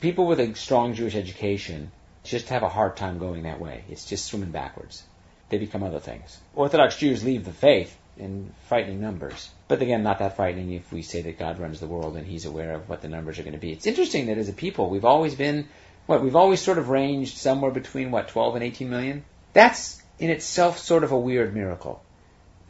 People 0.00 0.26
with 0.26 0.40
a 0.40 0.54
strong 0.54 0.94
Jewish 0.94 1.14
education 1.14 1.90
just 2.28 2.48
have 2.48 2.62
a 2.62 2.68
hard 2.68 2.96
time 2.96 3.18
going 3.18 3.44
that 3.44 3.60
way. 3.60 3.84
It's 3.88 4.04
just 4.04 4.26
swimming 4.26 4.50
backwards. 4.50 5.02
They 5.48 5.58
become 5.58 5.82
other 5.82 6.00
things. 6.00 6.38
Orthodox 6.54 6.96
Jews 6.96 7.24
leave 7.24 7.44
the 7.44 7.52
faith 7.52 7.96
in 8.18 8.52
frightening 8.68 9.00
numbers. 9.00 9.50
But 9.68 9.82
again, 9.82 10.02
not 10.02 10.18
that 10.18 10.36
frightening 10.36 10.72
if 10.72 10.90
we 10.92 11.02
say 11.02 11.22
that 11.22 11.38
God 11.38 11.58
runs 11.58 11.80
the 11.80 11.86
world 11.86 12.16
and 12.16 12.26
He's 12.26 12.46
aware 12.46 12.74
of 12.74 12.88
what 12.88 13.02
the 13.02 13.08
numbers 13.08 13.38
are 13.38 13.42
going 13.42 13.52
to 13.52 13.58
be. 13.58 13.72
It's 13.72 13.86
interesting 13.86 14.26
that 14.26 14.38
as 14.38 14.48
a 14.48 14.52
people, 14.52 14.90
we've 14.90 15.04
always 15.04 15.34
been, 15.34 15.68
what, 16.06 16.22
we've 16.22 16.36
always 16.36 16.60
sort 16.60 16.78
of 16.78 16.88
ranged 16.88 17.36
somewhere 17.36 17.70
between, 17.70 18.10
what, 18.10 18.28
12 18.28 18.56
and 18.56 18.64
18 18.64 18.90
million? 18.90 19.24
That's 19.52 20.02
in 20.18 20.30
itself 20.30 20.78
sort 20.78 21.04
of 21.04 21.12
a 21.12 21.18
weird 21.18 21.54
miracle. 21.54 22.02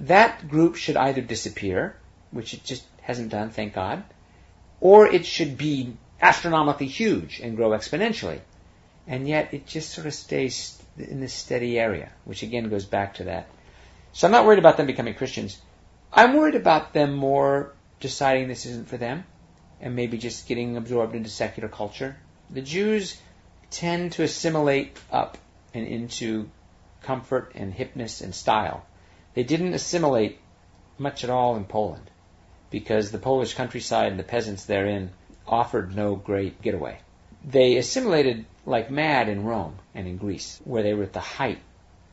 That 0.00 0.48
group 0.48 0.76
should 0.76 0.96
either 0.96 1.22
disappear, 1.22 1.96
which 2.30 2.54
it 2.54 2.64
just 2.64 2.84
hasn't 3.00 3.30
done, 3.30 3.50
thank 3.50 3.72
God, 3.72 4.02
or 4.80 5.06
it 5.06 5.24
should 5.24 5.56
be 5.56 5.96
astronomically 6.20 6.86
huge 6.86 7.40
and 7.40 7.56
grow 7.56 7.70
exponentially. 7.70 8.40
And 9.06 9.28
yet 9.28 9.54
it 9.54 9.66
just 9.66 9.90
sort 9.90 10.06
of 10.06 10.14
stays 10.14 10.80
in 10.98 11.20
this 11.20 11.32
steady 11.32 11.78
area, 11.78 12.10
which 12.24 12.42
again 12.42 12.68
goes 12.68 12.84
back 12.84 13.14
to 13.14 13.24
that. 13.24 13.48
So 14.12 14.26
I'm 14.26 14.32
not 14.32 14.46
worried 14.46 14.58
about 14.58 14.76
them 14.76 14.86
becoming 14.86 15.14
Christians. 15.14 15.60
I'm 16.12 16.34
worried 16.34 16.54
about 16.54 16.92
them 16.92 17.14
more 17.14 17.72
deciding 18.00 18.48
this 18.48 18.66
isn't 18.66 18.88
for 18.88 18.96
them 18.96 19.24
and 19.80 19.94
maybe 19.94 20.18
just 20.18 20.48
getting 20.48 20.76
absorbed 20.76 21.14
into 21.14 21.28
secular 21.28 21.68
culture. 21.68 22.16
The 22.50 22.62
Jews 22.62 23.20
tend 23.70 24.12
to 24.12 24.22
assimilate 24.22 24.98
up 25.10 25.36
and 25.74 25.86
into 25.86 26.48
comfort 27.02 27.52
and 27.54 27.74
hipness 27.74 28.22
and 28.22 28.34
style. 28.34 28.86
They 29.34 29.44
didn't 29.44 29.74
assimilate 29.74 30.38
much 30.98 31.24
at 31.24 31.30
all 31.30 31.56
in 31.56 31.64
Poland 31.64 32.10
because 32.70 33.10
the 33.10 33.18
Polish 33.18 33.54
countryside 33.54 34.10
and 34.10 34.18
the 34.18 34.24
peasants 34.24 34.64
therein 34.64 35.10
offered 35.46 35.94
no 35.94 36.16
great 36.16 36.62
getaway. 36.62 36.98
They 37.44 37.76
assimilated 37.76 38.46
like 38.66 38.90
mad 38.90 39.28
in 39.28 39.44
Rome 39.44 39.78
and 39.94 40.06
in 40.06 40.16
Greece, 40.16 40.60
where 40.64 40.82
they 40.82 40.92
were 40.92 41.04
at 41.04 41.12
the 41.12 41.20
height 41.20 41.60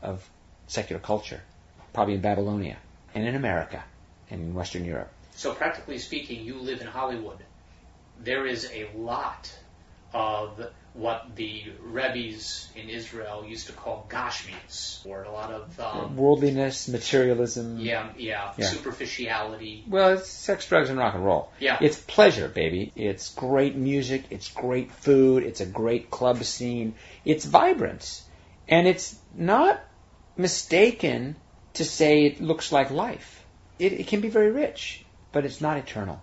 of 0.00 0.28
secular 0.68 1.00
culture, 1.00 1.42
probably 1.92 2.14
in 2.14 2.20
Babylonia 2.20 2.78
and 3.14 3.26
in 3.26 3.34
America 3.34 3.84
and 4.30 4.40
in 4.40 4.54
Western 4.54 4.84
Europe. 4.84 5.10
So, 5.32 5.52
practically 5.52 5.98
speaking, 5.98 6.44
you 6.44 6.58
live 6.58 6.80
in 6.80 6.86
Hollywood. 6.86 7.38
There 8.20 8.46
is 8.46 8.70
a 8.72 8.88
lot 8.96 9.52
of 10.12 10.70
what 10.94 11.34
the 11.34 11.64
rabbis 11.82 12.68
in 12.76 12.88
Israel 12.88 13.44
used 13.46 13.66
to 13.66 13.72
call 13.72 14.06
gashmias, 14.08 15.04
or 15.04 15.24
a 15.24 15.30
lot 15.30 15.52
of 15.52 15.80
um, 15.80 16.16
worldliness, 16.16 16.88
materialism. 16.88 17.80
Yeah, 17.80 18.10
yeah, 18.16 18.52
yeah, 18.56 18.66
superficiality. 18.66 19.84
Well, 19.88 20.14
it's 20.14 20.30
sex, 20.30 20.68
drugs, 20.68 20.90
and 20.90 20.98
rock 20.98 21.14
and 21.14 21.24
roll. 21.24 21.50
Yeah, 21.58 21.78
it's 21.80 21.98
pleasure, 22.00 22.48
baby. 22.48 22.92
It's 22.94 23.34
great 23.34 23.74
music. 23.74 24.26
It's 24.30 24.48
great 24.48 24.92
food. 24.92 25.42
It's 25.42 25.60
a 25.60 25.66
great 25.66 26.10
club 26.10 26.42
scene. 26.44 26.94
It's 27.24 27.44
vibrance, 27.44 28.24
and 28.68 28.86
it's 28.86 29.16
not 29.34 29.82
mistaken 30.36 31.34
to 31.74 31.84
say 31.84 32.26
it 32.26 32.40
looks 32.40 32.70
like 32.70 32.92
life. 32.92 33.44
It, 33.80 33.92
it 33.94 34.06
can 34.06 34.20
be 34.20 34.28
very 34.28 34.52
rich, 34.52 35.04
but 35.32 35.44
it's 35.44 35.60
not 35.60 35.76
eternal. 35.76 36.22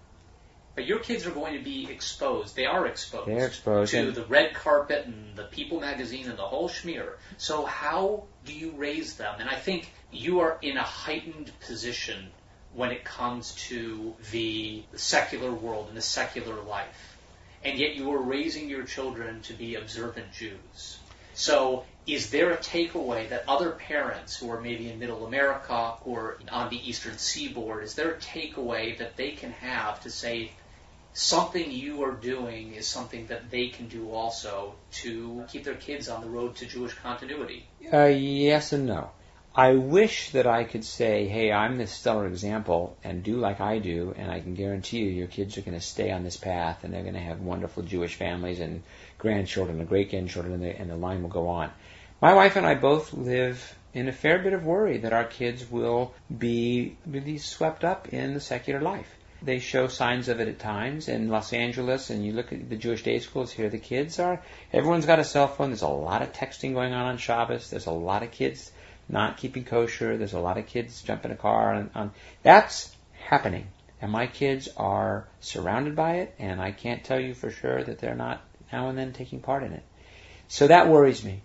But 0.73 0.85
your 0.85 0.99
kids 0.99 1.25
are 1.25 1.31
going 1.31 1.57
to 1.57 1.63
be 1.63 1.89
exposed. 1.91 2.55
They 2.55 2.65
are 2.65 2.87
exposed. 2.87 3.27
They're 3.27 3.47
exposed 3.47 3.91
to 3.91 4.11
the 4.11 4.25
red 4.25 4.53
carpet 4.53 5.05
and 5.05 5.35
the 5.35 5.43
People 5.43 5.81
magazine 5.81 6.29
and 6.29 6.37
the 6.37 6.43
whole 6.43 6.69
schmear. 6.69 7.13
So 7.37 7.65
how 7.65 8.23
do 8.45 8.53
you 8.53 8.71
raise 8.71 9.15
them? 9.15 9.35
And 9.39 9.49
I 9.49 9.55
think 9.55 9.91
you 10.11 10.39
are 10.39 10.57
in 10.61 10.77
a 10.77 10.83
heightened 10.83 11.51
position 11.59 12.31
when 12.73 12.91
it 12.91 13.03
comes 13.03 13.53
to 13.55 14.13
the 14.31 14.83
secular 14.95 15.51
world 15.51 15.87
and 15.89 15.97
the 15.97 16.01
secular 16.01 16.61
life. 16.61 17.17
And 17.63 17.77
yet 17.77 17.95
you 17.95 18.13
are 18.13 18.21
raising 18.21 18.69
your 18.69 18.83
children 18.83 19.41
to 19.43 19.53
be 19.53 19.75
observant 19.75 20.31
Jews. 20.31 20.99
So 21.33 21.85
is 22.07 22.31
there 22.31 22.51
a 22.51 22.57
takeaway 22.57 23.29
that 23.29 23.43
other 23.47 23.71
parents 23.71 24.37
who 24.37 24.49
are 24.51 24.59
maybe 24.59 24.89
in 24.89 24.99
middle 24.99 25.25
America 25.25 25.93
or 26.03 26.37
on 26.51 26.69
the 26.69 26.89
eastern 26.89 27.17
seaboard, 27.17 27.83
is 27.83 27.95
there 27.95 28.11
a 28.11 28.17
takeaway 28.17 28.97
that 28.97 29.17
they 29.17 29.31
can 29.31 29.51
have 29.51 30.01
to 30.01 30.09
say, 30.09 30.51
something 31.13 31.71
you 31.71 32.03
are 32.03 32.11
doing 32.11 32.73
is 32.73 32.87
something 32.87 33.27
that 33.27 33.49
they 33.49 33.67
can 33.67 33.87
do 33.87 34.11
also 34.11 34.75
to 34.91 35.43
keep 35.49 35.63
their 35.63 35.75
kids 35.75 36.09
on 36.09 36.21
the 36.21 36.29
road 36.29 36.55
to 36.57 36.65
Jewish 36.65 36.93
continuity? 36.93 37.65
Uh, 37.91 38.05
yes 38.05 38.73
and 38.73 38.85
no. 38.85 39.11
I 39.53 39.73
wish 39.73 40.31
that 40.31 40.47
I 40.47 40.63
could 40.63 40.85
say, 40.85 41.27
hey, 41.27 41.51
I'm 41.51 41.77
this 41.77 41.91
stellar 41.91 42.25
example 42.25 42.95
and 43.03 43.21
do 43.21 43.35
like 43.35 43.59
I 43.59 43.79
do, 43.79 44.15
and 44.17 44.31
I 44.31 44.39
can 44.39 44.53
guarantee 44.53 44.99
you 44.99 45.09
your 45.09 45.27
kids 45.27 45.57
are 45.57 45.61
going 45.61 45.77
to 45.77 45.85
stay 45.85 46.09
on 46.11 46.23
this 46.23 46.37
path 46.37 46.85
and 46.85 46.93
they're 46.93 47.01
going 47.01 47.15
to 47.15 47.19
have 47.19 47.41
wonderful 47.41 47.83
Jewish 47.83 48.15
families 48.15 48.61
and 48.61 48.81
grandchildren 49.17 49.79
and 49.79 49.89
great 49.89 50.09
grandchildren, 50.09 50.53
and 50.53 50.63
the, 50.63 50.79
and 50.79 50.89
the 50.89 50.95
line 50.95 51.21
will 51.21 51.29
go 51.29 51.49
on. 51.49 51.69
My 52.21 52.33
wife 52.33 52.55
and 52.55 52.65
I 52.65 52.75
both 52.75 53.13
live 53.13 53.75
in 53.93 54.07
a 54.07 54.13
fair 54.13 54.39
bit 54.39 54.53
of 54.53 54.63
worry 54.63 54.99
that 54.99 55.11
our 55.11 55.25
kids 55.25 55.69
will 55.69 56.13
be 56.35 56.95
really 57.05 57.37
swept 57.37 57.83
up 57.83 58.07
in 58.13 58.33
the 58.33 58.39
secular 58.39 58.79
life. 58.79 59.13
They 59.43 59.59
show 59.59 59.87
signs 59.87 60.27
of 60.27 60.39
it 60.39 60.47
at 60.47 60.59
times 60.59 61.07
in 61.07 61.29
Los 61.29 61.51
Angeles, 61.51 62.11
and 62.11 62.23
you 62.23 62.33
look 62.33 62.53
at 62.53 62.69
the 62.69 62.75
Jewish 62.75 63.01
day 63.03 63.19
schools 63.19 63.51
here. 63.51 63.69
The 63.69 63.79
kids 63.79 64.19
are 64.19 64.43
everyone's 64.71 65.07
got 65.07 65.19
a 65.19 65.23
cell 65.23 65.47
phone. 65.47 65.69
There's 65.69 65.81
a 65.81 65.87
lot 65.87 66.21
of 66.21 66.31
texting 66.31 66.73
going 66.73 66.93
on 66.93 67.07
on 67.07 67.17
Shabbos. 67.17 67.69
There's 67.69 67.87
a 67.87 67.91
lot 67.91 68.21
of 68.21 68.31
kids 68.31 68.71
not 69.09 69.37
keeping 69.37 69.63
kosher. 69.63 70.17
There's 70.17 70.33
a 70.33 70.39
lot 70.39 70.57
of 70.57 70.67
kids 70.67 71.01
jumping 71.01 71.31
a 71.31 71.35
car. 71.35 71.73
On, 71.73 71.89
on, 71.95 72.11
that's 72.43 72.95
happening. 73.13 73.67
And 74.01 74.11
my 74.11 74.27
kids 74.27 74.69
are 74.77 75.27
surrounded 75.39 75.95
by 75.95 76.17
it, 76.17 76.35
and 76.39 76.61
I 76.61 76.71
can't 76.71 77.03
tell 77.03 77.19
you 77.19 77.33
for 77.33 77.51
sure 77.51 77.83
that 77.83 77.99
they're 77.99 78.15
not 78.15 78.41
now 78.71 78.89
and 78.89 78.97
then 78.97 79.13
taking 79.13 79.41
part 79.41 79.63
in 79.63 79.73
it. 79.73 79.83
So 80.47 80.67
that 80.67 80.87
worries 80.87 81.23
me. 81.23 81.41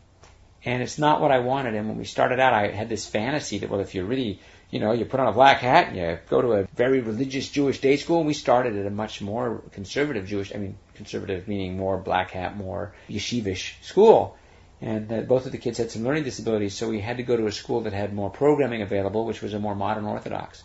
And 0.64 0.82
it's 0.82 0.98
not 0.98 1.20
what 1.20 1.30
I 1.30 1.38
wanted. 1.40 1.74
And 1.74 1.88
when 1.88 1.98
we 1.98 2.04
started 2.04 2.40
out, 2.40 2.52
I 2.52 2.72
had 2.72 2.88
this 2.88 3.06
fantasy 3.06 3.58
that, 3.58 3.70
well, 3.70 3.80
if 3.80 3.94
you're 3.94 4.04
really, 4.04 4.40
you 4.70 4.80
know, 4.80 4.92
you 4.92 5.04
put 5.04 5.20
on 5.20 5.28
a 5.28 5.32
black 5.32 5.58
hat 5.58 5.88
and 5.88 5.96
you 5.96 6.18
go 6.28 6.42
to 6.42 6.52
a 6.52 6.62
very 6.74 7.00
religious 7.00 7.48
Jewish 7.48 7.80
day 7.80 7.96
school, 7.96 8.24
we 8.24 8.34
started 8.34 8.76
at 8.76 8.86
a 8.86 8.90
much 8.90 9.20
more 9.20 9.62
conservative 9.72 10.26
Jewish, 10.26 10.54
I 10.54 10.58
mean, 10.58 10.76
conservative 10.94 11.46
meaning 11.46 11.76
more 11.76 11.98
black 11.98 12.32
hat, 12.32 12.56
more 12.56 12.94
yeshivish 13.08 13.82
school 13.82 14.36
and 14.80 15.10
uh, 15.10 15.20
both 15.22 15.46
of 15.46 15.52
the 15.52 15.58
kids 15.58 15.78
had 15.78 15.90
some 15.90 16.04
learning 16.04 16.24
disabilities, 16.24 16.74
so 16.74 16.88
we 16.88 17.00
had 17.00 17.16
to 17.16 17.22
go 17.22 17.36
to 17.36 17.46
a 17.46 17.52
school 17.52 17.82
that 17.82 17.92
had 17.92 18.12
more 18.12 18.30
programming 18.30 18.82
available, 18.82 19.24
which 19.24 19.40
was 19.40 19.54
a 19.54 19.58
more 19.58 19.74
modern 19.74 20.04
Orthodox. 20.04 20.62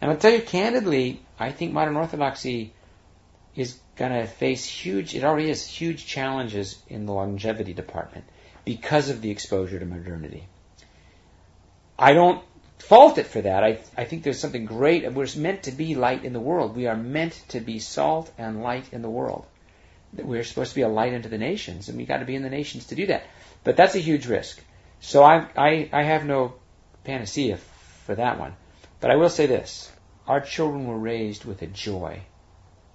And 0.00 0.10
I'll 0.10 0.16
tell 0.16 0.32
you 0.32 0.40
candidly, 0.40 1.20
I 1.38 1.52
think 1.52 1.72
modern 1.72 1.96
Orthodoxy 1.96 2.72
is 3.54 3.78
going 3.96 4.12
to 4.12 4.26
face 4.26 4.64
huge, 4.64 5.14
it 5.14 5.24
already 5.24 5.48
has 5.48 5.66
huge 5.66 6.06
challenges 6.06 6.82
in 6.88 7.06
the 7.06 7.12
longevity 7.12 7.74
department 7.74 8.24
because 8.64 9.10
of 9.10 9.20
the 9.20 9.30
exposure 9.30 9.78
to 9.78 9.84
modernity. 9.84 10.46
I 11.98 12.14
don't 12.14 12.42
fault 12.78 13.18
it 13.18 13.26
for 13.26 13.40
that. 13.40 13.64
I, 13.64 13.78
I 13.96 14.04
think 14.04 14.22
there's 14.22 14.40
something 14.40 14.64
great. 14.64 15.10
We're 15.12 15.26
meant 15.36 15.64
to 15.64 15.72
be 15.72 15.94
light 15.94 16.24
in 16.24 16.32
the 16.32 16.40
world. 16.40 16.76
We 16.76 16.86
are 16.86 16.96
meant 16.96 17.42
to 17.48 17.60
be 17.60 17.78
salt 17.78 18.30
and 18.38 18.62
light 18.62 18.92
in 18.92 19.02
the 19.02 19.10
world 19.10 19.46
we're 20.22 20.44
supposed 20.44 20.70
to 20.70 20.76
be 20.76 20.82
a 20.82 20.88
light 20.88 21.14
unto 21.14 21.28
the 21.28 21.38
nations, 21.38 21.88
and 21.88 21.98
we've 21.98 22.08
got 22.08 22.18
to 22.18 22.24
be 22.24 22.34
in 22.34 22.42
the 22.42 22.50
nations 22.50 22.86
to 22.86 22.94
do 22.94 23.06
that. 23.06 23.24
But 23.64 23.76
that's 23.76 23.94
a 23.94 24.00
huge 24.00 24.26
risk. 24.26 24.62
So 25.00 25.22
I, 25.22 25.46
I, 25.56 25.88
I 25.92 26.02
have 26.02 26.24
no 26.24 26.54
panacea 27.04 27.58
for 28.06 28.14
that 28.14 28.38
one. 28.38 28.54
But 29.00 29.10
I 29.10 29.16
will 29.16 29.30
say 29.30 29.46
this: 29.46 29.90
our 30.26 30.40
children 30.40 30.86
were 30.86 30.98
raised 30.98 31.44
with 31.44 31.62
a 31.62 31.66
joy 31.66 32.20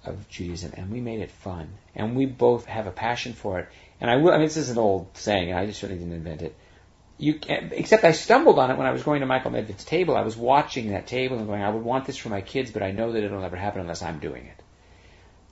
of 0.05 0.29
Judaism, 0.29 0.73
and 0.75 0.91
we 0.91 1.01
made 1.01 1.19
it 1.19 1.31
fun, 1.31 1.69
and 1.95 2.15
we 2.15 2.25
both 2.25 2.65
have 2.65 2.87
a 2.87 2.91
passion 2.91 3.33
for 3.33 3.59
it. 3.59 3.69
And 3.99 4.09
I 4.09 4.17
will. 4.17 4.31
I 4.31 4.37
mean, 4.37 4.47
this 4.47 4.57
is 4.57 4.69
an 4.69 4.77
old 4.77 5.09
saying, 5.15 5.49
and 5.49 5.59
I 5.59 5.65
just 5.65 5.79
certainly 5.79 6.01
didn't 6.03 6.17
invent 6.17 6.41
it. 6.41 6.55
You, 7.19 7.37
except 7.47 8.05
I 8.05 8.13
stumbled 8.13 8.57
on 8.59 8.71
it 8.71 8.77
when 8.77 8.87
I 8.87 8.91
was 8.91 9.03
going 9.03 9.19
to 9.19 9.25
Michael 9.25 9.51
Medved's 9.51 9.83
table. 9.83 10.15
I 10.15 10.21
was 10.21 10.37
watching 10.37 10.91
that 10.91 11.05
table 11.05 11.37
and 11.37 11.47
going, 11.47 11.61
I 11.61 11.69
would 11.69 11.83
want 11.83 12.05
this 12.05 12.17
for 12.17 12.29
my 12.29 12.39
kids, 12.39 12.71
but 12.71 12.81
I 12.81 12.91
know 12.91 13.11
that 13.11 13.23
it'll 13.23 13.41
never 13.41 13.57
happen 13.57 13.81
unless 13.81 14.01
I'm 14.01 14.19
doing 14.19 14.45
it. 14.45 14.63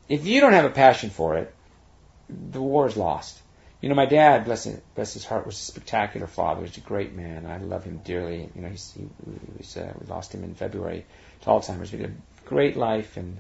If 0.08 0.26
you 0.26 0.40
don't 0.40 0.54
have 0.54 0.64
a 0.64 0.70
passion 0.70 1.10
for 1.10 1.36
it, 1.36 1.54
the 2.30 2.62
war 2.62 2.88
is 2.88 2.96
lost. 2.96 3.42
You 3.82 3.90
know, 3.90 3.96
my 3.96 4.06
dad, 4.06 4.46
bless 4.46 4.64
his, 4.64 4.80
bless 4.96 5.14
his 5.14 5.26
heart, 5.26 5.46
was 5.46 5.56
a 5.56 5.62
spectacular 5.62 6.26
father. 6.26 6.62
He 6.62 6.68
was 6.68 6.78
a 6.78 6.82
great 6.82 7.14
man. 7.14 7.46
I 7.46 7.58
love 7.58 7.84
him 7.84 8.00
dearly. 8.04 8.50
You 8.56 8.62
know, 8.62 8.70
he's, 8.70 8.94
he, 8.94 9.02
he 9.02 9.58
was, 9.58 9.76
uh, 9.78 9.94
we 10.00 10.08
lost 10.08 10.34
him 10.34 10.46
in 10.46 10.56
February 10.56 11.06
to 11.42 11.48
Alzheimer's. 11.48 11.92
He 11.92 11.98
had 11.98 12.10
a 12.10 12.48
great 12.48 12.78
life 12.78 13.18
and 13.18 13.38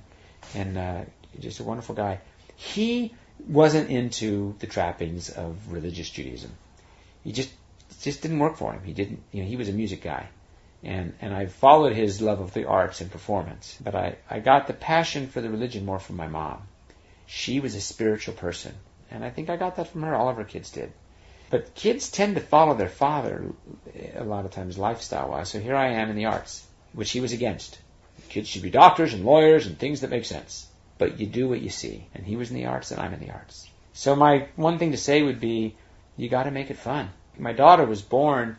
and 0.54 0.78
uh, 0.78 1.02
just 1.40 1.60
a 1.60 1.64
wonderful 1.64 1.96
guy. 1.96 2.20
He 2.56 3.14
wasn't 3.48 3.90
into 3.90 4.56
the 4.60 4.68
trappings 4.68 5.30
of 5.30 5.72
religious 5.72 6.10
Judaism. 6.10 6.52
He 7.24 7.32
just 7.32 7.52
just 8.02 8.22
didn't 8.22 8.40
work 8.40 8.58
for 8.58 8.74
him. 8.74 8.84
He 8.84 8.94
didn't. 8.94 9.22
You 9.32 9.44
know, 9.44 9.50
he 9.50 9.56
was 9.56 9.70
a 9.70 9.74
music 9.74 10.02
guy, 10.02 10.28
and 10.84 11.14
and 11.22 11.34
I 11.34 11.48
followed 11.48 11.94
his 11.94 12.22
love 12.22 12.40
of 12.40 12.54
the 12.54 12.66
arts 12.66 13.02
and 13.02 13.12
performance. 13.12 13.78
But 13.84 13.96
I 13.96 14.18
I 14.30 14.40
got 14.40 14.68
the 14.68 14.74
passion 14.74 15.28
for 15.28 15.42
the 15.42 15.50
religion 15.50 15.86
more 15.86 16.00
from 16.00 16.16
my 16.16 16.28
mom 16.28 16.62
she 17.28 17.60
was 17.60 17.76
a 17.76 17.82
spiritual 17.82 18.34
person. 18.34 18.74
And 19.12 19.24
I 19.24 19.30
think 19.30 19.50
I 19.50 19.58
got 19.58 19.76
that 19.76 19.90
from 19.90 20.02
her. 20.02 20.16
All 20.16 20.30
of 20.30 20.38
her 20.38 20.44
kids 20.44 20.72
did. 20.72 20.92
But 21.50 21.76
kids 21.76 22.10
tend 22.10 22.36
to 22.36 22.42
follow 22.42 22.74
their 22.74 22.90
father 22.90 23.54
a 24.16 24.24
lot 24.24 24.46
of 24.46 24.52
times 24.52 24.78
lifestyle 24.78 25.30
wise. 25.30 25.50
So 25.50 25.60
here 25.60 25.76
I 25.76 25.94
am 25.94 26.10
in 26.10 26.16
the 26.16 26.26
arts, 26.26 26.66
which 26.94 27.12
he 27.12 27.22
was 27.22 27.34
against. 27.34 27.78
Kids 28.30 28.50
should 28.50 28.64
be 28.64 28.70
doctors 28.70 29.14
and 29.14 29.24
lawyers 29.24 29.68
and 29.68 29.78
things 29.78 30.02
that 30.02 30.10
make 30.10 30.26
sense. 30.26 30.68
But 30.98 31.20
you 31.20 31.28
do 31.28 31.48
what 31.48 31.62
you 31.62 31.70
see. 31.70 32.08
And 32.16 32.26
he 32.26 32.36
was 32.36 32.50
in 32.50 32.56
the 32.56 32.66
arts 32.66 32.92
and 32.92 33.00
I'm 33.00 33.14
in 33.14 33.20
the 33.20 33.32
arts. 33.32 33.70
So 33.94 34.16
my 34.16 34.48
one 34.56 34.78
thing 34.78 34.92
to 34.92 34.98
say 34.98 35.22
would 35.22 35.40
be 35.40 35.76
you 36.16 36.30
got 36.30 36.44
to 36.44 36.52
make 36.52 36.72
it 36.72 36.78
fun. 36.78 37.10
My 37.40 37.54
daughter 37.54 37.86
was 37.86 38.02
born 38.02 38.58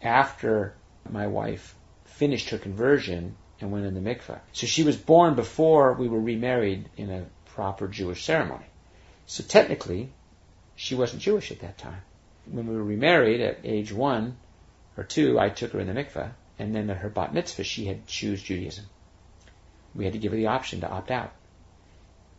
after 0.00 0.74
my 1.08 1.26
wife 1.26 1.74
finished 2.04 2.50
her 2.50 2.58
conversion 2.58 3.36
and 3.60 3.72
went 3.72 3.86
in 3.86 3.94
the 3.94 4.00
mikveh. 4.00 4.40
So 4.52 4.66
she 4.66 4.82
was 4.82 4.96
born 4.96 5.34
before 5.34 5.94
we 5.94 6.08
were 6.08 6.20
remarried 6.20 6.88
in 6.96 7.10
a 7.10 7.26
proper 7.46 7.88
Jewish 7.88 8.24
ceremony. 8.24 8.66
So 9.26 9.44
technically, 9.44 10.12
she 10.76 10.94
wasn't 10.94 11.22
Jewish 11.22 11.50
at 11.50 11.60
that 11.60 11.78
time. 11.78 12.02
When 12.46 12.66
we 12.66 12.76
were 12.76 12.84
remarried 12.84 13.40
at 13.40 13.60
age 13.64 13.92
one 13.92 14.36
or 14.96 15.04
two, 15.04 15.38
I 15.38 15.48
took 15.48 15.72
her 15.72 15.80
in 15.80 15.86
the 15.86 15.94
mikveh, 15.94 16.32
and 16.58 16.74
then 16.74 16.90
at 16.90 16.98
her 16.98 17.08
bat 17.08 17.32
mitzvah, 17.32 17.64
she 17.64 17.86
had 17.86 18.06
to 18.06 18.12
choose 18.12 18.42
Judaism. 18.42 18.86
We 19.94 20.04
had 20.04 20.14
to 20.14 20.18
give 20.18 20.32
her 20.32 20.38
the 20.38 20.48
option 20.48 20.80
to 20.80 20.90
opt 20.90 21.10
out. 21.10 21.32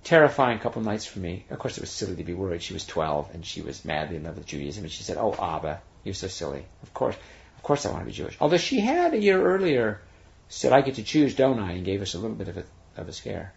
Terrifying 0.04 0.60
couple 0.60 0.82
nights 0.82 1.06
for 1.06 1.20
me. 1.20 1.46
Of 1.50 1.60
course, 1.60 1.78
it 1.78 1.82
was 1.82 1.90
silly 1.90 2.18
to 2.18 2.24
be 2.24 2.34
worried. 2.34 2.62
She 2.62 2.74
was 2.74 2.86
12 2.86 3.34
and 3.34 3.46
she 3.46 3.62
was 3.62 3.86
madly 3.86 4.18
in 4.18 4.24
love 4.24 4.36
with 4.36 4.46
Judaism, 4.46 4.84
and 4.84 4.92
she 4.92 5.04
said, 5.04 5.18
"Oh, 5.18 5.34
Abba, 5.34 5.82
you're 6.04 6.14
so 6.14 6.28
silly. 6.28 6.66
Of 6.82 6.94
course, 6.94 7.16
of 7.58 7.64
course, 7.64 7.86
I 7.86 7.92
want 7.92 8.02
to 8.02 8.08
be 8.08 8.12
Jewish." 8.12 8.38
Although 8.42 8.58
she 8.58 8.82
had 8.82 9.14
a 9.14 9.18
year 9.18 9.42
earlier 9.42 10.02
said, 10.50 10.74
"I 10.74 10.82
get 10.82 10.96
to 10.96 11.04
choose, 11.04 11.36
don't 11.36 11.60
I?" 11.60 11.72
and 11.72 11.86
gave 11.86 12.02
us 12.02 12.16
a 12.16 12.20
little 12.20 12.36
bit 12.36 12.50
of 12.50 12.58
a, 12.58 12.64
of 12.98 13.08
a 13.08 13.14
scare. 13.14 13.54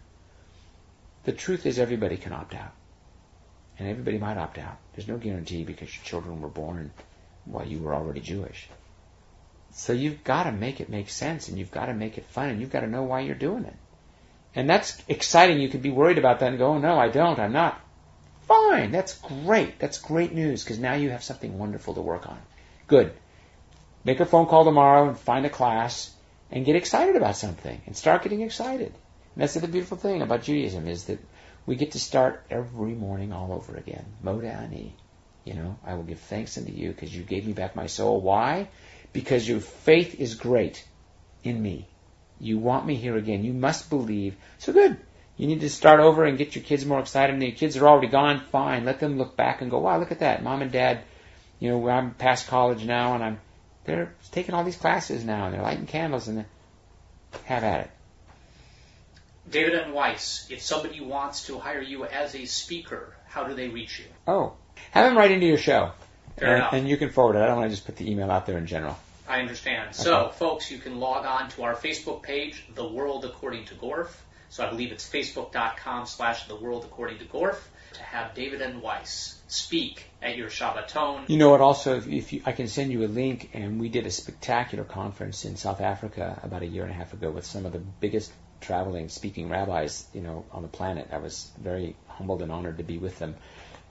The 1.25 1.33
truth 1.33 1.65
is 1.65 1.77
everybody 1.77 2.15
can 2.15 2.31
opt 2.31 2.55
out. 2.55 2.71
And 3.77 3.89
everybody 3.89 4.17
might 4.17 4.37
opt 4.37 4.57
out. 4.57 4.77
There's 4.95 5.09
no 5.09 5.17
guarantee 5.17 5.65
because 5.65 5.93
your 5.93 6.05
children 6.05 6.41
were 6.41 6.47
born 6.47 6.91
while 7.43 7.67
you 7.67 7.79
were 7.79 7.93
already 7.93 8.21
Jewish. 8.21 8.69
So 9.71 9.91
you've 9.91 10.23
got 10.23 10.43
to 10.43 10.53
make 10.53 10.79
it 10.79 10.89
make 10.89 11.09
sense 11.09 11.49
and 11.49 11.59
you've 11.59 11.71
got 11.71 11.87
to 11.87 11.93
make 11.93 12.17
it 12.17 12.25
fun 12.25 12.49
and 12.49 12.61
you've 12.61 12.71
got 12.71 12.79
to 12.79 12.87
know 12.87 13.03
why 13.03 13.19
you're 13.19 13.35
doing 13.35 13.65
it. 13.65 13.75
And 14.57 14.67
that's 14.67 14.97
exciting. 15.07 15.59
You 15.59 15.69
could 15.69 15.83
be 15.83 15.91
worried 15.91 16.17
about 16.17 16.39
that 16.39 16.49
and 16.49 16.57
go, 16.57 16.69
oh 16.69 16.77
no, 16.79 16.97
I 16.97 17.09
don't, 17.09 17.37
I'm 17.37 17.53
not. 17.53 17.79
Fine, 18.47 18.91
that's 18.91 19.15
great. 19.19 19.77
That's 19.77 19.99
great 19.99 20.33
news 20.33 20.63
because 20.63 20.79
now 20.79 20.95
you 20.95 21.11
have 21.11 21.23
something 21.23 21.59
wonderful 21.59 21.93
to 21.93 22.01
work 22.01 22.27
on. 22.27 22.39
Good. 22.87 23.13
Make 24.03 24.19
a 24.19 24.25
phone 24.25 24.47
call 24.47 24.65
tomorrow 24.65 25.09
and 25.09 25.19
find 25.19 25.45
a 25.45 25.49
class 25.51 26.11
and 26.49 26.65
get 26.65 26.75
excited 26.75 27.15
about 27.15 27.37
something 27.37 27.79
and 27.85 27.95
start 27.95 28.23
getting 28.23 28.41
excited. 28.41 28.87
And 28.87 29.43
that's 29.43 29.53
the 29.53 29.67
beautiful 29.67 29.97
thing 29.97 30.23
about 30.23 30.41
Judaism 30.41 30.87
is 30.87 31.05
that 31.05 31.19
we 31.67 31.75
get 31.75 31.91
to 31.91 31.99
start 31.99 32.43
every 32.49 32.95
morning 32.95 33.33
all 33.33 33.53
over 33.53 33.77
again. 33.77 34.07
Moda 34.23 34.55
ani. 34.55 34.95
You 35.45 35.53
know, 35.53 35.77
I 35.85 35.93
will 35.93 36.03
give 36.03 36.19
thanks 36.19 36.57
unto 36.57 36.71
you 36.71 36.89
because 36.89 37.15
you 37.15 37.21
gave 37.21 37.45
me 37.45 37.53
back 37.53 37.75
my 37.75 37.85
soul. 37.85 38.21
Why? 38.21 38.69
Because 39.13 39.47
your 39.47 39.59
faith 39.59 40.19
is 40.19 40.33
great 40.33 40.83
in 41.43 41.61
me. 41.61 41.87
You 42.39 42.57
want 42.57 42.85
me 42.85 42.95
here 42.95 43.17
again. 43.17 43.43
You 43.43 43.53
must 43.53 43.89
believe. 43.89 44.35
So 44.59 44.73
good. 44.73 44.97
You 45.37 45.47
need 45.47 45.61
to 45.61 45.69
start 45.69 45.99
over 45.99 46.25
and 46.25 46.37
get 46.37 46.55
your 46.55 46.63
kids 46.63 46.85
more 46.85 46.99
excited. 46.99 47.33
And 47.33 47.43
your 47.43 47.51
kids 47.51 47.77
are 47.77 47.87
already 47.87 48.07
gone. 48.07 48.41
Fine. 48.51 48.85
Let 48.85 48.99
them 48.99 49.17
look 49.17 49.35
back 49.35 49.61
and 49.61 49.69
go, 49.71 49.79
wow, 49.79 49.99
look 49.99 50.11
at 50.11 50.19
that. 50.19 50.43
Mom 50.43 50.61
and 50.61 50.71
dad, 50.71 51.01
you 51.59 51.69
know, 51.69 51.89
I'm 51.89 52.13
past 52.13 52.47
college 52.47 52.83
now 52.83 53.15
and 53.15 53.23
I'm, 53.23 53.39
they're 53.85 54.13
taking 54.31 54.55
all 54.55 54.63
these 54.63 54.77
classes 54.77 55.23
now 55.23 55.45
and 55.45 55.53
they're 55.53 55.61
lighting 55.61 55.85
candles 55.85 56.27
and 56.27 56.45
have 57.45 57.63
at 57.63 57.81
it. 57.81 57.91
David 59.49 59.75
N. 59.75 59.93
Weiss, 59.93 60.47
if 60.49 60.61
somebody 60.61 60.99
wants 60.99 61.45
to 61.47 61.57
hire 61.57 61.81
you 61.81 62.03
as 62.05 62.35
a 62.35 62.45
speaker, 62.45 63.15
how 63.27 63.45
do 63.45 63.53
they 63.53 63.69
reach 63.69 63.99
you? 63.99 64.05
Oh, 64.27 64.53
have 64.91 65.05
them 65.05 65.17
write 65.17 65.31
into 65.31 65.45
your 65.45 65.57
show. 65.57 65.91
Fair 66.37 66.49
and, 66.49 66.57
enough. 66.57 66.73
and 66.73 66.89
you 66.89 66.97
can 66.97 67.09
forward 67.09 67.37
it. 67.37 67.39
I 67.39 67.47
don't 67.47 67.57
want 67.57 67.69
to 67.69 67.75
just 67.75 67.85
put 67.85 67.95
the 67.95 68.11
email 68.11 68.29
out 68.29 68.45
there 68.45 68.57
in 68.57 68.67
general. 68.67 68.97
I 69.27 69.41
understand. 69.41 69.93
So, 69.93 70.29
folks, 70.29 70.71
you 70.71 70.77
can 70.77 70.99
log 70.99 71.25
on 71.25 71.49
to 71.51 71.63
our 71.63 71.75
Facebook 71.75 72.23
page, 72.23 72.65
The 72.73 72.87
World 72.87 73.25
According 73.25 73.65
to 73.65 73.75
Gorf. 73.75 74.09
So 74.49 74.65
I 74.65 74.69
believe 74.69 74.93
it's 74.93 75.07
facebook.com 75.07 76.05
slash 76.05 76.47
The 76.47 76.55
World 76.55 76.85
According 76.85 77.19
to 77.19 77.25
Gorf 77.25 77.57
to 77.93 78.03
have 78.03 78.33
David 78.33 78.61
N. 78.61 78.81
Weiss 78.81 79.39
speak 79.47 80.05
at 80.21 80.37
your 80.37 80.49
Shabbaton. 80.49 81.27
You 81.29 81.37
know 81.37 81.49
what? 81.49 81.61
Also, 81.61 81.97
if, 81.97 82.07
if 82.07 82.33
you, 82.33 82.41
I 82.45 82.53
can 82.53 82.67
send 82.67 82.91
you 82.91 83.03
a 83.03 83.07
link, 83.07 83.49
and 83.53 83.79
we 83.79 83.89
did 83.89 84.05
a 84.05 84.11
spectacular 84.11 84.85
conference 84.85 85.43
in 85.43 85.57
South 85.57 85.81
Africa 85.81 86.39
about 86.43 86.61
a 86.61 86.65
year 86.65 86.83
and 86.83 86.91
a 86.91 86.95
half 86.95 87.13
ago 87.13 87.29
with 87.29 87.45
some 87.45 87.65
of 87.65 87.73
the 87.73 87.79
biggest 87.79 88.31
traveling 88.61 89.09
speaking 89.09 89.49
rabbis, 89.49 90.05
you 90.13 90.21
know, 90.21 90.45
on 90.51 90.61
the 90.61 90.67
planet. 90.67 91.09
I 91.11 91.17
was 91.17 91.51
very 91.59 91.95
humbled 92.07 92.41
and 92.41 92.51
honored 92.51 92.77
to 92.77 92.83
be 92.83 92.97
with 92.97 93.19
them. 93.19 93.35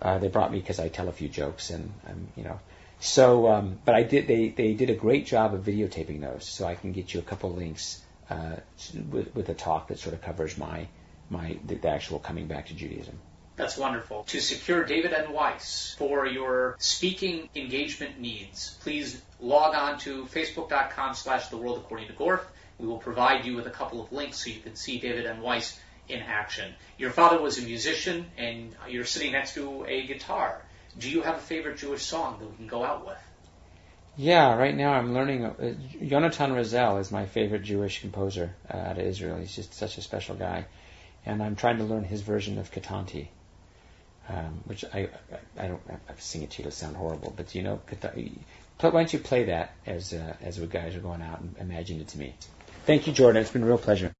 Uh, 0.00 0.18
they 0.18 0.28
brought 0.28 0.52
me 0.52 0.58
because 0.58 0.78
I 0.78 0.88
tell 0.88 1.08
a 1.08 1.12
few 1.12 1.28
jokes, 1.28 1.70
and 1.70 1.92
I'm, 2.08 2.28
you 2.36 2.44
know, 2.44 2.58
So, 2.98 3.48
um, 3.48 3.78
but 3.84 3.94
I 3.94 4.02
did. 4.02 4.26
They 4.26 4.48
they 4.48 4.74
did 4.74 4.90
a 4.90 4.94
great 4.94 5.26
job 5.26 5.54
of 5.54 5.64
videotaping 5.64 6.20
those, 6.20 6.46
so 6.46 6.66
I 6.66 6.74
can 6.74 6.92
get 6.92 7.12
you 7.12 7.20
a 7.20 7.22
couple 7.22 7.52
links 7.52 8.00
uh, 8.30 8.56
with, 9.10 9.34
with 9.34 9.48
a 9.48 9.54
talk 9.54 9.88
that 9.88 9.98
sort 9.98 10.14
of 10.14 10.22
covers 10.22 10.56
my 10.56 10.88
my 11.28 11.58
the, 11.66 11.74
the 11.74 11.88
actual 11.88 12.18
coming 12.18 12.46
back 12.46 12.66
to 12.66 12.74
Judaism. 12.74 13.18
That's 13.56 13.78
wonderful. 13.78 14.24
To 14.24 14.40
secure 14.40 14.84
David 14.84 15.14
N. 15.14 15.32
Weiss 15.32 15.94
for 15.98 16.26
your 16.26 16.76
speaking 16.78 17.48
engagement 17.54 18.20
needs, 18.20 18.76
please 18.82 19.20
log 19.40 19.74
on 19.74 19.98
to 20.00 20.24
facebook.com 20.26 21.14
slash 21.14 21.48
the 21.48 21.56
world 21.56 21.78
according 21.78 22.08
to 22.08 22.12
Gorf. 22.12 22.40
We 22.78 22.86
will 22.86 22.98
provide 22.98 23.46
you 23.46 23.56
with 23.56 23.66
a 23.66 23.70
couple 23.70 24.02
of 24.02 24.12
links 24.12 24.44
so 24.44 24.50
you 24.50 24.60
can 24.60 24.76
see 24.76 24.98
David 24.98 25.24
N. 25.24 25.40
Weiss 25.40 25.78
in 26.08 26.20
action. 26.20 26.74
Your 26.98 27.10
father 27.10 27.40
was 27.40 27.58
a 27.58 27.62
musician 27.62 28.26
and 28.36 28.74
you're 28.88 29.04
sitting 29.04 29.32
next 29.32 29.54
to 29.54 29.86
a 29.86 30.06
guitar. 30.06 30.62
Do 30.98 31.10
you 31.10 31.22
have 31.22 31.36
a 31.36 31.40
favorite 31.40 31.78
Jewish 31.78 32.02
song 32.02 32.38
that 32.40 32.50
we 32.50 32.56
can 32.56 32.66
go 32.66 32.84
out 32.84 33.06
with? 33.06 33.18
Yeah, 34.16 34.56
right 34.56 34.74
now 34.74 34.94
I'm 34.94 35.12
learning. 35.12 35.44
Uh, 35.44 35.74
Yonatan 36.00 36.52
Razel 36.52 37.00
is 37.00 37.12
my 37.12 37.26
favorite 37.26 37.62
Jewish 37.62 38.00
composer 38.00 38.54
uh, 38.72 38.76
out 38.76 38.98
of 38.98 39.04
Israel. 39.04 39.36
He's 39.36 39.54
just 39.54 39.74
such 39.74 39.98
a 39.98 40.02
special 40.02 40.36
guy, 40.36 40.66
and 41.26 41.42
I'm 41.42 41.54
trying 41.54 41.78
to 41.78 41.84
learn 41.84 42.02
his 42.02 42.22
version 42.22 42.58
of 42.58 42.70
Katanti, 42.70 43.28
um, 44.30 44.62
which 44.64 44.86
I, 44.86 45.10
I 45.58 45.64
I 45.64 45.68
don't 45.68 45.82
I 45.90 46.12
sing 46.16 46.42
it 46.42 46.50
to 46.52 46.62
you 46.62 46.70
to 46.70 46.74
sound 46.74 46.96
horrible, 46.96 47.34
but 47.36 47.54
you 47.54 47.62
know, 47.62 47.80
why 48.80 48.90
don't 48.90 49.12
you 49.12 49.18
play 49.18 49.44
that 49.44 49.72
as 49.84 50.14
uh, 50.14 50.34
as 50.40 50.58
we 50.58 50.66
guys 50.66 50.96
are 50.96 51.00
going 51.00 51.20
out 51.20 51.40
and 51.40 51.54
imagine 51.60 52.00
it 52.00 52.08
to 52.08 52.18
me. 52.18 52.34
Thank 52.86 53.06
you, 53.06 53.12
Jordan. 53.12 53.42
It's 53.42 53.50
been 53.50 53.64
a 53.64 53.66
real 53.66 53.76
pleasure. 53.78 54.14